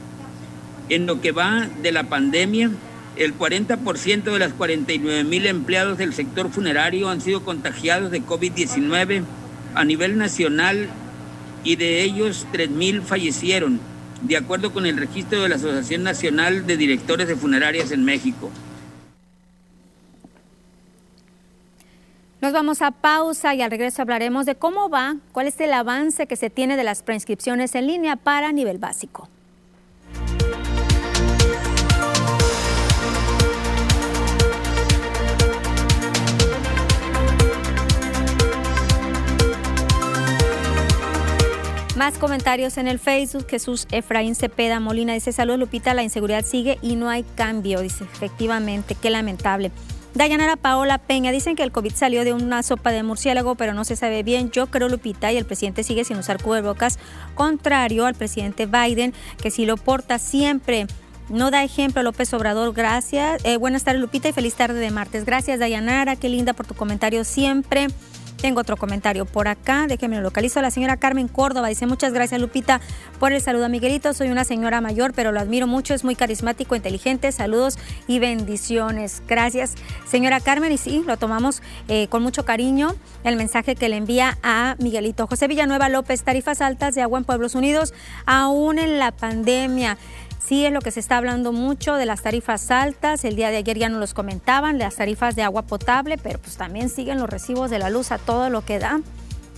En 0.89 1.07
lo 1.07 1.21
que 1.21 1.33
va 1.33 1.69
de 1.83 1.93
la 1.93 2.05
pandemia, 2.05 2.71
el 3.17 3.37
40% 3.37 4.23
de 4.23 4.39
las 4.39 4.53
49 4.55 5.25
mil 5.25 5.47
empleados 5.47 5.99
del 5.99 6.15
sector 6.15 6.51
funerario 6.51 7.09
han 7.09 7.21
sido 7.21 7.43
contagiados 7.45 8.11
de 8.11 8.23
COVID-19 8.23 9.23
a 9.75 9.85
nivel 9.85 10.19
nacional 10.19 10.89
y 11.65 11.77
de 11.77 12.03
ellos 12.03 12.47
3.000 12.53 13.03
fallecieron, 13.03 13.81
de 14.23 14.37
acuerdo 14.37 14.73
con 14.73 14.87
el 14.87 14.97
registro 14.97 15.43
de 15.43 15.49
la 15.49 15.57
Asociación 15.57 16.03
Nacional 16.03 16.67
de 16.67 16.77
Directores 16.77 17.29
de 17.29 17.37
Funerarias 17.37 17.93
en 17.93 18.05
México. 18.05 18.51
Nos 22.41 22.53
vamos 22.55 22.81
a 22.81 22.91
pausa 22.91 23.55
y 23.55 23.61
al 23.61 23.71
regreso 23.71 24.01
hablaremos 24.01 24.47
de 24.47 24.55
cómo 24.55 24.89
va, 24.89 25.17
cuál 25.33 25.47
es 25.47 25.61
el 25.61 25.75
avance 25.75 26.27
que 26.27 26.37
se 26.37 26.49
tiene 26.49 26.79
de 26.79 26.85
las 26.85 27.03
preinscripciones 27.03 27.75
en 27.75 27.87
línea 27.87 28.17
para 28.17 28.51
nivel 28.51 28.79
básico. 28.79 29.29
Más 42.01 42.17
comentarios 42.17 42.79
en 42.79 42.89
el 42.89 42.99
Facebook. 42.99 43.47
Jesús 43.47 43.87
Efraín 43.91 44.35
Cepeda 44.35 44.81
Molina 44.81 45.13
dice: 45.13 45.33
Saludos, 45.33 45.61
Lupita. 45.61 45.93
La 45.93 46.03
inseguridad 46.03 46.43
sigue 46.47 46.79
y 46.81 46.97
no 46.97 47.11
hay 47.11 47.25
cambio. 47.35 47.83
Dice: 47.83 48.05
Efectivamente, 48.05 48.95
qué 48.95 49.11
lamentable. 49.11 49.71
Dayanara 50.15 50.57
Paola 50.57 50.97
Peña 50.97 51.31
dicen 51.31 51.57
que 51.57 51.63
el 51.63 51.73
COVID 51.73 51.93
salió 51.93 52.25
de 52.25 52.33
una 52.33 52.63
sopa 52.63 52.91
de 52.91 53.03
murciélago, 53.03 53.55
pero 53.55 53.75
no 53.75 53.85
se 53.85 53.97
sabe 53.97 54.23
bien. 54.23 54.51
Yo 54.51 54.69
creo, 54.69 54.89
Lupita, 54.89 55.31
y 55.31 55.37
el 55.37 55.45
presidente 55.45 55.83
sigue 55.83 56.05
sin 56.05 56.17
usar 56.17 56.43
cubrebocas, 56.43 56.99
contrario 57.35 58.07
al 58.07 58.15
presidente 58.15 58.65
Biden, 58.65 59.13
que 59.43 59.51
sí 59.51 59.67
lo 59.67 59.77
porta 59.77 60.19
siempre. 60.19 60.87
No 61.29 61.51
da 61.51 61.63
ejemplo 61.65 62.03
López 62.03 62.33
Obrador, 62.33 62.73
gracias. 62.73 63.45
Eh, 63.45 63.59
buenas 63.59 63.85
tardes, 63.85 64.01
Lupita, 64.01 64.31
y 64.31 64.33
feliz 64.33 64.55
tarde 64.55 64.81
de 64.81 64.91
martes. 64.91 65.27
Gracias, 65.27 65.61
Dayanara, 65.61 66.17
qué 66.17 66.31
linda 66.31 66.55
por 66.55 66.67
tu 66.67 66.73
comentario 66.73 67.25
siempre. 67.25 67.89
Tengo 68.41 68.61
otro 68.61 68.79
comentario 68.79 69.27
por 69.27 69.49
acá, 69.49 69.87
déjenme 69.87 70.17
lo 70.17 70.23
localizo. 70.23 70.63
La 70.63 70.71
señora 70.71 70.97
Carmen 70.97 71.29
Córdoba 71.29 71.69
dice, 71.69 71.87
muchas 71.87 72.15
gracias 72.15 72.41
Lupita 72.41 72.81
por 73.19 73.33
el 73.33 73.43
saludo 73.43 73.67
a 73.67 73.69
Miguelito. 73.69 74.15
Soy 74.15 74.31
una 74.31 74.45
señora 74.45 74.81
mayor, 74.81 75.13
pero 75.15 75.31
lo 75.31 75.41
admiro 75.41 75.67
mucho, 75.67 75.93
es 75.93 76.05
muy 76.05 76.15
carismático, 76.15 76.75
inteligente. 76.75 77.33
Saludos 77.33 77.79
y 78.07 78.19
bendiciones. 78.19 79.23
Gracias, 79.29 79.75
señora 80.07 80.41
Carmen. 80.41 80.73
Y 80.73 80.79
sí, 80.79 81.05
lo 81.07 81.19
tomamos 81.19 81.63
eh, 81.89 82.07
con 82.09 82.23
mucho 82.23 82.47
cariño, 82.47 82.95
el 83.25 83.37
mensaje 83.37 83.77
que 83.77 83.91
le 83.91 83.97
envía 83.97 84.39
a 84.43 84.75
Miguelito. 84.79 85.27
José 85.27 85.47
Villanueva 85.47 85.91
López, 85.91 86.23
tarifas 86.23 86.63
altas 86.63 86.95
de 86.95 87.03
agua 87.03 87.19
en 87.19 87.25
Pueblos 87.25 87.55
Unidos, 87.55 87.93
aún 88.25 88.79
en 88.79 88.99
la 88.99 89.13
pandemia. 89.13 89.99
Sí 90.51 90.67
es 90.67 90.73
lo 90.73 90.81
que 90.81 90.91
se 90.91 90.99
está 90.99 91.17
hablando 91.17 91.53
mucho 91.53 91.95
de 91.95 92.07
las 92.07 92.23
tarifas 92.23 92.73
altas. 92.73 93.25
El 93.25 93.37
día 93.37 93.51
de 93.51 93.59
ayer 93.59 93.79
ya 93.79 93.89
nos 93.89 94.01
los 94.01 94.15
comentaban, 94.15 94.81
las 94.81 94.97
tarifas 94.97 95.37
de 95.37 95.45
agua 95.45 95.63
potable, 95.63 96.19
pero 96.19 96.41
pues 96.41 96.57
también 96.57 96.89
siguen 96.89 97.21
los 97.21 97.31
recibos 97.31 97.71
de 97.71 97.79
la 97.79 97.89
luz 97.89 98.11
a 98.11 98.19
todo 98.19 98.51
lo 98.51 98.65
que 98.65 98.81
da. 98.81 99.01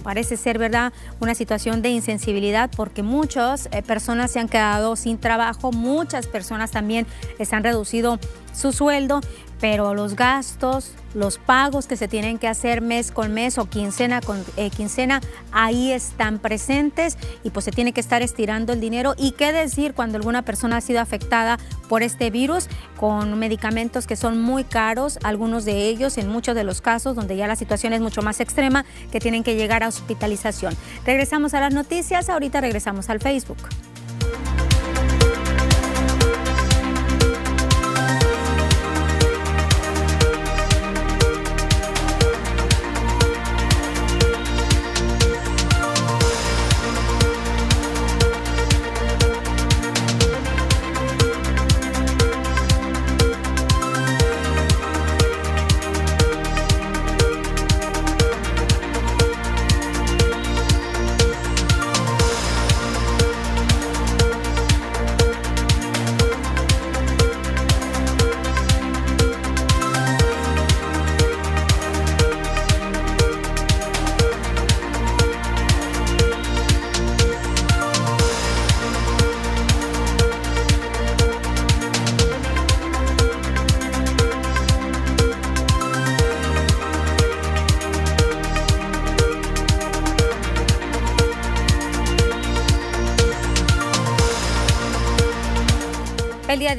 Parece 0.02 0.36
ser, 0.36 0.58
¿verdad?, 0.58 0.92
una 1.18 1.34
situación 1.34 1.80
de 1.80 1.88
insensibilidad 1.88 2.68
porque 2.76 3.02
muchas 3.02 3.70
eh, 3.72 3.82
personas 3.82 4.32
se 4.32 4.40
han 4.40 4.50
quedado 4.50 4.94
sin 4.96 5.16
trabajo, 5.16 5.72
muchas 5.72 6.26
personas 6.26 6.72
también 6.72 7.06
les 7.38 7.50
han 7.54 7.64
reducido 7.64 8.18
su 8.52 8.72
sueldo 8.72 9.22
pero 9.62 9.94
los 9.94 10.16
gastos, 10.16 10.90
los 11.14 11.38
pagos 11.38 11.86
que 11.86 11.96
se 11.96 12.08
tienen 12.08 12.38
que 12.38 12.48
hacer 12.48 12.80
mes 12.80 13.12
con 13.12 13.32
mes 13.32 13.58
o 13.58 13.66
quincena 13.66 14.20
con 14.20 14.44
eh, 14.56 14.70
quincena, 14.70 15.20
ahí 15.52 15.92
están 15.92 16.40
presentes 16.40 17.16
y 17.44 17.50
pues 17.50 17.66
se 17.66 17.70
tiene 17.70 17.92
que 17.92 18.00
estar 18.00 18.22
estirando 18.22 18.72
el 18.72 18.80
dinero. 18.80 19.14
¿Y 19.16 19.30
qué 19.30 19.52
decir 19.52 19.94
cuando 19.94 20.18
alguna 20.18 20.42
persona 20.42 20.78
ha 20.78 20.80
sido 20.80 21.00
afectada 21.00 21.60
por 21.88 22.02
este 22.02 22.30
virus 22.30 22.66
con 22.98 23.38
medicamentos 23.38 24.08
que 24.08 24.16
son 24.16 24.42
muy 24.42 24.64
caros, 24.64 25.20
algunos 25.22 25.64
de 25.64 25.86
ellos 25.86 26.18
en 26.18 26.28
muchos 26.28 26.56
de 26.56 26.64
los 26.64 26.80
casos 26.80 27.14
donde 27.14 27.36
ya 27.36 27.46
la 27.46 27.54
situación 27.54 27.92
es 27.92 28.00
mucho 28.00 28.20
más 28.20 28.40
extrema, 28.40 28.84
que 29.12 29.20
tienen 29.20 29.44
que 29.44 29.54
llegar 29.54 29.84
a 29.84 29.88
hospitalización? 29.88 30.74
Regresamos 31.06 31.54
a 31.54 31.60
las 31.60 31.72
noticias, 31.72 32.28
ahorita 32.28 32.60
regresamos 32.60 33.08
al 33.10 33.20
Facebook. 33.20 33.58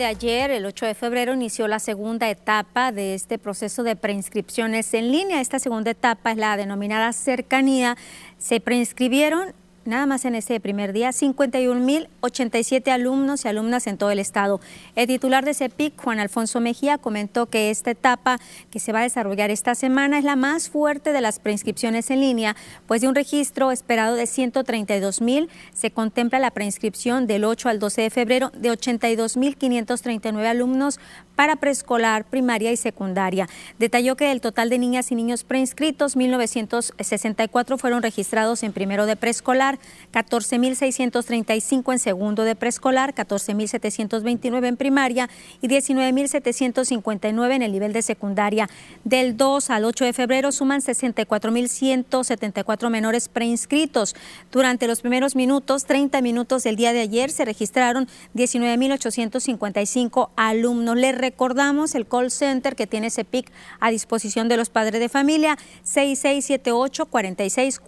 De 0.04 0.08
ayer, 0.10 0.52
el 0.52 0.66
8 0.66 0.86
de 0.88 0.96
febrero, 0.96 1.34
inició 1.34 1.66
la 1.70 1.80
segunda 1.80 2.30
etapa 2.30 2.92
de 2.92 3.14
este 3.14 3.38
proceso 3.38 3.84
de 3.84 3.96
preinscripciones 3.96 4.94
en 4.94 5.14
línea. 5.14 5.40
Esta 5.40 5.60
segunda 5.60 5.92
etapa 5.92 6.32
es 6.32 6.38
la 6.38 6.58
denominada 6.58 7.14
cercanía. 7.14 7.96
Se 8.38 8.60
preinscribieron 8.60 9.54
nada 9.86 10.06
más 10.06 10.26
en 10.26 10.36
ese 10.36 10.60
primer 10.60 10.94
día, 10.94 11.10
51.087 11.10 12.90
alumnos 12.92 13.46
y 13.46 13.48
alumnas 13.48 13.88
en 13.88 13.98
todo 13.98 14.12
el 14.12 14.20
estado. 14.20 14.60
El 14.96 15.08
titular 15.08 15.46
de 15.46 15.54
CEPIC, 15.54 16.02
Juan 16.02 16.20
Alfonso 16.20 16.60
Mejía, 16.60 16.98
comentó 16.98 17.48
que 17.48 17.70
esta 17.70 17.92
etapa 17.92 18.40
que 18.72 18.80
se 18.80 18.92
va 18.92 19.00
a 19.00 19.04
desarrollar 19.04 19.52
esta 19.52 19.76
semana 19.76 20.18
es 20.18 20.24
la 20.24 20.36
más 20.36 20.70
fuerte 20.70 21.12
de 21.12 21.22
las 21.22 21.40
preinscripciones 21.40 22.10
en 22.12 22.22
línea, 22.22 22.56
pues 22.88 23.02
de 23.02 23.08
un 23.08 23.16
registro 23.16 23.72
esperado 23.72 24.16
de 24.16 24.24
132.000 24.24 25.50
se 25.74 25.92
contempla 25.92 26.40
la 26.40 26.52
preinscripción 26.52 27.28
del 27.28 27.44
8 27.44 27.70
al 27.70 27.80
12 27.80 28.02
de 28.04 28.10
febrero 28.10 28.52
de 28.56 28.72
82.539 28.72 30.46
alumnos 30.46 31.00
para 31.36 31.56
preescolar, 31.56 32.26
primaria 32.26 32.72
y 32.72 32.78
secundaria. 32.78 33.48
Detalló 33.80 34.16
que 34.16 34.32
el 34.32 34.42
total 34.42 34.70
de 34.70 34.78
niñas 34.78 35.12
y 35.12 35.16
niños 35.16 35.44
preinscritos, 35.44 36.16
1.964 36.16 37.78
fueron 37.78 38.04
registrados 38.04 38.64
en 38.64 38.74
primero 38.74 39.06
de 39.06 39.16
preescolar, 39.16 39.73
14.635 40.12 41.94
en 41.94 42.00
segundo 42.00 42.44
de 42.44 42.56
preescolar, 42.56 43.14
14.729 43.14 44.68
en 44.68 44.78
primaria 44.78 45.30
y 45.62 45.68
19.759 45.68 47.56
en 47.56 47.62
el 47.62 47.72
nivel 47.72 47.94
de 47.94 48.02
secundaria. 48.02 48.68
Del 49.04 49.38
2 49.38 49.70
al 49.70 49.86
8 49.86 50.06
de 50.06 50.14
febrero 50.14 50.52
suman 50.52 50.82
64.174 50.82 52.90
menores 52.90 53.30
preinscritos. 53.30 54.16
Durante 54.52 54.88
los 54.88 55.02
primeros 55.02 55.36
minutos, 55.36 55.86
30 55.86 56.22
minutos 56.22 56.64
del 56.64 56.76
día 56.76 56.94
de 56.94 57.02
ayer, 57.02 57.32
se 57.32 57.46
registraron 57.46 58.08
19.855 58.36 60.30
alumnos. 60.36 60.98
Les 60.98 61.18
recordamos 61.18 61.96
el 61.96 62.08
call 62.08 62.32
center 62.32 62.76
que 62.76 62.88
tiene 62.88 63.10
CEPIC 63.10 63.52
a 63.80 63.90
disposición 63.90 64.48
de 64.48 64.58
los 64.58 64.70
padres 64.70 65.00
de 65.00 65.10
familia, 65.10 65.58
6678 65.84 67.06
46 67.06 67.80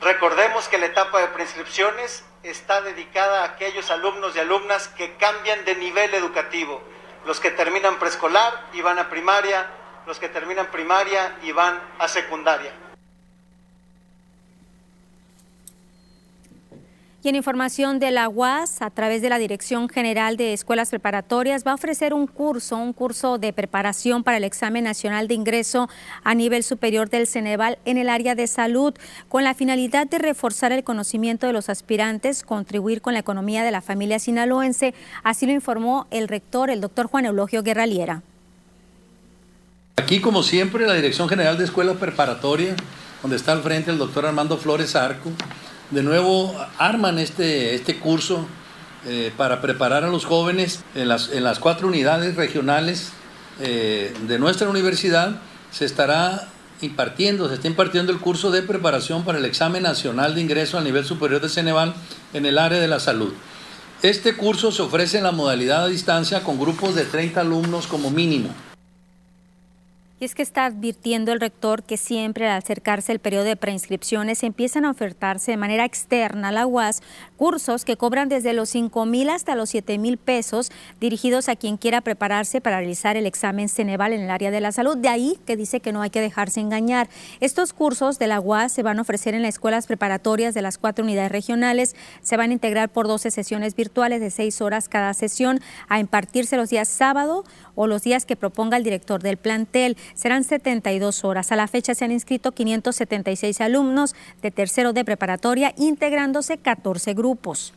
Recordemos 0.00 0.66
que 0.68 0.78
la 0.78 0.86
etapa 0.86 1.20
de 1.20 1.28
preinscripciones 1.28 2.24
está 2.42 2.80
dedicada 2.80 3.42
a 3.42 3.44
aquellos 3.44 3.90
alumnos 3.90 4.34
y 4.34 4.38
alumnas 4.38 4.88
que 4.88 5.16
cambian 5.16 5.64
de 5.66 5.76
nivel 5.76 6.14
educativo, 6.14 6.82
los 7.26 7.38
que 7.38 7.50
terminan 7.50 7.98
preescolar 7.98 8.68
y 8.72 8.80
van 8.80 8.98
a 8.98 9.10
primaria, 9.10 9.66
los 10.06 10.18
que 10.18 10.30
terminan 10.30 10.70
primaria 10.70 11.36
y 11.42 11.52
van 11.52 11.78
a 11.98 12.08
secundaria. 12.08 12.72
Y 17.22 17.28
en 17.28 17.34
información 17.34 17.98
de 17.98 18.12
la 18.12 18.30
UAS, 18.30 18.80
a 18.80 18.88
través 18.88 19.20
de 19.20 19.28
la 19.28 19.36
Dirección 19.36 19.90
General 19.90 20.38
de 20.38 20.54
Escuelas 20.54 20.88
Preparatorias, 20.88 21.66
va 21.66 21.72
a 21.72 21.74
ofrecer 21.74 22.14
un 22.14 22.26
curso, 22.26 22.78
un 22.78 22.94
curso 22.94 23.36
de 23.36 23.52
preparación 23.52 24.24
para 24.24 24.38
el 24.38 24.44
examen 24.44 24.84
nacional 24.84 25.28
de 25.28 25.34
ingreso 25.34 25.90
a 26.24 26.34
nivel 26.34 26.64
superior 26.64 27.10
del 27.10 27.26
Ceneval 27.26 27.78
en 27.84 27.98
el 27.98 28.08
área 28.08 28.34
de 28.34 28.46
salud, 28.46 28.94
con 29.28 29.44
la 29.44 29.52
finalidad 29.52 30.06
de 30.06 30.16
reforzar 30.16 30.72
el 30.72 30.82
conocimiento 30.82 31.46
de 31.46 31.52
los 31.52 31.68
aspirantes, 31.68 32.42
contribuir 32.42 33.02
con 33.02 33.12
la 33.12 33.20
economía 33.20 33.64
de 33.64 33.70
la 33.70 33.82
familia 33.82 34.18
sinaloense. 34.18 34.94
Así 35.22 35.44
lo 35.44 35.52
informó 35.52 36.06
el 36.10 36.26
rector, 36.26 36.70
el 36.70 36.80
doctor 36.80 37.06
Juan 37.06 37.26
Eulogio 37.26 37.62
Guerraliera. 37.62 38.22
Aquí, 39.96 40.22
como 40.22 40.42
siempre, 40.42 40.86
la 40.86 40.94
Dirección 40.94 41.28
General 41.28 41.58
de 41.58 41.64
Escuelas 41.64 41.98
Preparatorias 41.98 42.76
donde 43.22 43.36
está 43.36 43.52
al 43.52 43.62
frente 43.62 43.90
el 43.90 43.98
doctor 43.98 44.26
Armando 44.26 44.56
Flores 44.56 44.96
Arco, 44.96 45.30
de 45.90 46.02
nuevo 46.02 46.54
arman 46.78 47.18
este, 47.18 47.74
este 47.74 47.98
curso 47.98 48.46
eh, 49.06 49.32
para 49.36 49.60
preparar 49.60 50.04
a 50.04 50.08
los 50.08 50.24
jóvenes 50.24 50.84
en 50.94 51.08
las, 51.08 51.30
en 51.30 51.44
las 51.44 51.58
cuatro 51.58 51.88
unidades 51.88 52.36
regionales 52.36 53.12
eh, 53.60 54.14
de 54.26 54.38
nuestra 54.38 54.68
universidad. 54.68 55.40
Se 55.72 55.84
estará 55.84 56.48
impartiendo, 56.80 57.48
se 57.48 57.54
está 57.54 57.68
impartiendo 57.68 58.12
el 58.12 58.18
curso 58.18 58.50
de 58.50 58.62
preparación 58.62 59.24
para 59.24 59.38
el 59.38 59.44
examen 59.44 59.82
nacional 59.82 60.34
de 60.34 60.40
ingreso 60.40 60.78
al 60.78 60.84
nivel 60.84 61.04
superior 61.04 61.40
de 61.40 61.48
Ceneval 61.48 61.94
en 62.32 62.46
el 62.46 62.58
área 62.58 62.80
de 62.80 62.88
la 62.88 63.00
salud. 63.00 63.32
Este 64.02 64.34
curso 64.34 64.72
se 64.72 64.82
ofrece 64.82 65.18
en 65.18 65.24
la 65.24 65.32
modalidad 65.32 65.84
a 65.84 65.88
distancia 65.88 66.42
con 66.42 66.58
grupos 66.58 66.94
de 66.94 67.04
30 67.04 67.40
alumnos 67.40 67.86
como 67.86 68.10
mínimo. 68.10 68.48
Y 70.20 70.26
es 70.26 70.34
que 70.34 70.42
está 70.42 70.66
advirtiendo 70.66 71.32
el 71.32 71.40
rector 71.40 71.82
que 71.82 71.96
siempre 71.96 72.46
al 72.46 72.58
acercarse 72.58 73.10
el 73.10 73.20
periodo 73.20 73.44
de 73.44 73.56
preinscripciones 73.56 74.42
empiezan 74.42 74.84
a 74.84 74.90
ofertarse 74.90 75.50
de 75.50 75.56
manera 75.56 75.86
externa 75.86 76.48
a 76.48 76.52
la 76.52 76.66
UAS 76.66 77.00
cursos 77.38 77.86
que 77.86 77.96
cobran 77.96 78.28
desde 78.28 78.52
los 78.52 78.68
5 78.68 79.06
mil 79.06 79.30
hasta 79.30 79.54
los 79.54 79.70
7 79.70 79.96
mil 79.96 80.18
pesos 80.18 80.70
dirigidos 81.00 81.48
a 81.48 81.56
quien 81.56 81.78
quiera 81.78 82.02
prepararse 82.02 82.60
para 82.60 82.76
realizar 82.76 83.16
el 83.16 83.24
examen 83.24 83.70
Ceneval 83.70 84.12
en 84.12 84.20
el 84.20 84.30
área 84.30 84.50
de 84.50 84.60
la 84.60 84.72
salud. 84.72 84.98
De 84.98 85.08
ahí 85.08 85.38
que 85.46 85.56
dice 85.56 85.80
que 85.80 85.90
no 85.90 86.02
hay 86.02 86.10
que 86.10 86.20
dejarse 86.20 86.60
engañar. 86.60 87.08
Estos 87.40 87.72
cursos 87.72 88.18
de 88.18 88.26
la 88.26 88.40
UAS 88.40 88.72
se 88.72 88.82
van 88.82 88.98
a 88.98 89.02
ofrecer 89.02 89.32
en 89.32 89.40
las 89.40 89.54
escuelas 89.54 89.86
preparatorias 89.86 90.52
de 90.52 90.60
las 90.60 90.76
cuatro 90.76 91.02
unidades 91.02 91.32
regionales. 91.32 91.96
Se 92.20 92.36
van 92.36 92.50
a 92.50 92.52
integrar 92.52 92.90
por 92.90 93.08
12 93.08 93.30
sesiones 93.30 93.74
virtuales 93.74 94.20
de 94.20 94.28
6 94.28 94.60
horas 94.60 94.90
cada 94.90 95.14
sesión 95.14 95.60
a 95.88 95.98
impartirse 95.98 96.58
los 96.58 96.68
días 96.68 96.88
sábado 96.88 97.44
o 97.74 97.86
los 97.86 98.02
días 98.02 98.26
que 98.26 98.36
proponga 98.36 98.76
el 98.76 98.84
director 98.84 99.22
del 99.22 99.38
plantel. 99.38 99.96
Serán 100.14 100.44
72 100.44 101.24
horas. 101.24 101.52
A 101.52 101.56
la 101.56 101.68
fecha 101.68 101.94
se 101.94 102.04
han 102.04 102.12
inscrito 102.12 102.52
576 102.52 103.60
alumnos 103.60 104.14
de 104.42 104.50
tercero 104.50 104.92
de 104.92 105.04
preparatoria, 105.04 105.74
integrándose 105.76 106.58
14 106.58 107.14
grupos. 107.14 107.72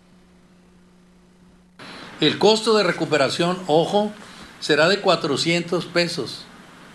El 2.22 2.40
costo 2.40 2.78
de 2.78 2.84
recuperación, 2.84 3.58
ojo, 3.68 4.12
será 4.60 4.88
de 4.88 5.02
400 5.02 5.86
pesos, 5.88 6.46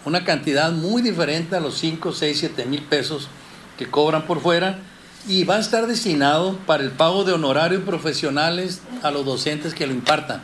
una 0.04 0.24
cantidad 0.24 0.72
muy 0.72 1.02
diferente 1.02 1.54
a 1.56 1.60
los 1.60 1.76
5, 1.78 2.12
6, 2.12 2.38
7 2.38 2.64
mil 2.64 2.82
pesos 2.82 3.28
que 3.76 3.90
cobran 3.90 4.26
por 4.26 4.40
fuera 4.40 4.78
y 5.28 5.44
va 5.44 5.56
a 5.56 5.60
estar 5.60 5.86
destinado 5.86 6.56
para 6.66 6.82
el 6.82 6.90
pago 6.92 7.24
de 7.24 7.32
honorarios 7.32 7.82
profesionales 7.82 8.80
a 9.02 9.10
los 9.10 9.26
docentes 9.26 9.74
que 9.74 9.86
lo 9.86 9.92
impartan. 9.92 10.42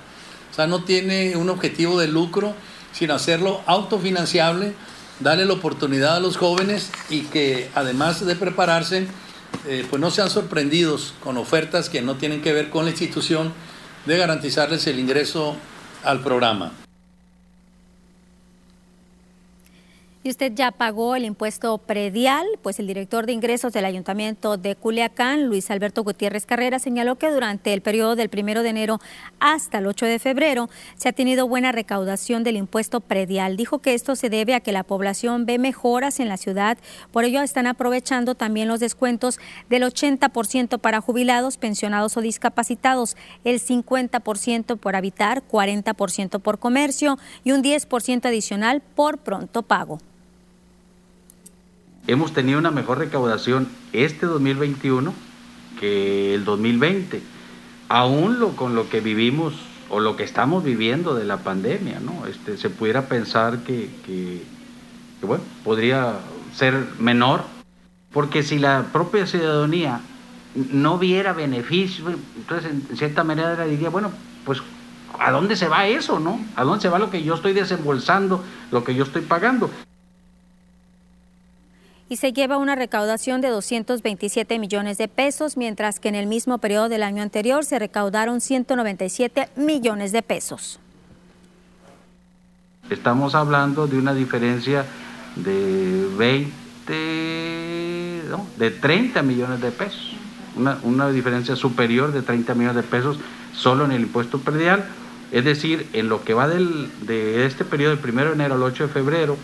O 0.51 0.55
sea, 0.55 0.67
no 0.67 0.85
tiene 0.85 1.37
un 1.37 1.49
objetivo 1.49 1.99
de 1.99 2.09
lucro, 2.09 2.55
sino 2.95 3.15
hacerlo 3.15 3.61
autofinanciable, 3.67 4.75
darle 5.21 5.45
la 5.45 5.53
oportunidad 5.53 6.17
a 6.17 6.21
los 6.21 6.37
jóvenes 6.37 6.91
y 7.11 7.23
que 7.23 7.71
además 7.75 8.25
de 8.25 8.37
prepararse, 8.37 9.07
eh, 9.67 9.87
pues 9.91 10.01
no 10.01 10.11
sean 10.11 10.31
sorprendidos 10.31 11.15
con 11.23 11.37
ofertas 11.37 11.89
que 11.89 12.03
no 12.03 12.17
tienen 12.17 12.41
que 12.41 12.53
ver 12.53 12.71
con 12.71 12.85
la 12.85 12.91
institución 12.93 13.53
de 14.07 14.17
garantizarles 14.17 14.87
el 14.87 14.99
ingreso 14.99 15.57
al 16.05 16.21
programa. 16.21 16.84
Y 20.25 20.31
usted 20.31 20.53
ya 20.55 20.71
pagó 20.73 21.17
el 21.17 21.27
impuesto 21.27 21.77
predial, 21.77 22.47
pues 22.63 22.81
el 22.81 22.87
director 22.87 23.27
de 23.27 23.35
ingresos 23.35 23.75
del 23.75 23.85
Ayuntamiento 23.85 24.57
de 24.57 24.75
Culiacán, 24.75 25.49
Luis 25.49 25.71
Alberto 25.71 26.03
Gutiérrez 26.03 26.47
Carrera, 26.47 26.79
señaló 26.79 27.17
que 27.17 27.31
durante 27.31 27.75
el 27.75 27.83
periodo 27.83 28.17
del 28.17 28.31
primero 28.31 28.63
de 28.63 28.71
enero 28.71 29.01
hasta 29.39 29.79
el 29.79 29.87
8 29.87 30.07
de 30.07 30.19
febrero 30.19 30.71
se 30.97 31.11
ha 31.11 31.13
tenido 31.13 31.47
buena 31.47 31.73
recaudación 31.73 32.43
del 32.43 32.57
impuesto 32.57 33.01
predial. 33.01 33.59
Dijo 33.59 33.81
que 33.81 33.93
esto 33.93 34.17
se 34.17 34.31
debe 34.31 34.55
a 34.55 34.61
que 34.61 34.73
la 34.73 34.83
población 34.83 35.45
ve 35.45 35.59
mejoras 35.59 36.19
en 36.21 36.31
la 36.31 36.39
ciudad, 36.39 36.79
por 37.13 37.25
ello 37.25 37.43
están 37.43 37.67
aprovechando 37.67 38.35
también 38.35 38.67
los 38.67 38.81
descuentos 38.81 39.39
del 39.69 39.83
80% 39.83 40.79
para 40.79 41.03
jubilados, 41.03 41.59
pensionados 41.59 42.17
o 42.17 42.23
discapacitados, 42.23 43.19
el 43.45 43.61
50% 43.61 44.79
por 44.79 44.97
habitar, 44.97 45.43
40% 45.47 46.41
por 46.41 46.59
comercio 46.59 47.19
y 47.45 47.53
un 47.53 47.63
10% 47.63 48.25
adicional 48.25 48.81
por 48.81 49.19
pronto 49.19 49.61
pago 49.61 49.99
hemos 52.07 52.33
tenido 52.33 52.59
una 52.59 52.71
mejor 52.71 52.99
recaudación 52.99 53.69
este 53.93 54.27
2021 54.27 55.13
que 55.79 56.35
el 56.35 56.45
2020, 56.45 57.23
aún 57.89 58.39
lo, 58.39 58.51
con 58.51 58.75
lo 58.75 58.89
que 58.89 59.01
vivimos 59.01 59.55
o 59.91 60.01
lo 60.01 60.17
que 60.17 60.25
estamos 60.25 60.65
viviendo 60.65 61.15
de 61.15 61.25
la 61.25 61.39
pandemia, 61.39 62.01
¿no? 62.01 62.27
Este, 62.27 62.57
se 62.57 62.71
pudiera 62.71 63.03
pensar 63.03 63.59
que, 63.59 63.91
que, 64.07 64.43
bueno, 65.23 65.45
podría 65.63 66.15
ser 66.55 66.87
menor, 66.99 67.43
porque 68.13 68.43
si 68.43 68.59
la 68.59 68.87
propia 68.93 69.27
ciudadanía 69.27 70.01
no 70.55 70.99
viera 70.99 71.33
beneficio, 71.33 72.15
entonces 72.37 72.71
en 72.71 72.97
cierta 72.97 73.25
manera 73.25 73.65
diría, 73.65 73.91
bueno, 73.91 74.13
pues 74.45 74.61
¿a 75.19 75.31
dónde 75.33 75.57
se 75.57 75.69
va 75.69 75.87
eso, 75.87 76.21
no? 76.21 76.41
¿A 76.57 76.65
dónde 76.65 76.83
se 76.83 76.89
va 76.89 76.99
lo 76.99 77.11
que 77.11 77.23
yo 77.23 77.35
estoy 77.35 77.53
desembolsando, 77.53 78.43
lo 78.71 78.85
que 78.85 78.95
yo 78.95 79.05
estoy 79.05 79.23
pagando? 79.23 79.71
Y 82.09 82.17
se 82.17 82.33
lleva 82.33 82.59
una 82.59 82.75
recaudación 82.75 83.41
de 83.41 83.49
227 83.49 84.59
millones 84.59 84.99
de 84.99 85.09
pesos, 85.09 85.57
mientras 85.57 86.01
que 86.01 86.09
en 86.09 86.15
el 86.15 86.27
mismo 86.27 86.59
periodo 86.59 86.89
del 86.89 87.03
año 87.03 87.23
anterior 87.23 87.65
se 87.65 87.79
recaudaron 87.79 88.41
197 88.41 89.49
millones 89.57 90.13
de 90.13 90.23
pesos. 90.23 90.79
Estamos 92.91 93.35
hablando 93.35 93.87
de 93.87 93.99
una 93.99 94.13
diferencia 94.13 94.85
de 95.37 96.07
20, 96.19 96.93
de 98.59 98.71
30 98.71 99.23
millones 99.23 99.63
de 99.63 99.71
pesos, 99.71 100.15
una, 100.57 100.79
una 100.83 101.09
diferencia 101.09 101.57
superior 101.57 102.13
de 102.13 102.21
30 102.21 102.55
millones 102.55 102.77
de 102.77 102.83
pesos 102.83 103.19
solo 103.55 103.87
en 103.87 103.93
el 103.93 104.03
impuesto 104.03 104.39
predial, 104.41 104.85
es 105.33 105.45
decir, 105.45 105.89
en 105.95 106.09
lo 106.09 106.23
que 106.23 106.35
va 106.35 106.47
del, 106.47 106.91
de 107.07 107.47
este 107.47 107.65
periodo 107.65 107.97
del 107.97 108.05
1 108.05 108.25
de 108.25 108.33
enero 108.33 108.55
al 108.55 108.63
8 108.63 108.89
de 108.89 108.93
febrero, 108.93 109.39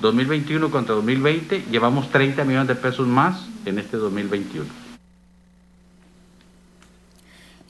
2021 0.00 0.70
contra 0.70 0.94
2020, 0.94 1.64
llevamos 1.70 2.10
30 2.10 2.44
millones 2.44 2.68
de 2.68 2.74
pesos 2.76 3.06
más 3.06 3.48
en 3.64 3.78
este 3.78 3.96
2021. 3.96 4.83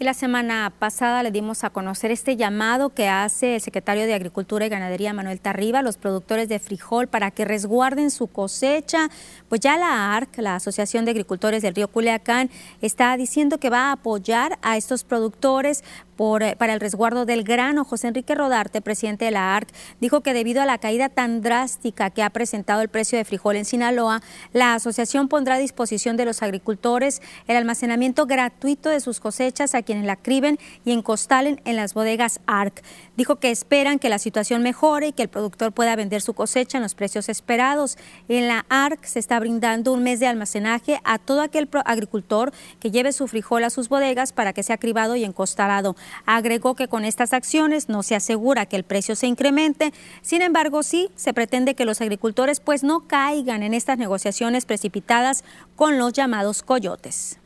La 0.05 0.13
semana 0.13 0.71
pasada 0.79 1.23
le 1.23 1.31
dimos 1.31 1.65
a 1.65 1.71
conocer 1.71 2.11
este 2.11 2.37
llamado 2.37 2.91
que 2.91 3.09
hace 3.09 3.55
el 3.55 3.63
secretario 3.63 4.05
de 4.05 4.13
Agricultura 4.13 4.67
y 4.67 4.69
Ganadería, 4.69 5.15
Manuel 5.15 5.41
Tarriba, 5.41 5.79
a 5.79 5.83
los 5.83 5.97
productores 5.97 6.47
de 6.47 6.59
frijol 6.59 7.09
para 7.09 7.31
que 7.31 7.47
resguarden 7.47 8.11
su 8.11 8.27
cosecha. 8.27 9.09
Pues 9.49 9.63
ya 9.63 9.79
la 9.79 10.15
ARC, 10.15 10.37
la 10.41 10.57
Asociación 10.57 11.07
de 11.07 11.13
Agricultores 11.13 11.63
del 11.63 11.75
Río 11.75 11.89
Culiacán, 11.89 12.51
está 12.83 13.17
diciendo 13.17 13.57
que 13.57 13.71
va 13.71 13.89
a 13.89 13.93
apoyar 13.93 14.59
a 14.61 14.77
estos 14.77 15.05
productores 15.05 15.83
eh, 16.17 16.55
para 16.59 16.75
el 16.75 16.81
resguardo 16.81 17.25
del 17.25 17.43
grano. 17.43 17.85
José 17.85 18.09
Enrique 18.09 18.35
Rodarte, 18.35 18.81
presidente 18.81 19.25
de 19.25 19.31
la 19.33 19.57
ARC, 19.57 19.69
dijo 20.01 20.21
que 20.21 20.33
debido 20.33 20.63
a 20.63 20.67
la 20.67 20.79
caída 20.79 21.09
tan 21.09 21.41
drástica 21.41 22.11
que 22.11 22.23
ha 22.23 22.31
presentado 22.31 22.83
el 22.83 22.89
precio 22.89 23.19
de 23.19 23.25
frijol 23.25 23.57
en 23.57 23.65
Sinaloa, 23.65 24.23
la 24.53 24.75
asociación 24.75 25.29
pondrá 25.29 25.57
a 25.57 25.59
disposición 25.59 26.17
de 26.17 26.25
los 26.25 26.43
agricultores 26.43 27.21
el 27.49 27.57
almacenamiento 27.57 28.27
gratuito 28.27 28.91
de 28.91 29.01
sus 29.01 29.19
cosechas 29.19 29.75
a 29.75 29.83
quienes 29.83 29.94
la 30.03 30.17
criben 30.17 30.59
y 30.85 30.93
encostalen 30.93 31.61
en 31.65 31.77
las 31.77 31.95
bodegas 31.95 32.41
ARC. 32.47 32.83
Dijo 33.17 33.37
que 33.37 33.51
esperan 33.51 33.99
que 33.99 34.09
la 34.09 34.19
situación 34.19 34.63
mejore 34.63 35.09
y 35.09 35.13
que 35.13 35.23
el 35.23 35.29
productor 35.29 35.73
pueda 35.73 35.95
vender 35.97 36.21
su 36.21 36.35
cosecha 36.35 36.79
en 36.79 36.83
los 36.83 36.95
precios 36.95 37.29
esperados. 37.29 37.97
En 38.29 38.49
la 38.49 38.67
ARC 38.69 39.05
se 39.05 39.19
está 39.19 39.39
brindando 39.39 39.93
un 39.93 40.03
mes 40.03 40.21
de 40.21 40.27
almacenaje 40.27 41.01
a 41.05 41.19
todo 41.19 41.41
aquel 41.41 41.69
agricultor 41.85 42.53
que 42.81 42.91
lleve 42.91 43.13
su 43.13 43.29
frijol 43.29 43.65
a 43.65 43.71
sus 43.71 43.89
bodegas 43.89 44.33
para 44.33 44.53
que 44.53 44.63
sea 44.63 44.79
cribado 44.79 45.17
y 45.17 45.25
encostalado. 45.25 45.97
Agregó 46.27 46.75
que 46.75 46.89
con 46.89 47.05
estas 47.05 47.33
acciones 47.33 47.89
no 47.89 48.03
se 48.03 48.15
asegura 48.15 48.67
que 48.67 48.77
el 48.77 48.85
precio 48.85 49.17
se 49.17 49.27
incremente, 49.27 49.93
sin 50.23 50.43
embargo 50.43 50.83
sí 50.83 51.11
se 51.15 51.33
pretende 51.33 51.75
que 51.75 51.85
los 51.85 52.01
agricultores 52.01 52.61
pues 52.61 52.83
no 52.83 53.07
caigan 53.07 53.63
en 53.63 53.75
estas 53.75 53.99
negociaciones 53.99 54.65
precipitadas 54.65 55.45
con 55.77 55.99
los 55.99 56.13
llamados 56.13 56.63
coyotes. 56.63 57.39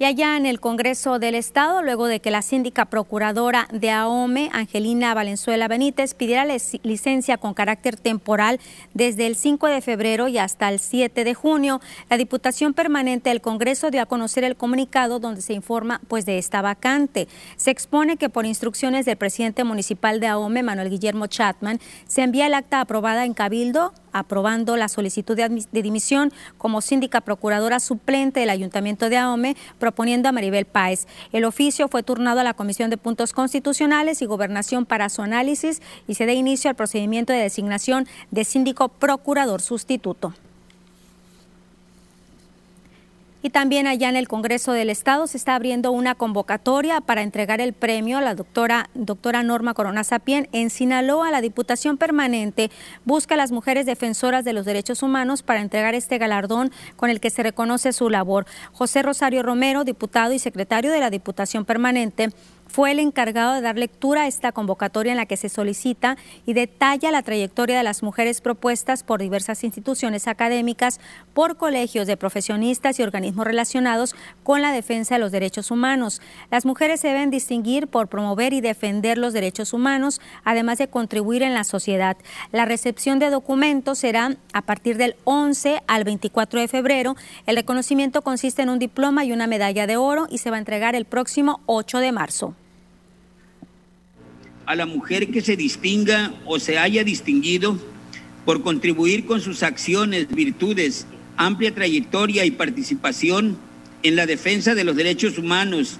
Y 0.00 0.04
allá 0.04 0.36
en 0.36 0.46
el 0.46 0.60
Congreso 0.60 1.18
del 1.18 1.34
Estado, 1.34 1.82
luego 1.82 2.06
de 2.06 2.20
que 2.20 2.30
la 2.30 2.42
síndica 2.42 2.84
procuradora 2.84 3.66
de 3.72 3.90
AOME, 3.90 4.48
Angelina 4.52 5.12
Valenzuela 5.12 5.66
Benítez, 5.66 6.14
pidiera 6.14 6.46
licencia 6.84 7.36
con 7.36 7.52
carácter 7.52 7.96
temporal 7.96 8.60
desde 8.94 9.26
el 9.26 9.34
5 9.34 9.66
de 9.66 9.80
febrero 9.80 10.28
y 10.28 10.38
hasta 10.38 10.68
el 10.68 10.78
7 10.78 11.24
de 11.24 11.34
junio, 11.34 11.80
la 12.08 12.16
Diputación 12.16 12.74
Permanente 12.74 13.30
del 13.30 13.40
Congreso 13.40 13.90
dio 13.90 14.00
a 14.00 14.06
conocer 14.06 14.44
el 14.44 14.54
comunicado 14.54 15.18
donde 15.18 15.42
se 15.42 15.54
informa 15.54 16.00
pues 16.06 16.24
de 16.24 16.38
esta 16.38 16.62
vacante. 16.62 17.26
Se 17.56 17.72
expone 17.72 18.16
que 18.18 18.28
por 18.28 18.46
instrucciones 18.46 19.04
del 19.04 19.16
presidente 19.16 19.64
municipal 19.64 20.20
de 20.20 20.28
AOME, 20.28 20.62
Manuel 20.62 20.90
Guillermo 20.90 21.26
Chatman, 21.26 21.80
se 22.06 22.22
envía 22.22 22.46
el 22.46 22.54
acta 22.54 22.80
aprobada 22.80 23.24
en 23.24 23.34
Cabildo 23.34 23.92
aprobando 24.18 24.76
la 24.76 24.88
solicitud 24.88 25.36
de, 25.36 25.82
dimisión 25.82 26.32
como 26.56 26.80
síndica 26.80 27.20
procuradora 27.20 27.80
suplente 27.80 28.40
del 28.40 28.50
Ayuntamiento 28.50 29.08
de 29.08 29.16
Ahome, 29.16 29.56
proponiendo 29.78 30.28
a 30.28 30.32
Maribel 30.32 30.64
Páez. 30.64 31.06
El 31.32 31.44
oficio 31.44 31.88
fue 31.88 32.02
turnado 32.02 32.40
a 32.40 32.44
la 32.44 32.54
Comisión 32.54 32.90
de 32.90 32.96
Puntos 32.96 33.32
Constitucionales 33.32 34.22
y 34.22 34.26
Gobernación 34.26 34.86
para 34.86 35.08
su 35.08 35.22
análisis 35.22 35.80
y 36.06 36.14
se 36.14 36.26
dé 36.26 36.34
inicio 36.34 36.70
al 36.70 36.76
procedimiento 36.76 37.32
de 37.32 37.40
designación 37.40 38.06
de 38.30 38.44
síndico 38.44 38.88
procurador 38.88 39.62
sustituto. 39.62 40.34
Y 43.40 43.50
también 43.50 43.86
allá 43.86 44.08
en 44.08 44.16
el 44.16 44.26
Congreso 44.26 44.72
del 44.72 44.90
Estado 44.90 45.28
se 45.28 45.36
está 45.36 45.54
abriendo 45.54 45.92
una 45.92 46.16
convocatoria 46.16 47.00
para 47.00 47.22
entregar 47.22 47.60
el 47.60 47.72
premio 47.72 48.18
a 48.18 48.20
la 48.20 48.34
doctora, 48.34 48.90
doctora 48.94 49.44
Norma 49.44 49.74
Corona 49.74 50.02
Sapien. 50.02 50.48
En 50.50 50.70
Sinaloa, 50.70 51.30
la 51.30 51.40
Diputación 51.40 51.98
Permanente 51.98 52.70
busca 53.04 53.34
a 53.34 53.38
las 53.38 53.52
mujeres 53.52 53.86
defensoras 53.86 54.44
de 54.44 54.52
los 54.52 54.64
derechos 54.64 55.04
humanos 55.04 55.42
para 55.44 55.60
entregar 55.60 55.94
este 55.94 56.18
galardón 56.18 56.72
con 56.96 57.10
el 57.10 57.20
que 57.20 57.30
se 57.30 57.44
reconoce 57.44 57.92
su 57.92 58.10
labor. 58.10 58.44
José 58.72 59.02
Rosario 59.02 59.44
Romero, 59.44 59.84
diputado 59.84 60.32
y 60.32 60.40
secretario 60.40 60.90
de 60.90 60.98
la 60.98 61.10
Diputación 61.10 61.64
Permanente, 61.64 62.30
fue 62.68 62.92
el 62.92 62.98
encargado 62.98 63.54
de 63.54 63.60
dar 63.60 63.76
lectura 63.76 64.22
a 64.22 64.26
esta 64.26 64.52
convocatoria 64.52 65.12
en 65.12 65.16
la 65.16 65.26
que 65.26 65.36
se 65.36 65.48
solicita 65.48 66.16
y 66.46 66.52
detalla 66.52 67.10
la 67.10 67.22
trayectoria 67.22 67.76
de 67.76 67.82
las 67.82 68.02
mujeres 68.02 68.40
propuestas 68.40 69.02
por 69.02 69.20
diversas 69.20 69.64
instituciones 69.64 70.28
académicas, 70.28 71.00
por 71.34 71.56
colegios 71.56 72.06
de 72.06 72.16
profesionistas 72.16 72.98
y 72.98 73.02
organismos 73.02 73.46
relacionados 73.46 74.14
con 74.42 74.62
la 74.62 74.72
defensa 74.72 75.14
de 75.14 75.20
los 75.20 75.32
derechos 75.32 75.70
humanos. 75.70 76.20
Las 76.50 76.66
mujeres 76.66 77.00
se 77.00 77.08
deben 77.08 77.30
distinguir 77.30 77.88
por 77.88 78.08
promover 78.08 78.52
y 78.52 78.60
defender 78.60 79.18
los 79.18 79.32
derechos 79.32 79.72
humanos, 79.72 80.20
además 80.44 80.78
de 80.78 80.88
contribuir 80.88 81.42
en 81.42 81.54
la 81.54 81.64
sociedad. 81.64 82.16
La 82.52 82.64
recepción 82.64 83.18
de 83.18 83.30
documentos 83.30 83.98
será 83.98 84.36
a 84.52 84.62
partir 84.62 84.96
del 84.96 85.16
11 85.24 85.82
al 85.86 86.04
24 86.04 86.60
de 86.60 86.68
febrero. 86.68 87.16
El 87.46 87.56
reconocimiento 87.56 88.22
consiste 88.22 88.62
en 88.62 88.68
un 88.68 88.78
diploma 88.78 89.24
y 89.24 89.32
una 89.32 89.46
medalla 89.46 89.86
de 89.86 89.96
oro 89.96 90.26
y 90.30 90.38
se 90.38 90.50
va 90.50 90.56
a 90.56 90.60
entregar 90.60 90.94
el 90.94 91.06
próximo 91.06 91.60
8 91.66 91.98
de 91.98 92.12
marzo 92.12 92.54
a 94.68 94.76
la 94.76 94.84
mujer 94.84 95.30
que 95.30 95.40
se 95.40 95.56
distinga 95.56 96.34
o 96.44 96.60
se 96.60 96.76
haya 96.76 97.02
distinguido 97.02 97.78
por 98.44 98.62
contribuir 98.62 99.24
con 99.24 99.40
sus 99.40 99.62
acciones, 99.62 100.28
virtudes, 100.28 101.06
amplia 101.38 101.74
trayectoria 101.74 102.44
y 102.44 102.50
participación 102.50 103.56
en 104.02 104.14
la 104.14 104.26
defensa 104.26 104.74
de 104.74 104.84
los 104.84 104.94
derechos 104.94 105.38
humanos 105.38 105.96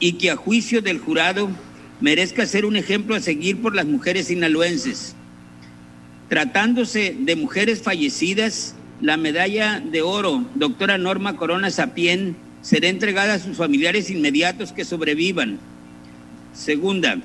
y 0.00 0.14
que 0.14 0.32
a 0.32 0.36
juicio 0.36 0.82
del 0.82 0.98
jurado 0.98 1.50
merezca 2.00 2.46
ser 2.46 2.64
un 2.64 2.74
ejemplo 2.74 3.14
a 3.14 3.20
seguir 3.20 3.58
por 3.62 3.76
las 3.76 3.86
mujeres 3.86 4.26
sinaloenses. 4.26 5.14
Tratándose 6.28 7.14
de 7.16 7.36
mujeres 7.36 7.80
fallecidas, 7.80 8.74
la 9.00 9.18
medalla 9.18 9.78
de 9.78 10.02
oro, 10.02 10.44
doctora 10.56 10.98
Norma 10.98 11.36
Corona 11.36 11.70
Sapien, 11.70 12.34
será 12.60 12.88
entregada 12.88 13.34
a 13.34 13.38
sus 13.38 13.56
familiares 13.56 14.10
inmediatos 14.10 14.72
que 14.72 14.84
sobrevivan. 14.84 15.60
Segunda, 16.52 17.20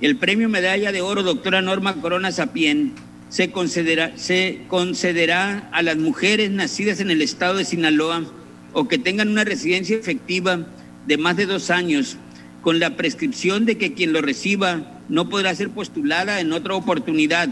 el 0.00 0.16
premio 0.16 0.48
Medalla 0.48 0.92
de 0.92 1.00
Oro 1.00 1.22
Doctora 1.22 1.62
Norma 1.62 1.94
Corona 1.94 2.30
Sapien 2.30 2.92
se 3.30 3.50
concederá, 3.50 4.12
se 4.16 4.60
concederá 4.68 5.68
a 5.72 5.82
las 5.82 5.96
mujeres 5.96 6.50
nacidas 6.50 7.00
en 7.00 7.10
el 7.10 7.22
estado 7.22 7.56
de 7.56 7.64
Sinaloa 7.64 8.24
o 8.72 8.88
que 8.88 8.98
tengan 8.98 9.28
una 9.28 9.44
residencia 9.44 9.96
efectiva 9.96 10.66
de 11.06 11.16
más 11.16 11.36
de 11.36 11.46
dos 11.46 11.70
años, 11.70 12.18
con 12.62 12.78
la 12.78 12.96
prescripción 12.96 13.64
de 13.64 13.78
que 13.78 13.94
quien 13.94 14.12
lo 14.12 14.20
reciba 14.20 15.00
no 15.08 15.28
podrá 15.28 15.54
ser 15.54 15.70
postulada 15.70 16.40
en 16.40 16.52
otra 16.52 16.74
oportunidad. 16.74 17.48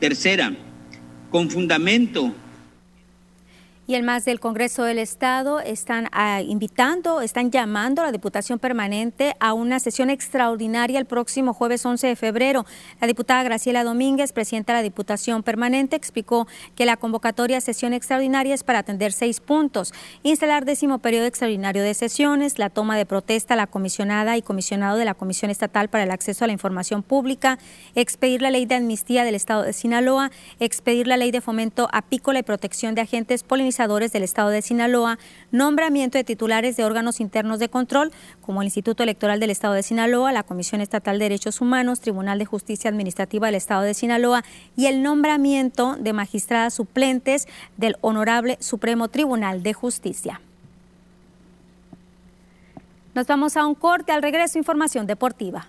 Tercera, 0.00 0.56
con 1.30 1.50
fundamento 1.50 2.34
y 3.88 3.94
el 3.94 4.02
más 4.02 4.26
del 4.26 4.38
Congreso 4.38 4.84
del 4.84 4.98
Estado 4.98 5.60
están 5.60 6.08
ah, 6.12 6.42
invitando, 6.42 7.22
están 7.22 7.50
llamando 7.50 8.02
a 8.02 8.04
la 8.04 8.12
Diputación 8.12 8.58
Permanente 8.58 9.34
a 9.40 9.54
una 9.54 9.80
sesión 9.80 10.10
extraordinaria 10.10 10.98
el 10.98 11.06
próximo 11.06 11.54
jueves 11.54 11.86
11 11.86 12.06
de 12.08 12.14
febrero. 12.14 12.66
La 13.00 13.06
diputada 13.06 13.42
Graciela 13.42 13.84
Domínguez, 13.84 14.32
presidenta 14.32 14.74
de 14.74 14.80
la 14.80 14.82
Diputación 14.82 15.42
Permanente, 15.42 15.96
explicó 15.96 16.46
que 16.76 16.84
la 16.84 16.98
convocatoria 16.98 17.56
a 17.56 17.60
sesión 17.62 17.94
extraordinaria 17.94 18.54
es 18.54 18.62
para 18.62 18.80
atender 18.80 19.10
seis 19.10 19.40
puntos. 19.40 19.94
Instalar 20.22 20.66
décimo 20.66 20.98
periodo 20.98 21.24
extraordinario 21.24 21.82
de 21.82 21.94
sesiones, 21.94 22.58
la 22.58 22.68
toma 22.68 22.98
de 22.98 23.06
protesta 23.06 23.54
a 23.54 23.56
la 23.56 23.68
comisionada 23.68 24.36
y 24.36 24.42
comisionado 24.42 24.98
de 24.98 25.06
la 25.06 25.14
Comisión 25.14 25.50
Estatal 25.50 25.88
para 25.88 26.04
el 26.04 26.10
Acceso 26.10 26.44
a 26.44 26.46
la 26.46 26.52
Información 26.52 27.02
Pública, 27.02 27.58
expedir 27.94 28.42
la 28.42 28.50
ley 28.50 28.66
de 28.66 28.74
amnistía 28.74 29.24
del 29.24 29.34
Estado 29.34 29.62
de 29.62 29.72
Sinaloa, 29.72 30.30
expedir 30.60 31.06
la 31.06 31.16
ley 31.16 31.30
de 31.30 31.40
fomento 31.40 31.88
apícola 31.90 32.40
y 32.40 32.42
protección 32.42 32.94
de 32.94 33.00
agentes 33.00 33.44
del 33.78 34.24
Estado 34.24 34.50
de 34.50 34.60
Sinaloa, 34.60 35.20
nombramiento 35.52 36.18
de 36.18 36.24
titulares 36.24 36.76
de 36.76 36.84
órganos 36.84 37.20
internos 37.20 37.60
de 37.60 37.68
control, 37.68 38.10
como 38.40 38.60
el 38.60 38.66
Instituto 38.66 39.04
Electoral 39.04 39.38
del 39.38 39.50
Estado 39.50 39.74
de 39.74 39.84
Sinaloa, 39.84 40.32
la 40.32 40.42
Comisión 40.42 40.80
Estatal 40.80 41.18
de 41.18 41.26
Derechos 41.26 41.60
Humanos, 41.60 42.00
Tribunal 42.00 42.40
de 42.40 42.44
Justicia 42.44 42.90
Administrativa 42.90 43.46
del 43.46 43.54
Estado 43.54 43.82
de 43.82 43.94
Sinaloa 43.94 44.42
y 44.76 44.86
el 44.86 45.02
nombramiento 45.02 45.94
de 45.94 46.12
magistradas 46.12 46.74
suplentes 46.74 47.46
del 47.76 47.96
Honorable 48.00 48.58
Supremo 48.60 49.06
Tribunal 49.06 49.62
de 49.62 49.74
Justicia. 49.74 50.40
Nos 53.14 53.28
vamos 53.28 53.56
a 53.56 53.64
un 53.64 53.76
corte, 53.76 54.10
al 54.10 54.22
regreso 54.22 54.58
información 54.58 55.06
deportiva. 55.06 55.68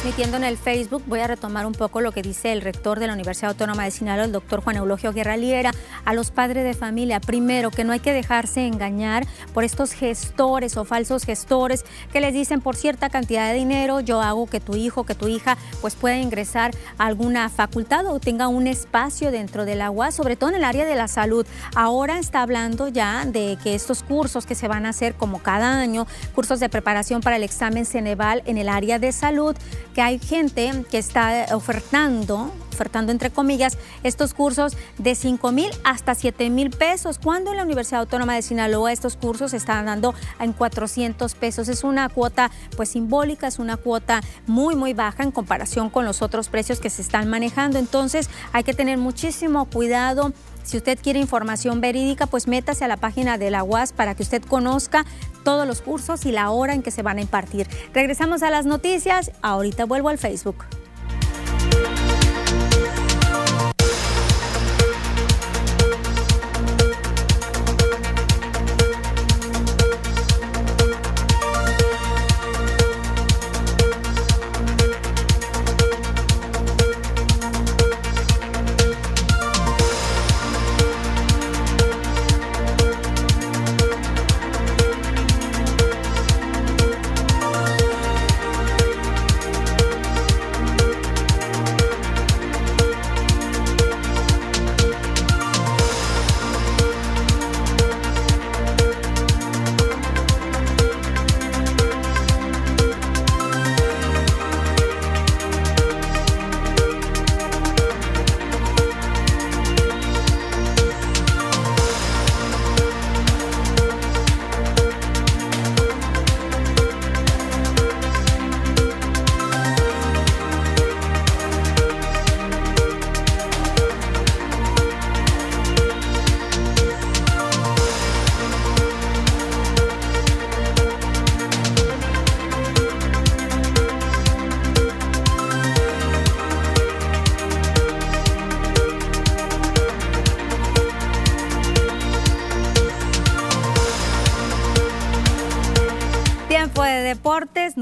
Transmitiendo 0.00 0.38
en 0.38 0.44
el 0.44 0.56
Facebook, 0.56 1.02
voy 1.06 1.20
a 1.20 1.26
retomar 1.26 1.66
un 1.66 1.74
poco 1.74 2.00
lo 2.00 2.10
que 2.10 2.22
dice 2.22 2.52
el 2.52 2.62
rector 2.62 2.98
de 2.98 3.06
la 3.06 3.12
Universidad 3.12 3.50
Autónoma 3.50 3.84
de 3.84 3.90
Sinaloa, 3.90 4.24
el 4.24 4.32
doctor 4.32 4.62
Juan 4.62 4.76
Eulogio 4.76 5.12
Guerra 5.12 5.36
Liera, 5.36 5.72
a 6.06 6.14
los 6.14 6.30
padres 6.30 6.64
de 6.64 6.72
familia. 6.72 7.20
Primero, 7.20 7.70
que 7.70 7.84
no 7.84 7.92
hay 7.92 8.00
que 8.00 8.14
dejarse 8.14 8.66
engañar 8.66 9.26
por 9.52 9.62
estos 9.62 9.92
gestores 9.92 10.78
o 10.78 10.86
falsos 10.86 11.24
gestores 11.24 11.84
que 12.14 12.22
les 12.22 12.32
dicen 12.32 12.62
por 12.62 12.76
cierta 12.76 13.10
cantidad 13.10 13.52
de 13.52 13.58
dinero, 13.58 14.00
yo 14.00 14.22
hago 14.22 14.46
que 14.46 14.58
tu 14.58 14.74
hijo, 14.74 15.04
que 15.04 15.14
tu 15.14 15.28
hija, 15.28 15.58
pues 15.82 15.96
pueda 15.96 16.16
ingresar 16.16 16.70
a 16.96 17.04
alguna 17.04 17.50
facultad 17.50 18.06
o 18.06 18.20
tenga 18.20 18.48
un 18.48 18.68
espacio 18.68 19.30
dentro 19.30 19.66
del 19.66 19.82
agua, 19.82 20.12
sobre 20.12 20.34
todo 20.34 20.48
en 20.48 20.56
el 20.56 20.64
área 20.64 20.86
de 20.86 20.96
la 20.96 21.08
salud. 21.08 21.46
Ahora 21.76 22.18
está 22.18 22.40
hablando 22.40 22.88
ya 22.88 23.26
de 23.26 23.58
que 23.62 23.74
estos 23.74 24.02
cursos 24.02 24.46
que 24.46 24.54
se 24.54 24.66
van 24.66 24.86
a 24.86 24.90
hacer 24.90 25.12
como 25.12 25.42
cada 25.42 25.78
año, 25.78 26.06
cursos 26.34 26.58
de 26.58 26.70
preparación 26.70 27.20
para 27.20 27.36
el 27.36 27.42
examen 27.42 27.84
Ceneval 27.84 28.42
en 28.46 28.56
el 28.56 28.70
área 28.70 28.98
de 28.98 29.12
salud, 29.12 29.54
que 29.94 30.02
hay 30.02 30.18
gente 30.18 30.84
que 30.90 30.98
está 30.98 31.46
ofertando, 31.52 32.52
ofertando 32.72 33.12
entre 33.12 33.30
comillas, 33.30 33.76
estos 34.02 34.34
cursos 34.34 34.76
de 34.98 35.14
5 35.14 35.52
mil 35.52 35.70
hasta 35.84 36.14
7 36.14 36.50
mil 36.50 36.70
pesos, 36.70 37.18
cuando 37.18 37.50
en 37.50 37.56
la 37.56 37.64
Universidad 37.64 38.00
Autónoma 38.00 38.34
de 38.34 38.42
Sinaloa 38.42 38.92
estos 38.92 39.16
cursos 39.16 39.52
están 39.52 39.86
dando 39.86 40.14
en 40.38 40.52
400 40.52 41.34
pesos. 41.34 41.68
Es 41.68 41.84
una 41.84 42.08
cuota 42.08 42.50
pues 42.76 42.90
simbólica, 42.90 43.46
es 43.46 43.58
una 43.58 43.76
cuota 43.76 44.20
muy 44.46 44.76
muy 44.76 44.94
baja 44.94 45.22
en 45.22 45.30
comparación 45.30 45.90
con 45.90 46.04
los 46.04 46.22
otros 46.22 46.48
precios 46.48 46.80
que 46.80 46.90
se 46.90 47.02
están 47.02 47.28
manejando. 47.28 47.78
Entonces 47.78 48.30
hay 48.52 48.62
que 48.62 48.74
tener 48.74 48.98
muchísimo 48.98 49.66
cuidado 49.66 50.32
si 50.62 50.76
usted 50.76 50.98
quiere 51.02 51.18
información 51.18 51.80
verídica, 51.80 52.26
pues 52.26 52.46
métase 52.46 52.84
a 52.84 52.88
la 52.88 52.96
página 52.96 53.38
de 53.38 53.50
la 53.50 53.64
UAS 53.64 53.92
para 53.92 54.14
que 54.14 54.22
usted 54.22 54.42
conozca 54.42 55.04
todos 55.44 55.66
los 55.66 55.82
cursos 55.82 56.26
y 56.26 56.32
la 56.32 56.50
hora 56.50 56.74
en 56.74 56.82
que 56.82 56.90
se 56.90 57.02
van 57.02 57.18
a 57.18 57.20
impartir. 57.20 57.66
Regresamos 57.92 58.42
a 58.42 58.50
las 58.50 58.66
noticias. 58.66 59.32
Ahorita 59.42 59.84
vuelvo 59.84 60.08
al 60.08 60.18
Facebook. 60.18 60.64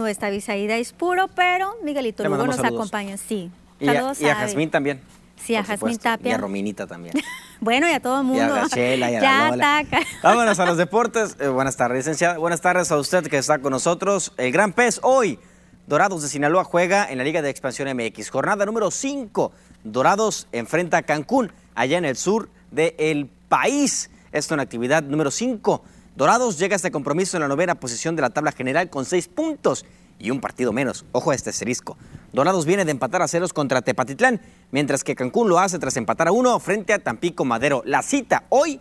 Está 0.08 0.30
Visaída 0.30 0.74
puro, 0.96 1.28
pero 1.28 1.74
Miguelito 1.82 2.24
Lugo 2.24 2.46
nos 2.46 2.56
saludos. 2.56 2.80
acompaña. 2.80 3.16
Sí. 3.16 3.50
Y 3.80 3.88
a, 3.88 3.94
Saludos 3.94 4.20
y 4.20 4.28
a. 4.28 4.34
Jazmín 4.34 4.70
también. 4.70 5.00
Sí, 5.36 5.54
a 5.54 5.64
supuesto. 5.64 6.02
Tapia. 6.02 6.30
Y 6.30 6.34
a 6.34 6.38
Rominita 6.38 6.86
también. 6.86 7.14
Bueno, 7.60 7.88
y 7.88 7.92
a 7.92 7.98
todo 7.98 8.20
el 8.20 8.24
Y 8.24 8.28
mundo. 8.28 8.54
a 8.54 8.60
Gachela 8.60 9.10
y 9.10 9.16
a 9.16 9.20
ya 9.22 9.56
la 9.56 9.78
ataca. 9.78 10.00
Vámonos 10.22 10.60
a 10.60 10.64
los 10.66 10.76
deportes. 10.76 11.36
Eh, 11.40 11.48
buenas 11.48 11.76
tardes, 11.76 11.98
licenciada. 12.06 12.38
Buenas 12.38 12.60
tardes 12.60 12.92
a 12.92 12.96
usted 12.96 13.26
que 13.26 13.36
está 13.36 13.58
con 13.58 13.72
nosotros. 13.72 14.32
El 14.36 14.52
Gran 14.52 14.72
Pez 14.72 15.00
hoy. 15.02 15.40
Dorados 15.88 16.22
de 16.22 16.28
Sinaloa 16.28 16.62
juega 16.62 17.10
en 17.10 17.18
la 17.18 17.24
Liga 17.24 17.42
de 17.42 17.50
Expansión 17.50 17.88
MX. 17.96 18.30
Jornada 18.30 18.64
número 18.64 18.92
5. 18.92 19.50
Dorados 19.82 20.46
enfrenta 20.52 20.98
a 20.98 21.02
Cancún, 21.02 21.50
allá 21.74 21.98
en 21.98 22.04
el 22.04 22.16
sur 22.16 22.48
del 22.70 23.28
país. 23.48 24.08
Esto 24.30 24.54
en 24.54 24.60
actividad 24.60 25.02
número 25.02 25.32
5. 25.32 25.82
Dorados 26.14 26.58
llega 26.60 26.74
a 26.74 26.76
este 26.76 26.92
compromiso 26.92 27.36
en 27.36 27.40
la 27.40 27.48
novena 27.48 27.74
posición 27.74 28.14
de 28.14 28.22
la 28.22 28.30
tabla 28.30 28.52
general 28.52 28.88
con 28.88 29.04
6 29.04 29.26
puntos 29.28 29.84
y 30.18 30.30
un 30.30 30.40
partido 30.40 30.72
menos. 30.72 31.04
Ojo 31.12 31.30
a 31.30 31.34
este 31.34 31.50
asterisco. 31.50 31.96
Dorados 32.32 32.66
viene 32.66 32.84
de 32.84 32.90
empatar 32.90 33.22
a 33.22 33.28
ceros 33.28 33.52
contra 33.52 33.82
Tepatitlán, 33.82 34.40
mientras 34.70 35.04
que 35.04 35.14
Cancún 35.14 35.48
lo 35.48 35.58
hace 35.58 35.78
tras 35.78 35.96
empatar 35.96 36.28
a 36.28 36.32
uno 36.32 36.58
frente 36.60 36.92
a 36.92 36.98
Tampico 36.98 37.44
Madero. 37.44 37.82
La 37.84 38.02
cita 38.02 38.44
hoy 38.48 38.80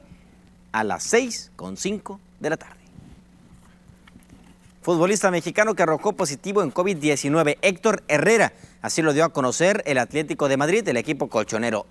a 0.71 0.83
las 0.83 1.03
6 1.03 1.51
con 1.55 1.77
5 1.77 2.19
de 2.39 2.49
la 2.49 2.57
tarde. 2.57 2.75
Futbolista 4.81 5.31
mexicano 5.31 5.75
que 5.75 5.83
arrojó 5.83 6.13
positivo 6.13 6.63
en 6.63 6.73
COVID-19, 6.73 7.57
Héctor 7.61 8.03
Herrera. 8.07 8.53
Así 8.81 9.01
lo 9.01 9.11
dio 9.11 9.25
a 9.25 9.29
conocer 9.29 9.83
el 9.85 9.97
Atlético 9.97 10.47
de 10.47 10.55
Madrid, 10.55 10.87
el 10.87 10.95
equipo 10.95 11.27
colchonero. 11.27 11.85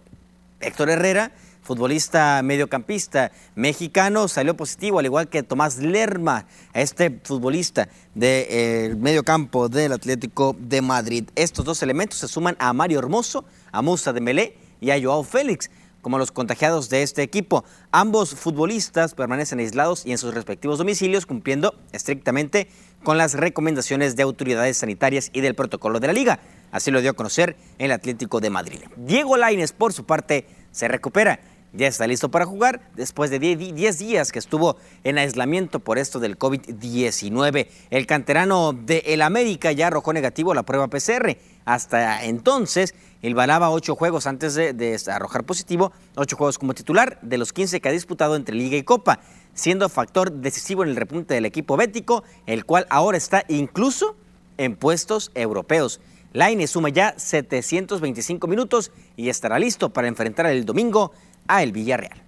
Héctor 0.61 0.89
Herrera, 0.89 1.33
futbolista 1.67 2.41
mediocampista 2.45 3.33
mexicano, 3.57 4.29
salió 4.29 4.57
positivo, 4.57 5.01
al 5.01 5.07
igual 5.07 5.29
que 5.29 5.43
Tomás 5.43 5.79
Lerma, 5.79 6.47
este 6.73 7.21
futbolista 7.25 7.89
del 8.15 8.97
mediocampo 8.97 9.69
del 9.69 9.93
Atlético 9.93 10.55
de 10.59 10.81
Madrid. 10.81 11.25
Estos 11.35 11.65
dos 11.65 11.83
elementos 11.83 12.21
se 12.21 12.29
suman 12.29 12.57
a 12.61 12.73
Mario 12.73 13.01
Hermoso, 13.01 13.45
a 13.73 13.83
Musa 13.83 14.13
Dembélé 14.13 14.57
y 14.81 14.91
a 14.91 15.03
Joao 15.03 15.25
Félix 15.25 15.69
como 16.07 16.19
los 16.19 16.31
contagiados 16.31 16.89
de 16.89 17.03
este 17.03 17.25
equipo. 17.25 17.65
Ambos 17.91 18.37
futbolistas 18.37 19.15
permanecen 19.15 19.59
aislados 19.59 20.07
y 20.07 20.13
en 20.13 20.19
sus 20.19 20.33
respectivos 20.35 20.79
domicilios 20.79 21.27
cumpliendo 21.27 21.75
estrictamente 21.91 22.69
con 23.03 23.19
las 23.19 23.35
recomendaciones 23.35 24.15
de 24.15 24.23
autoridades 24.23 24.77
sanitarias 24.77 25.31
y 25.33 25.41
del 25.41 25.57
protocolo 25.57 25.99
de 25.99 26.07
la 26.07 26.13
liga. 26.13 26.39
Así 26.71 26.93
lo 26.93 27.01
dio 27.01 27.11
a 27.11 27.15
conocer 27.15 27.57
el 27.79 27.91
Atlético 27.91 28.39
de 28.39 28.51
Madrid. 28.51 28.83
Diego 28.97 29.37
Lainez, 29.37 29.73
por 29.73 29.93
su 29.93 30.05
parte, 30.05 30.47
se 30.71 30.87
recupera. 30.87 31.41
Ya 31.77 31.89
está 31.89 32.07
listo 32.07 32.31
para 32.31 32.47
jugar 32.47 32.81
después 32.95 33.31
de 33.31 33.39
10 33.39 33.99
días 33.99 34.33
que 34.33 34.39
estuvo 34.39 34.79
en 35.05 35.19
aislamiento 35.19 35.79
por 35.79 35.99
esto 35.99 36.19
del 36.21 36.39
COVID-19. 36.39 37.69
El 37.91 38.07
canterano 38.07 38.73
de 38.73 39.03
El 39.07 39.21
América 39.21 39.73
ya 39.73 39.89
arrojó 39.89 40.15
negativo 40.15 40.55
la 40.55 40.63
prueba 40.63 40.89
PCR. 40.89 41.37
Hasta 41.67 42.25
entonces, 42.25 42.95
él 43.21 43.35
balaba 43.35 43.69
ocho 43.69 43.95
juegos 43.95 44.27
antes 44.27 44.55
de, 44.55 44.73
de 44.73 44.99
arrojar 45.09 45.45
positivo, 45.45 45.93
ocho 46.15 46.37
juegos 46.37 46.59
como 46.59 46.73
titular 46.73 47.19
de 47.21 47.37
los 47.37 47.53
15 47.53 47.83
que 47.83 47.89
ha 47.91 47.93
disputado 47.93 48.37
entre 48.37 48.57
Liga 48.57 48.79
y 48.79 48.83
Copa, 48.83 49.21
siendo 49.53 49.91
factor 49.91 50.33
decisivo 50.33 50.83
en 50.83 50.89
el 50.89 50.97
repunte 50.97 51.35
del 51.35 51.45
equipo 51.45 51.77
bético, 51.77 52.25
el 52.47 52.65
cual 52.65 52.87
ahora 52.89 53.19
está 53.19 53.45
incluso 53.49 54.17
en 54.57 54.77
puestos 54.77 55.31
europeos. 55.35 56.01
Laine 56.33 56.67
suma 56.67 56.89
ya 56.91 57.15
725 57.19 58.47
minutos 58.47 58.93
y 59.17 59.29
estará 59.29 59.59
listo 59.59 59.91
para 59.91 60.09
enfrentar 60.09 60.47
el 60.47 60.65
domingo 60.65 61.13
a 61.49 61.63
el 61.63 61.73
Villarreal. 61.73 62.27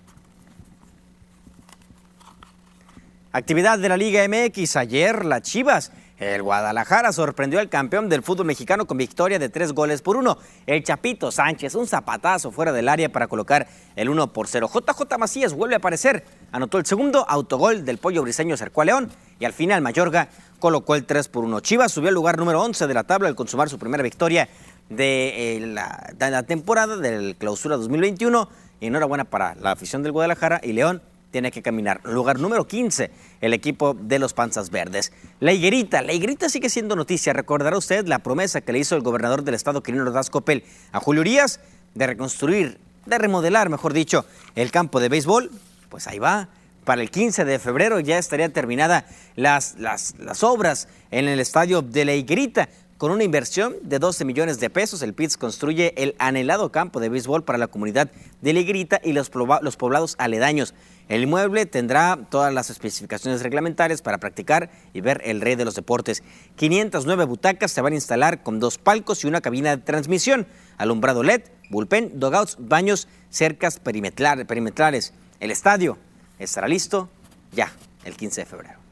Actividad 3.33 3.79
de 3.79 3.89
la 3.89 3.97
Liga 3.97 4.27
MX. 4.27 4.77
Ayer 4.77 5.25
las 5.25 5.43
Chivas. 5.43 5.93
El 6.19 6.43
Guadalajara 6.43 7.13
sorprendió 7.13 7.61
al 7.61 7.69
campeón 7.69 8.09
del 8.09 8.25
fútbol 8.25 8.47
mexicano 8.47 8.87
con 8.87 8.99
victoria 8.99 9.39
de 9.39 9.49
tres 9.49 9.73
goles 9.73 10.03
por 10.03 10.17
uno. 10.17 10.39
El 10.67 10.83
Chapito 10.83 11.31
Sánchez, 11.31 11.77
un 11.77 11.87
zapatazo 11.87 12.51
fuera 12.51 12.73
del 12.73 12.89
área 12.89 13.13
para 13.13 13.29
colocar 13.29 13.69
el 13.95 14.09
1 14.09 14.33
por 14.33 14.49
0. 14.49 14.69
JJ 14.69 15.17
Macías 15.17 15.53
vuelve 15.53 15.77
a 15.77 15.79
aparecer. 15.79 16.25
Anotó 16.51 16.79
el 16.79 16.87
segundo 16.87 17.25
autogol 17.29 17.85
del 17.85 17.99
pollo 17.99 18.23
briseño 18.23 18.57
cercó 18.57 18.83
a 18.83 18.87
León. 18.87 19.11
Y 19.39 19.45
al 19.45 19.53
final 19.53 19.81
Mayorga 19.81 20.29
colocó 20.59 20.97
el 20.97 21.05
3 21.05 21.29
por 21.29 21.45
1. 21.45 21.61
Chivas 21.61 21.93
subió 21.93 22.09
al 22.09 22.17
lugar 22.17 22.37
número 22.37 22.63
11 22.63 22.89
de 22.89 22.95
la 22.95 23.05
tabla 23.05 23.29
al 23.29 23.37
consumar 23.37 23.69
su 23.69 23.79
primera 23.79 24.03
victoria 24.03 24.49
de, 24.89 25.57
eh, 25.57 25.61
de 25.61 26.31
la 26.31 26.43
temporada 26.43 26.97
del 26.97 27.37
clausura 27.37 27.77
2021. 27.77 28.49
Enhorabuena 28.81 29.25
para 29.25 29.55
la 29.57 29.73
afición 29.73 30.03
del 30.03 30.13
Guadalajara 30.13 30.61
y 30.63 30.73
León 30.73 31.03
tiene 31.31 31.51
que 31.51 31.63
caminar. 31.63 32.01
Lugar 32.05 32.39
número 32.39 32.67
15, 32.67 33.11
el 33.41 33.53
equipo 33.53 33.95
de 33.95 34.19
los 34.19 34.33
Panzas 34.35 34.71
Verdes. 34.71 35.13
La 35.41 35.53
Higuerita, 35.53 36.03
la 36.03 36.13
Higuerita 36.13 36.49
sigue 36.49 36.71
siendo 36.71 36.97
noticia. 36.97 37.33
Recordará 37.33 37.77
usted 37.77 38.07
la 38.07 38.21
promesa 38.21 38.61
que 38.61 38.73
le 38.73 38.79
hizo 38.79 38.97
el 38.97 39.03
gobernador 39.03 39.43
del 39.43 39.55
estado, 39.55 39.83
Quirino 39.83 40.05
Ordaz 40.05 40.31
Copel, 40.31 40.65
a 40.93 41.01
Julio 41.01 41.21
Urias 41.21 41.61
de 41.95 42.07
reconstruir, 42.07 42.79
de 43.07 43.19
remodelar, 43.19 43.69
mejor 43.69 43.93
dicho, 43.93 44.25
el 44.55 44.71
campo 44.71 45.01
de 45.01 45.09
béisbol. 45.09 45.51
Pues 45.89 46.07
ahí 46.07 46.19
va. 46.19 46.49
Para 46.85 47.03
el 47.03 47.11
15 47.11 47.45
de 47.45 47.59
febrero 47.59 48.01
ya 48.01 48.17
estaría 48.17 48.49
terminada 48.51 49.05
las, 49.37 49.75
las, 49.79 50.15
las 50.19 50.43
obras 50.43 50.89
en 51.11 51.29
el 51.29 51.41
estadio 51.41 51.83
de 51.83 52.07
la 52.07 52.15
Higuerita. 52.15 52.71
Con 52.99 53.13
una 53.13 53.23
inversión 53.23 53.77
de 53.83 54.01
12 54.01 54.25
millones 54.25 54.59
de 54.59 54.71
pesos, 54.71 55.03
el 55.03 55.15
PITS 55.15 55.37
construye 55.37 55.95
el 56.03 56.17
anhelado 56.19 56.73
campo 56.73 56.99
de 56.99 57.09
béisbol 57.09 57.45
para 57.45 57.57
la 57.57 57.69
comunidad 57.69 58.11
de 58.43 58.53
la 58.53 58.59
Higuerita 58.59 59.01
y 59.05 59.13
los, 59.13 59.31
poblados 59.31 60.17
aledaños. 60.19 60.75
El 61.09 61.23
inmueble 61.23 61.65
tendrá 61.65 62.19
todas 62.29 62.53
las 62.53 62.71
especificaciones 62.71 63.43
reglamentarias 63.43 64.03
para 64.03 64.19
practicar 64.19 64.71
y 64.93 65.01
ver 65.01 65.21
el 65.25 65.41
rey 65.41 65.55
de 65.55 65.65
los 65.65 65.77
deportes. 65.77 66.25
509 66.57 67.25
butacas 67.25 67.71
se 67.71 67.81
van 67.83 67.93
a 67.93 67.97
instalar 67.97 68.43
con 68.43 68.59
dos 68.59 68.79
palcos 68.79 69.23
y 69.23 69.29
una 69.29 69.41
cabina 69.43 69.77
de 69.77 69.83
transmisión, 69.85 70.49
alumbrado 70.77 71.23
LED, 71.23 71.43
bullpen, 71.71 72.19
dogouts, 72.19 72.57
baños, 72.59 73.07
cercas 73.31 73.81
perimetral- 73.81 74.45
perimetrales. 74.45 75.15
El 75.39 75.53
estadio 75.53 75.99
estará 76.41 76.67
listo 76.67 77.09
ya 77.53 77.73
el 78.05 78.17
15 78.17 78.41
de 78.41 78.47
febrero. 78.47 78.88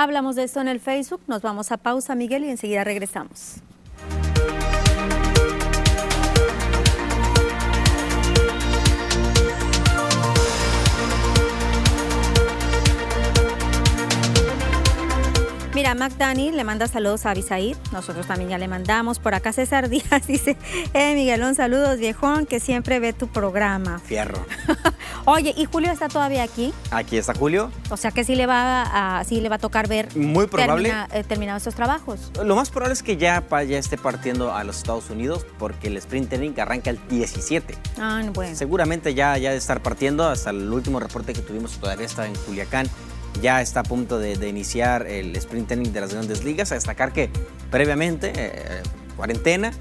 Hablamos 0.00 0.36
de 0.36 0.44
esto 0.44 0.60
en 0.60 0.68
el 0.68 0.78
Facebook, 0.78 1.22
nos 1.26 1.42
vamos 1.42 1.72
a 1.72 1.76
pausa, 1.76 2.14
Miguel, 2.14 2.44
y 2.44 2.50
enseguida 2.50 2.84
regresamos. 2.84 3.56
Mira, 15.78 15.94
McDani 15.94 16.50
le 16.50 16.64
manda 16.64 16.88
saludos 16.88 17.24
a 17.24 17.30
Abisaid, 17.30 17.76
nosotros 17.92 18.26
también 18.26 18.50
ya 18.50 18.58
le 18.58 18.66
mandamos. 18.66 19.20
Por 19.20 19.36
acá 19.36 19.52
César 19.52 19.88
Díaz 19.88 20.26
dice, 20.26 20.56
eh, 20.92 21.14
Miguelón, 21.14 21.54
saludos 21.54 22.00
viejón, 22.00 22.46
que 22.46 22.58
siempre 22.58 22.98
ve 22.98 23.12
tu 23.12 23.28
programa. 23.28 24.00
Fierro. 24.00 24.44
Oye, 25.24 25.54
¿y 25.56 25.66
Julio 25.66 25.92
está 25.92 26.08
todavía 26.08 26.42
aquí? 26.42 26.74
Aquí 26.90 27.16
está 27.16 27.32
Julio. 27.32 27.70
O 27.90 27.96
sea 27.96 28.10
que 28.10 28.24
sí 28.24 28.34
le 28.34 28.46
va 28.46 29.18
a, 29.20 29.22
sí 29.22 29.40
le 29.40 29.48
va 29.48 29.54
a 29.54 29.58
tocar 29.60 29.86
ver 29.86 30.08
Muy 30.16 30.48
probable. 30.48 30.88
termina- 30.90 31.08
eh, 31.12 31.22
terminados 31.22 31.60
estos 31.60 31.76
trabajos. 31.76 32.32
Lo 32.44 32.56
más 32.56 32.70
probable 32.70 32.94
es 32.94 33.04
que 33.04 33.16
ya, 33.16 33.44
ya 33.48 33.78
esté 33.78 33.96
partiendo 33.96 34.52
a 34.52 34.64
los 34.64 34.78
Estados 34.78 35.10
Unidos 35.10 35.46
porque 35.60 35.86
el 35.86 35.96
sprint 35.98 36.28
training 36.30 36.54
arranca 36.58 36.90
el 36.90 36.98
17. 37.08 37.76
Ah, 38.00 38.20
bueno. 38.34 38.56
Seguramente 38.56 39.14
ya, 39.14 39.38
ya 39.38 39.52
de 39.52 39.56
estar 39.58 39.80
partiendo, 39.80 40.28
hasta 40.28 40.50
el 40.50 40.72
último 40.72 40.98
reporte 40.98 41.32
que 41.34 41.40
tuvimos 41.40 41.78
todavía 41.78 42.06
está 42.06 42.26
en 42.26 42.34
Culiacán, 42.34 42.88
ya 43.40 43.60
está 43.60 43.80
a 43.80 43.82
punto 43.82 44.18
de, 44.18 44.36
de 44.36 44.48
iniciar 44.48 45.06
el 45.06 45.34
sprint 45.36 45.68
training 45.68 45.92
de 45.92 46.00
las 46.00 46.12
grandes 46.12 46.44
ligas. 46.44 46.72
A 46.72 46.74
destacar 46.74 47.12
que 47.12 47.30
previamente, 47.70 48.32
eh, 48.34 48.82
cuarentena, 49.16 49.72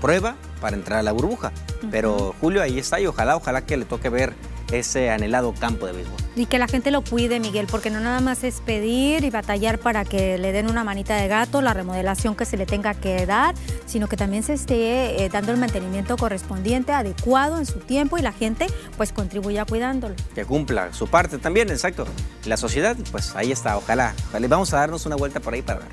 prueba 0.00 0.36
para 0.60 0.76
entrar 0.76 0.98
a 0.98 1.02
la 1.02 1.12
burbuja. 1.12 1.52
Pero 1.90 2.34
Julio 2.40 2.62
ahí 2.62 2.78
está 2.78 3.00
y 3.00 3.06
ojalá, 3.06 3.36
ojalá 3.36 3.64
que 3.66 3.76
le 3.76 3.84
toque 3.84 4.08
ver 4.08 4.34
ese 4.70 5.10
anhelado 5.10 5.52
campo 5.54 5.86
de 5.86 5.92
béisbol. 5.92 6.21
Y 6.34 6.46
que 6.46 6.58
la 6.58 6.66
gente 6.66 6.90
lo 6.90 7.02
cuide, 7.02 7.40
Miguel, 7.40 7.66
porque 7.70 7.90
no 7.90 8.00
nada 8.00 8.20
más 8.20 8.42
es 8.42 8.60
pedir 8.62 9.24
y 9.24 9.30
batallar 9.30 9.78
para 9.78 10.04
que 10.04 10.38
le 10.38 10.52
den 10.52 10.70
una 10.70 10.82
manita 10.82 11.16
de 11.16 11.28
gato, 11.28 11.60
la 11.60 11.74
remodelación 11.74 12.34
que 12.34 12.46
se 12.46 12.56
le 12.56 12.64
tenga 12.64 12.94
que 12.94 13.26
dar, 13.26 13.54
sino 13.84 14.08
que 14.08 14.16
también 14.16 14.42
se 14.42 14.54
esté 14.54 15.24
eh, 15.24 15.28
dando 15.28 15.52
el 15.52 15.58
mantenimiento 15.58 16.16
correspondiente, 16.16 16.92
adecuado 16.92 17.58
en 17.58 17.66
su 17.66 17.80
tiempo 17.80 18.16
y 18.16 18.22
la 18.22 18.32
gente 18.32 18.66
pues 18.96 19.12
contribuya 19.12 19.66
cuidándolo. 19.66 20.14
Que 20.34 20.44
cumpla 20.44 20.92
su 20.94 21.06
parte 21.06 21.38
también, 21.38 21.70
exacto. 21.70 22.06
La 22.46 22.56
sociedad, 22.56 22.96
pues 23.10 23.36
ahí 23.36 23.52
está, 23.52 23.76
ojalá. 23.76 24.14
ojalá. 24.28 24.48
Vamos 24.48 24.72
a 24.72 24.78
darnos 24.78 25.04
una 25.06 25.16
vuelta 25.16 25.40
por 25.40 25.52
ahí 25.54 25.62
para 25.62 25.80
ver. 25.80 25.88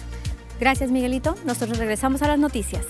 Gracias, 0.59 0.91
Miguelito. 0.91 1.35
Nosotros 1.45 1.77
regresamos 1.77 2.21
a 2.21 2.27
las 2.27 2.39
noticias. 2.39 2.85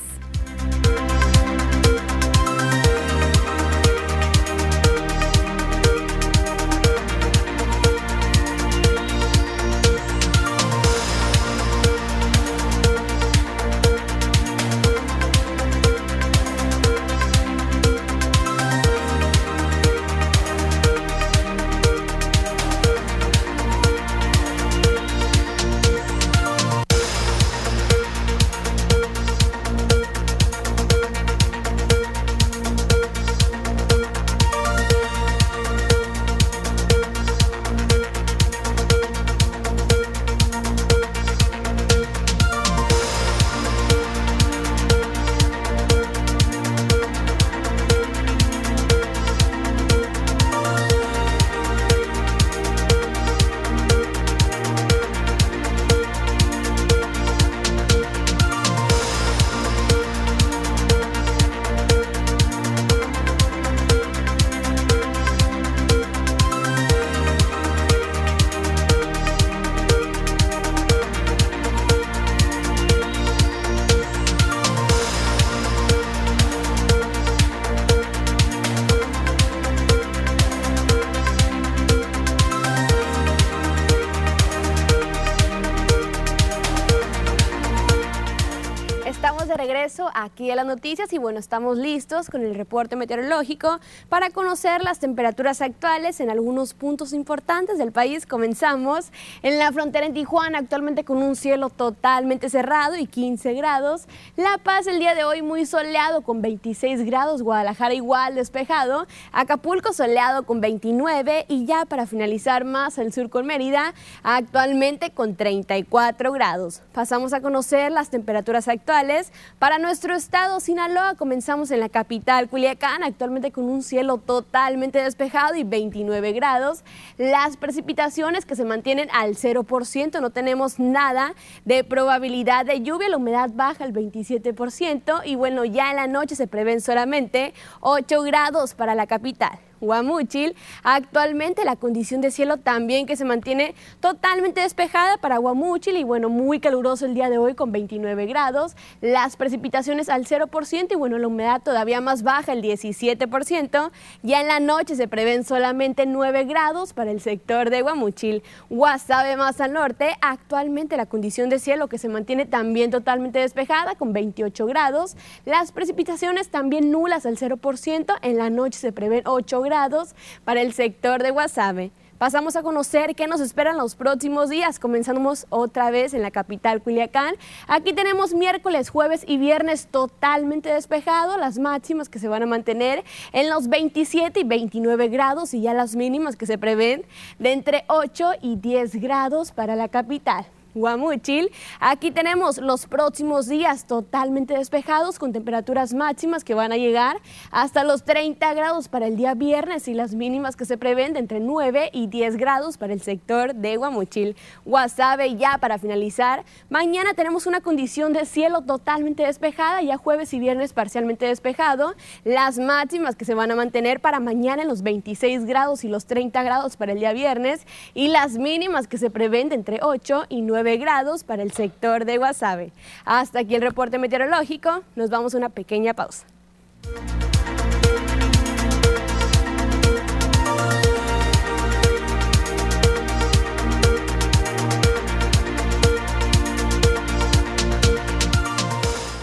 Regreso 89.90 90.12
aquí 90.14 90.52
a 90.52 90.56
las 90.56 90.68
noticias 90.68 91.12
y 91.14 91.18
bueno, 91.18 91.40
estamos 91.40 91.78
listos 91.78 92.30
con 92.30 92.44
el 92.44 92.54
reporte 92.54 92.96
meteorológico 92.96 93.80
para 94.08 94.30
conocer 94.30 94.84
las 94.84 95.00
temperaturas 95.00 95.62
actuales 95.62 96.20
en 96.20 96.30
algunos 96.30 96.76
puntos 96.76 97.12
importantes 97.12 97.80
del 97.80 97.92
país. 97.92 98.28
Comenzamos 98.28 99.08
en 99.42 99.58
la 99.58 99.72
frontera 99.72 100.06
en 100.06 100.14
Tijuana, 100.14 100.60
actualmente 100.60 101.04
con 101.04 101.18
un 101.18 101.36
cielo 101.36 101.70
totalmente 101.70 102.50
cerrado 102.50 102.98
y 102.98 103.08
15 103.08 103.54
grados. 103.54 104.06
La 104.36 104.60
Paz 104.60 104.86
el 104.86 105.00
día 105.00 105.16
de 105.16 105.24
hoy 105.24 105.42
muy 105.42 105.66
soleado 105.66 106.22
con 106.22 106.44
26 106.44 107.04
grados, 107.06 107.42
Guadalajara 107.42 107.96
igual 107.96 108.36
despejado, 108.36 109.08
Acapulco 109.32 109.92
soleado 109.92 110.44
con 110.44 110.62
29 110.62 111.46
y 111.48 111.66
ya 111.66 111.86
para 111.86 112.06
finalizar 112.06 112.64
más 112.64 113.00
al 113.00 113.12
sur 113.12 113.32
con 113.32 113.48
Mérida, 113.48 113.96
actualmente 114.22 115.10
con 115.10 115.36
34 115.36 116.32
grados. 116.32 116.84
Pasamos 116.94 117.34
a 117.34 117.42
conocer 117.42 117.92
las 117.92 118.12
temperaturas 118.12 118.68
actuales 118.68 119.32
para 119.58 119.79
nuestro 119.82 120.14
estado 120.16 120.60
Sinaloa. 120.60 121.16
Comenzamos 121.16 121.72
en 121.72 121.80
la 121.80 121.90
capital 121.90 122.50
Culiacán, 122.50 123.04
actualmente 123.04 123.52
con 123.52 123.66
un 123.66 123.82
cielo 123.82 124.18
totalmente 124.18 125.02
despejado 125.02 125.56
y 125.56 125.64
29 125.64 126.34
grados. 126.34 126.84
Las 127.18 127.58
precipitaciones 127.58 128.46
que 128.46 128.56
se 128.56 128.66
mantienen 128.66 129.10
al 129.12 129.36
0%, 129.36 130.22
no 130.22 130.30
tenemos 130.30 130.80
nada 130.80 131.34
de 131.66 131.84
probabilidad 131.84 132.66
de 132.66 132.82
lluvia, 132.82 133.10
la 133.10 133.18
humedad 133.18 133.50
baja 133.54 133.84
al 133.84 133.94
27% 133.94 135.22
y 135.26 135.36
bueno, 135.36 135.66
ya 135.66 135.90
en 135.90 135.96
la 135.96 136.08
noche 136.08 136.36
se 136.36 136.48
prevén 136.48 136.82
solamente 136.82 137.54
8 137.82 138.22
grados 138.24 138.74
para 138.74 138.96
la 138.96 139.08
capital. 139.08 139.69
Guamúchil. 139.82 140.56
Actualmente 140.84 141.66
la 141.66 141.76
condición 141.76 142.22
de 142.22 142.32
cielo 142.32 142.58
también 142.58 143.06
que 143.06 143.16
se 143.16 143.26
mantiene 143.26 143.76
totalmente 144.00 144.62
despejada 144.62 145.18
para 145.18 145.38
Guamúchil 145.38 145.98
y 145.98 146.04
bueno, 146.04 146.30
muy 146.30 146.60
caluroso 146.60 147.06
el 147.06 147.14
día 147.14 147.30
de 147.30 147.38
hoy 147.38 147.54
con 147.54 147.72
29 147.72 148.26
grados. 148.26 148.76
Las 149.02 149.38
precipitaciones 149.38 150.10
al 150.10 150.26
0% 150.26 150.88
y 150.92 150.96
bueno, 150.96 151.18
la 151.18 151.28
humedad 151.28 151.62
todavía 151.62 152.02
más 152.02 152.24
baja, 152.24 152.54
el 152.54 152.62
17%. 152.62 153.92
Ya 154.24 154.42
en 154.42 154.48
la 154.48 154.60
noche 154.60 154.96
se 154.96 155.08
prevén 155.08 155.44
solamente 155.44 156.06
9 156.06 156.44
grados 156.44 156.94
para 156.94 157.12
el 157.12 157.22
sector 157.22 157.70
de 157.70 157.82
Guamúchil. 157.82 158.44
Guasave 158.70 159.38
más 159.38 159.62
al 159.62 159.74
norte, 159.74 160.16
actualmente 160.22 160.98
la 160.98 161.06
condición 161.06 161.50
de 161.50 161.60
cielo 161.60 161.88
que 161.88 161.98
se 161.98 162.10
mantiene 162.10 162.46
también 162.46 162.92
totalmente 162.92 163.40
despejada 163.40 163.96
con 163.96 164.14
28 164.14 164.66
grados. 164.66 165.16
Las 165.46 165.72
precipitaciones 165.72 166.50
también 166.50 166.92
nulas 166.92 167.26
al 167.26 167.38
0%. 167.38 168.16
En 168.22 168.38
la 168.38 168.50
noche 168.50 168.80
se 168.80 168.92
prevén 168.92 169.24
8 169.26 169.62
grados 169.62 169.69
grados 169.70 170.16
para 170.44 170.62
el 170.62 170.74
sector 170.74 171.22
de 171.22 171.30
Guasave. 171.30 171.92
Pasamos 172.18 172.58
a 172.58 172.64
conocer 172.64 173.16
qué 173.16 173.28
nos 173.28 173.40
esperan 173.40 173.78
los 173.78 173.96
próximos 173.96 174.50
días. 174.50 174.78
Comenzamos 174.78 175.46
otra 175.50 175.90
vez 175.90 176.14
en 176.14 176.22
la 176.22 176.32
capital 176.32 176.82
Culiacán. 176.82 177.36
Aquí 177.66 177.94
tenemos 177.94 178.34
miércoles, 178.34 178.90
jueves 178.90 179.24
y 179.26 179.38
viernes 179.38 179.88
totalmente 179.88 180.68
despejado. 180.74 181.38
Las 181.38 181.60
máximas 181.60 182.10
que 182.10 182.20
se 182.20 182.28
van 182.28 182.44
a 182.44 182.46
mantener 182.46 183.06
en 183.32 183.50
los 183.50 183.70
27 183.70 184.42
y 184.42 184.44
29 184.44 185.08
grados 185.08 185.54
y 185.54 185.62
ya 185.62 185.74
las 185.74 185.96
mínimas 185.96 186.36
que 186.36 186.46
se 186.46 186.58
prevén 186.58 187.06
de 187.38 187.54
entre 187.54 187.86
8 187.88 188.32
y 188.42 188.58
10 188.58 188.96
grados 188.96 189.54
para 189.54 189.78
la 189.78 189.88
capital. 189.88 190.46
Guamuchil. 190.76 191.52
Aquí 191.80 192.12
tenemos 192.12 192.58
los 192.58 192.86
próximos 192.86 193.48
días 193.48 193.86
totalmente 193.86 194.54
despejados 194.54 195.20
con 195.20 195.34
temperaturas 195.34 195.94
máximas 195.94 196.44
que 196.44 196.54
van 196.54 196.72
a 196.72 196.78
llegar 196.78 197.18
hasta 197.52 197.84
los 197.84 198.04
30 198.04 198.54
grados 198.54 198.88
para 198.88 199.08
el 199.08 199.16
día 199.16 199.34
viernes 199.34 199.88
y 199.88 199.94
las 199.94 200.14
mínimas 200.14 200.56
que 200.56 200.66
se 200.66 200.78
prevén 200.78 201.14
de 201.14 201.20
entre 201.20 201.40
9 201.40 201.90
y 201.94 202.08
10 202.08 202.38
grados 202.38 202.78
para 202.78 202.94
el 202.94 203.02
sector 203.02 203.56
de 203.56 203.78
Guamuchil. 203.78 204.36
Guasave 204.66 205.36
ya 205.36 205.58
para 205.58 205.80
finalizar. 205.80 206.46
Mañana 206.70 207.14
tenemos 207.14 207.48
una 207.48 207.62
condición 207.62 208.14
de 208.14 208.26
cielo 208.26 208.62
totalmente 208.62 209.24
despejada, 209.24 209.82
ya 209.82 209.98
jueves 209.98 210.34
y 210.34 210.40
viernes 210.40 210.74
parcialmente 210.74 211.26
despejado. 211.26 211.96
Las 212.24 212.60
máximas 212.60 213.16
que 213.16 213.26
se 213.26 213.34
van 213.34 213.52
a 213.52 213.56
mantener 213.56 214.00
para 214.00 214.20
mañana 214.20 214.62
en 214.62 214.68
los 214.68 214.84
26 214.84 215.46
grados 215.46 215.84
y 215.84 215.88
los 215.88 216.06
30 216.06 216.44
grados 216.44 216.78
para 216.78 216.92
el 216.92 217.00
día 217.00 217.14
viernes 217.14 217.66
y 217.94 218.10
las 218.10 218.38
mínimas 218.38 218.88
que 218.88 218.98
se 218.98 219.10
prevén 219.10 219.50
de 219.50 219.56
entre 219.56 219.80
8 219.82 220.26
y 220.30 220.42
9 220.42 220.59
grados 220.64 221.24
para 221.24 221.44
el 221.44 221.52
sector 221.52 222.06
de 222.06 222.18
Guasave. 222.18 222.72
Hasta 223.06 223.40
aquí 223.40 223.56
el 223.56 223.62
reporte 223.62 223.98
meteorológico. 223.98 224.84
Nos 224.96 225.10
vamos 225.10 225.34
a 225.34 225.38
una 225.38 225.50
pequeña 225.50 225.94
pausa. 225.94 226.26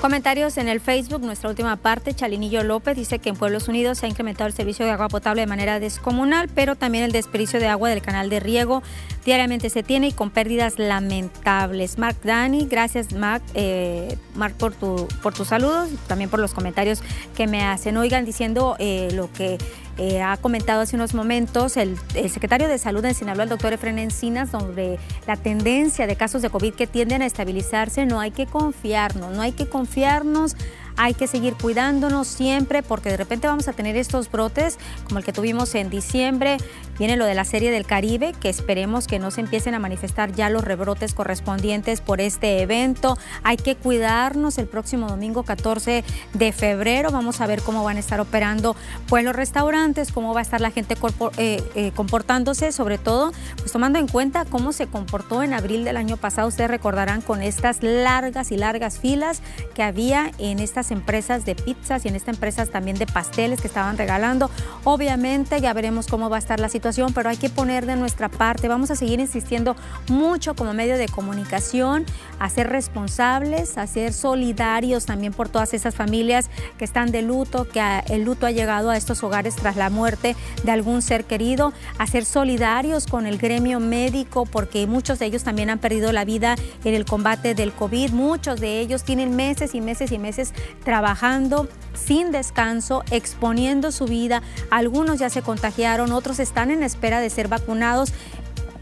Comentarios 0.06 0.56
en 0.56 0.68
el 0.68 0.80
Facebook, 0.80 1.22
nuestra 1.22 1.50
última 1.50 1.74
parte, 1.74 2.14
Chalinillo 2.14 2.62
López 2.62 2.96
dice 2.96 3.18
que 3.18 3.28
en 3.28 3.34
Pueblos 3.34 3.66
Unidos 3.66 3.98
se 3.98 4.06
ha 4.06 4.08
incrementado 4.08 4.46
el 4.46 4.54
servicio 4.54 4.84
de 4.84 4.92
agua 4.92 5.08
potable 5.08 5.40
de 5.40 5.48
manera 5.48 5.80
descomunal, 5.80 6.48
pero 6.48 6.76
también 6.76 7.02
el 7.02 7.10
desperdicio 7.10 7.58
de 7.58 7.66
agua 7.66 7.88
del 7.88 8.02
canal 8.02 8.30
de 8.30 8.38
riego 8.38 8.84
diariamente 9.24 9.68
se 9.68 9.82
tiene 9.82 10.06
y 10.06 10.12
con 10.12 10.30
pérdidas 10.30 10.78
lamentables. 10.78 11.98
Mark 11.98 12.18
Dani, 12.22 12.66
gracias 12.66 13.14
Mark, 13.14 13.42
eh, 13.54 14.16
Mark 14.36 14.54
por, 14.54 14.74
tu, 14.74 15.08
por 15.24 15.34
tus 15.34 15.48
saludos, 15.48 15.90
también 16.06 16.30
por 16.30 16.38
los 16.38 16.54
comentarios 16.54 17.02
que 17.36 17.48
me 17.48 17.64
hacen. 17.64 17.96
Oigan, 17.96 18.24
diciendo 18.24 18.76
eh, 18.78 19.08
lo 19.12 19.32
que 19.32 19.58
eh, 19.98 20.20
ha 20.20 20.36
comentado 20.36 20.82
hace 20.82 20.96
unos 20.96 21.14
momentos 21.14 21.76
el, 21.76 21.96
secretario 22.28 22.68
de 22.68 22.76
Salud 22.78 23.04
en 23.04 23.14
Sinaloa, 23.14 23.44
el 23.44 23.48
doctor 23.48 23.72
Efren 23.72 23.98
Encinas, 23.98 24.50
sobre 24.50 24.98
la 25.26 25.36
tendencia 25.36 26.06
de 26.06 26.16
casos 26.16 26.42
de 26.42 26.50
COVID 26.50 26.74
que 26.74 26.86
tienden 26.86 27.22
a 27.22 27.26
estabilizarse. 27.26 28.04
No 28.04 28.20
hay 28.20 28.30
que 28.30 28.46
confiarnos, 28.46 29.34
no 29.34 29.40
hay 29.40 29.52
que 29.52 29.68
confiarnos 29.68 30.56
hay 30.96 31.14
que 31.14 31.26
seguir 31.26 31.54
cuidándonos 31.54 32.26
siempre 32.26 32.82
porque 32.82 33.10
de 33.10 33.16
repente 33.16 33.46
vamos 33.46 33.68
a 33.68 33.72
tener 33.72 33.96
estos 33.96 34.30
brotes 34.30 34.78
como 35.04 35.18
el 35.18 35.24
que 35.24 35.32
tuvimos 35.32 35.74
en 35.74 35.90
diciembre. 35.90 36.58
Viene 36.98 37.16
lo 37.16 37.26
de 37.26 37.34
la 37.34 37.44
serie 37.44 37.70
del 37.70 37.84
Caribe, 37.84 38.32
que 38.40 38.48
esperemos 38.48 39.06
que 39.06 39.18
no 39.18 39.30
se 39.30 39.42
empiecen 39.42 39.74
a 39.74 39.78
manifestar 39.78 40.32
ya 40.32 40.48
los 40.48 40.64
rebrotes 40.64 41.12
correspondientes 41.12 42.00
por 42.00 42.20
este 42.20 42.62
evento. 42.62 43.18
Hay 43.42 43.58
que 43.58 43.76
cuidarnos 43.76 44.56
el 44.56 44.66
próximo 44.66 45.06
domingo 45.06 45.42
14 45.42 46.04
de 46.32 46.52
febrero. 46.52 47.10
Vamos 47.10 47.40
a 47.40 47.46
ver 47.46 47.60
cómo 47.60 47.84
van 47.84 47.98
a 47.98 48.00
estar 48.00 48.20
operando 48.20 48.76
pues 49.08 49.24
los 49.24 49.36
restaurantes, 49.36 50.10
cómo 50.10 50.32
va 50.32 50.40
a 50.40 50.42
estar 50.42 50.60
la 50.60 50.70
gente 50.70 50.96
eh, 51.36 51.62
eh, 51.74 51.92
comportándose, 51.94 52.72
sobre 52.72 52.96
todo 52.96 53.32
pues 53.58 53.72
tomando 53.72 53.98
en 53.98 54.08
cuenta 54.08 54.46
cómo 54.46 54.72
se 54.72 54.86
comportó 54.86 55.42
en 55.42 55.52
abril 55.52 55.84
del 55.84 55.98
año 55.98 56.16
pasado. 56.16 56.48
Ustedes 56.48 56.70
recordarán 56.70 57.20
con 57.20 57.42
estas 57.42 57.82
largas 57.82 58.52
y 58.52 58.56
largas 58.56 58.98
filas 58.98 59.42
que 59.74 59.82
había 59.82 60.30
en 60.38 60.60
estas 60.60 60.85
empresas 60.90 61.44
de 61.44 61.54
pizzas 61.54 62.04
y 62.04 62.08
en 62.08 62.16
estas 62.16 62.34
empresas 62.34 62.70
también 62.70 62.96
de 62.98 63.06
pasteles 63.06 63.60
que 63.60 63.66
estaban 63.66 63.98
regalando. 63.98 64.50
Obviamente 64.84 65.60
ya 65.60 65.72
veremos 65.72 66.06
cómo 66.06 66.30
va 66.30 66.36
a 66.36 66.38
estar 66.38 66.60
la 66.60 66.68
situación, 66.68 67.12
pero 67.12 67.28
hay 67.28 67.36
que 67.36 67.50
poner 67.50 67.86
de 67.86 67.96
nuestra 67.96 68.28
parte. 68.28 68.68
Vamos 68.68 68.90
a 68.90 68.96
seguir 68.96 69.20
insistiendo 69.20 69.76
mucho 70.08 70.54
como 70.54 70.74
medio 70.74 70.98
de 70.98 71.08
comunicación, 71.08 72.04
a 72.38 72.50
ser 72.50 72.68
responsables, 72.68 73.78
a 73.78 73.86
ser 73.86 74.12
solidarios 74.12 75.06
también 75.06 75.32
por 75.32 75.48
todas 75.48 75.74
esas 75.74 75.94
familias 75.94 76.50
que 76.78 76.84
están 76.84 77.10
de 77.10 77.22
luto, 77.22 77.66
que 77.68 77.82
el 78.08 78.22
luto 78.22 78.46
ha 78.46 78.50
llegado 78.50 78.90
a 78.90 78.96
estos 78.96 79.22
hogares 79.22 79.56
tras 79.56 79.76
la 79.76 79.90
muerte 79.90 80.36
de 80.62 80.72
algún 80.72 81.02
ser 81.02 81.24
querido, 81.24 81.72
a 81.98 82.06
ser 82.06 82.24
solidarios 82.24 83.06
con 83.06 83.26
el 83.26 83.38
gremio 83.38 83.80
médico, 83.80 84.46
porque 84.46 84.86
muchos 84.86 85.18
de 85.18 85.26
ellos 85.26 85.44
también 85.44 85.70
han 85.70 85.78
perdido 85.78 86.12
la 86.12 86.24
vida 86.24 86.56
en 86.84 86.94
el 86.94 87.04
combate 87.04 87.54
del 87.54 87.72
COVID. 87.72 88.10
Muchos 88.10 88.60
de 88.60 88.80
ellos 88.80 89.04
tienen 89.04 89.36
meses 89.36 89.74
y 89.74 89.80
meses 89.80 90.12
y 90.12 90.18
meses 90.18 90.52
trabajando 90.84 91.68
sin 91.94 92.30
descanso, 92.30 93.02
exponiendo 93.10 93.90
su 93.92 94.04
vida. 94.04 94.42
Algunos 94.70 95.18
ya 95.18 95.30
se 95.30 95.42
contagiaron, 95.42 96.12
otros 96.12 96.38
están 96.38 96.70
en 96.70 96.82
espera 96.82 97.20
de 97.20 97.30
ser 97.30 97.48
vacunados 97.48 98.12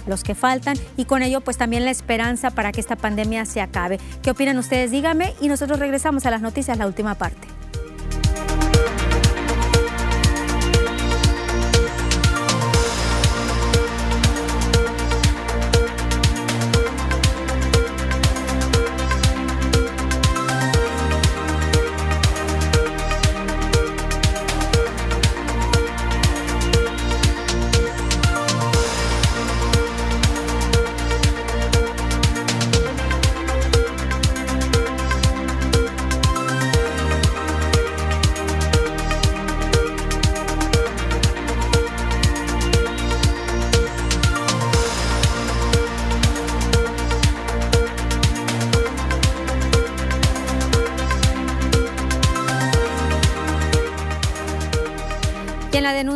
los 0.06 0.22
que 0.22 0.34
faltan 0.34 0.76
y 0.96 1.06
con 1.06 1.22
ello 1.22 1.40
pues 1.40 1.56
también 1.56 1.84
la 1.84 1.90
esperanza 1.90 2.50
para 2.50 2.72
que 2.72 2.80
esta 2.80 2.96
pandemia 2.96 3.46
se 3.46 3.60
acabe. 3.60 3.98
¿Qué 4.22 4.30
opinan 4.30 4.58
ustedes? 4.58 4.90
Díganme 4.90 5.34
y 5.40 5.48
nosotros 5.48 5.78
regresamos 5.78 6.26
a 6.26 6.30
las 6.30 6.42
noticias, 6.42 6.76
la 6.76 6.86
última 6.86 7.14
parte. 7.14 7.53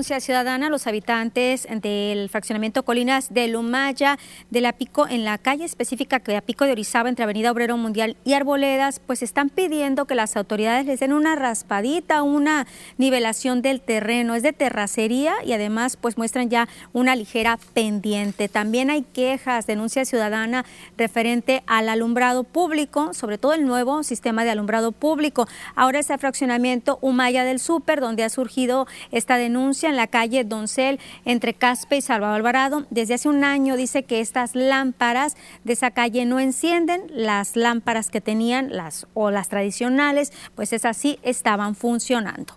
Ciudadana, 0.09 0.71
los 0.71 0.87
habitantes 0.87 1.69
del 1.71 2.31
fraccionamiento 2.31 2.83
Colinas 2.83 3.33
de 3.33 3.47
Lumaya, 3.47 4.19
de 4.49 4.63
la 4.63 4.73
Pico, 4.73 5.07
en 5.07 5.25
la 5.25 5.37
calle 5.37 5.67
específica 5.67 6.19
que 6.21 6.41
Pico 6.41 6.65
de 6.65 6.73
Orizaba, 6.73 7.11
entre 7.11 7.25
Avenida 7.25 7.53
Obrero 7.53 7.77
Mundial 7.77 8.17
y 8.25 8.33
Arboledas, 8.33 9.01
pues 9.07 9.23
están 9.23 9.51
pidiendo 9.51 10.07
que 10.07 10.15
las 10.15 10.35
autoridades 10.37 10.87
les 10.87 11.01
den 11.01 11.13
una 11.13 11.37
raspadita, 11.37 12.23
una 12.23 12.67
nivelación 12.97 13.61
del 13.61 13.83
terreno. 13.83 14.35
Es 14.35 14.43
de 14.43 14.55
terracería 14.55 15.35
y 15.45 15.53
además 15.53 15.99
pues 15.99 16.17
muestran 16.17 16.49
ya 16.49 16.69
una 16.95 17.15
ligera 17.15 17.59
pendiente. 17.75 18.49
También 18.49 18.89
hay 18.89 19.03
quejas, 19.03 19.67
denuncia 19.67 20.07
ciudadana 20.07 20.65
referente 20.97 21.63
al 21.67 21.91
alumbrado 21.91 22.45
público, 22.45 23.13
sobre 23.13 23.37
todo 23.37 23.53
el 23.53 23.67
nuevo 23.67 24.03
sistema 24.03 24.45
de 24.45 24.51
alumbrado 24.53 24.93
público. 24.93 25.47
Ahora 25.75 25.99
ese 25.99 26.17
fraccionamiento 26.17 26.99
Humaya 27.03 27.45
del 27.45 27.61
Súper, 27.61 28.01
donde 28.01 28.25
ha 28.25 28.31
surgido 28.31 28.87
esta 29.11 29.37
denuncia 29.37 29.91
en 29.91 29.98
la 29.99 30.07
calle 30.07 30.45
Doncel 30.45 30.99
entre 31.27 31.53
Caspe 31.53 31.99
y 31.99 32.01
Salvador 32.01 32.37
Alvarado. 32.37 32.87
Desde 32.89 33.15
hace 33.15 33.29
un 33.29 33.45
año 33.45 33.77
dice 33.77 34.05
que 34.05 34.21
estas 34.21 34.55
lámparas 34.55 35.37
de 35.65 35.75
esa 35.75 35.91
calle 35.91 36.25
no 36.25 36.41
encienden, 36.41 37.03
las 37.11 37.57
lámparas 37.57 38.09
que 38.09 38.23
tenían 38.23 38.75
las 38.75 39.07
o 39.13 39.31
las 39.31 39.51
tradicionales, 39.51 40.33
pues 40.55 40.73
es 40.73 40.87
así 40.87 41.19
estaban 41.23 41.75
funcionando. 41.75 42.55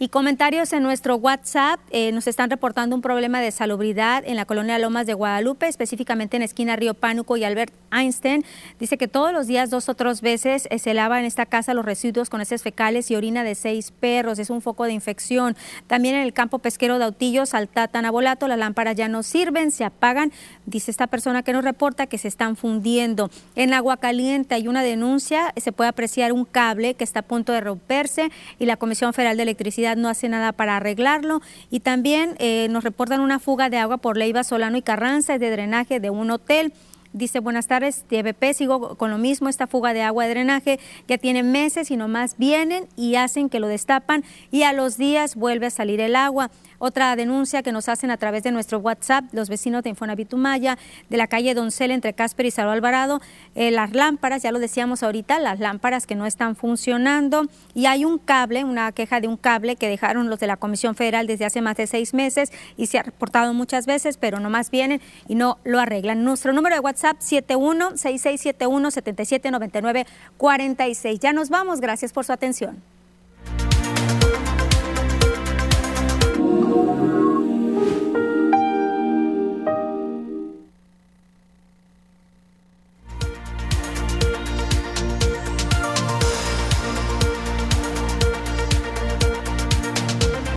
Y 0.00 0.10
comentarios 0.10 0.72
en 0.72 0.84
nuestro 0.84 1.16
WhatsApp. 1.16 1.80
Eh, 1.90 2.12
nos 2.12 2.28
están 2.28 2.50
reportando 2.50 2.94
un 2.94 3.02
problema 3.02 3.40
de 3.40 3.50
salubridad 3.50 4.22
en 4.24 4.36
la 4.36 4.44
colonia 4.44 4.78
Lomas 4.78 5.06
de 5.06 5.14
Guadalupe, 5.14 5.66
específicamente 5.66 6.36
en 6.36 6.44
esquina 6.44 6.76
Río 6.76 6.94
Pánuco 6.94 7.36
y 7.36 7.42
Albert 7.42 7.72
Einstein. 7.90 8.44
Dice 8.78 8.96
que 8.96 9.08
todos 9.08 9.32
los 9.32 9.48
días, 9.48 9.70
dos 9.70 9.88
o 9.88 9.94
tres 9.94 10.20
veces, 10.20 10.68
eh, 10.70 10.78
se 10.78 10.94
lava 10.94 11.18
en 11.18 11.24
esta 11.24 11.46
casa 11.46 11.74
los 11.74 11.84
residuos 11.84 12.30
con 12.30 12.40
heces 12.40 12.62
fecales 12.62 13.10
y 13.10 13.16
orina 13.16 13.42
de 13.42 13.56
seis 13.56 13.90
perros. 13.90 14.38
Es 14.38 14.50
un 14.50 14.62
foco 14.62 14.84
de 14.84 14.92
infección. 14.92 15.56
También 15.88 16.14
en 16.14 16.22
el 16.22 16.32
campo 16.32 16.60
pesquero 16.60 17.00
de 17.00 17.04
Autillos, 17.04 17.48
Saltatan, 17.48 18.04
Abolato, 18.04 18.46
las 18.46 18.58
lámparas 18.58 18.94
ya 18.94 19.08
no 19.08 19.24
sirven, 19.24 19.72
se 19.72 19.84
apagan. 19.84 20.30
Dice 20.64 20.92
esta 20.92 21.08
persona 21.08 21.42
que 21.42 21.52
nos 21.52 21.64
reporta 21.64 22.06
que 22.06 22.18
se 22.18 22.28
están 22.28 22.54
fundiendo. 22.54 23.32
En 23.56 23.74
Agua 23.74 23.96
Caliente 23.96 24.54
hay 24.54 24.68
una 24.68 24.84
denuncia, 24.84 25.52
se 25.56 25.72
puede 25.72 25.88
apreciar 25.88 26.32
un 26.32 26.44
cable 26.44 26.94
que 26.94 27.02
está 27.02 27.20
a 27.20 27.22
punto 27.22 27.52
de 27.52 27.60
romperse 27.62 28.30
y 28.60 28.66
la 28.66 28.76
Comisión 28.76 29.12
Federal 29.12 29.36
de 29.36 29.42
Electricidad 29.42 29.87
no 29.96 30.08
hace 30.08 30.28
nada 30.28 30.52
para 30.52 30.76
arreglarlo. 30.76 31.40
Y 31.70 31.80
también 31.80 32.34
eh, 32.38 32.68
nos 32.70 32.84
reportan 32.84 33.20
una 33.20 33.38
fuga 33.38 33.70
de 33.70 33.78
agua 33.78 33.98
por 33.98 34.16
Leiva, 34.16 34.44
Solano 34.44 34.76
y 34.76 34.82
Carranza 34.82 35.38
de 35.38 35.50
drenaje 35.50 36.00
de 36.00 36.10
un 36.10 36.30
hotel. 36.30 36.72
Dice, 37.14 37.40
buenas 37.40 37.66
tardes, 37.66 38.04
TVP, 38.06 38.52
sigo 38.52 38.96
con 38.96 39.10
lo 39.10 39.16
mismo, 39.16 39.48
esta 39.48 39.66
fuga 39.66 39.94
de 39.94 40.02
agua 40.02 40.24
de 40.24 40.30
drenaje 40.30 40.78
ya 41.08 41.16
tiene 41.16 41.42
meses 41.42 41.90
y 41.90 41.96
nomás 41.96 42.36
vienen 42.36 42.86
y 42.96 43.14
hacen 43.14 43.48
que 43.48 43.60
lo 43.60 43.66
destapan 43.66 44.24
y 44.50 44.64
a 44.64 44.74
los 44.74 44.98
días 44.98 45.34
vuelve 45.34 45.66
a 45.66 45.70
salir 45.70 46.02
el 46.02 46.14
agua. 46.16 46.50
Otra 46.78 47.16
denuncia 47.16 47.62
que 47.62 47.72
nos 47.72 47.88
hacen 47.88 48.10
a 48.10 48.16
través 48.16 48.44
de 48.44 48.52
nuestro 48.52 48.78
WhatsApp, 48.78 49.24
los 49.32 49.48
vecinos 49.48 49.82
de 49.82 49.90
Infonavit 49.90 50.32
Maya, 50.34 50.78
de 51.08 51.16
la 51.16 51.26
calle 51.26 51.54
Doncel 51.54 51.90
entre 51.90 52.12
Casper 52.12 52.46
y 52.46 52.50
Salvo 52.52 52.70
Alvarado, 52.70 53.20
eh, 53.56 53.72
las 53.72 53.92
lámparas, 53.94 54.42
ya 54.42 54.52
lo 54.52 54.60
decíamos 54.60 55.02
ahorita, 55.02 55.40
las 55.40 55.58
lámparas 55.58 56.06
que 56.06 56.14
no 56.14 56.24
están 56.24 56.54
funcionando 56.54 57.48
y 57.74 57.86
hay 57.86 58.04
un 58.04 58.18
cable, 58.18 58.62
una 58.62 58.92
queja 58.92 59.20
de 59.20 59.26
un 59.26 59.36
cable 59.36 59.74
que 59.74 59.88
dejaron 59.88 60.30
los 60.30 60.38
de 60.38 60.46
la 60.46 60.56
Comisión 60.56 60.94
Federal 60.94 61.26
desde 61.26 61.46
hace 61.46 61.60
más 61.62 61.76
de 61.76 61.88
seis 61.88 62.14
meses 62.14 62.52
y 62.76 62.86
se 62.86 62.98
ha 62.98 63.02
reportado 63.02 63.52
muchas 63.54 63.86
veces, 63.86 64.16
pero 64.16 64.38
nomás 64.38 64.70
vienen 64.70 65.00
y 65.26 65.34
no 65.34 65.58
lo 65.64 65.80
arreglan. 65.80 66.22
Nuestro 66.22 66.52
número 66.52 66.76
de 66.76 66.80
WhatsApp 66.80 67.16
71 67.18 67.96
6671 67.96 68.90
7799 68.92 70.06
46. 70.36 71.18
Ya 71.18 71.32
nos 71.32 71.48
vamos, 71.48 71.80
gracias 71.80 72.12
por 72.12 72.24
su 72.24 72.32
atención. 72.32 72.82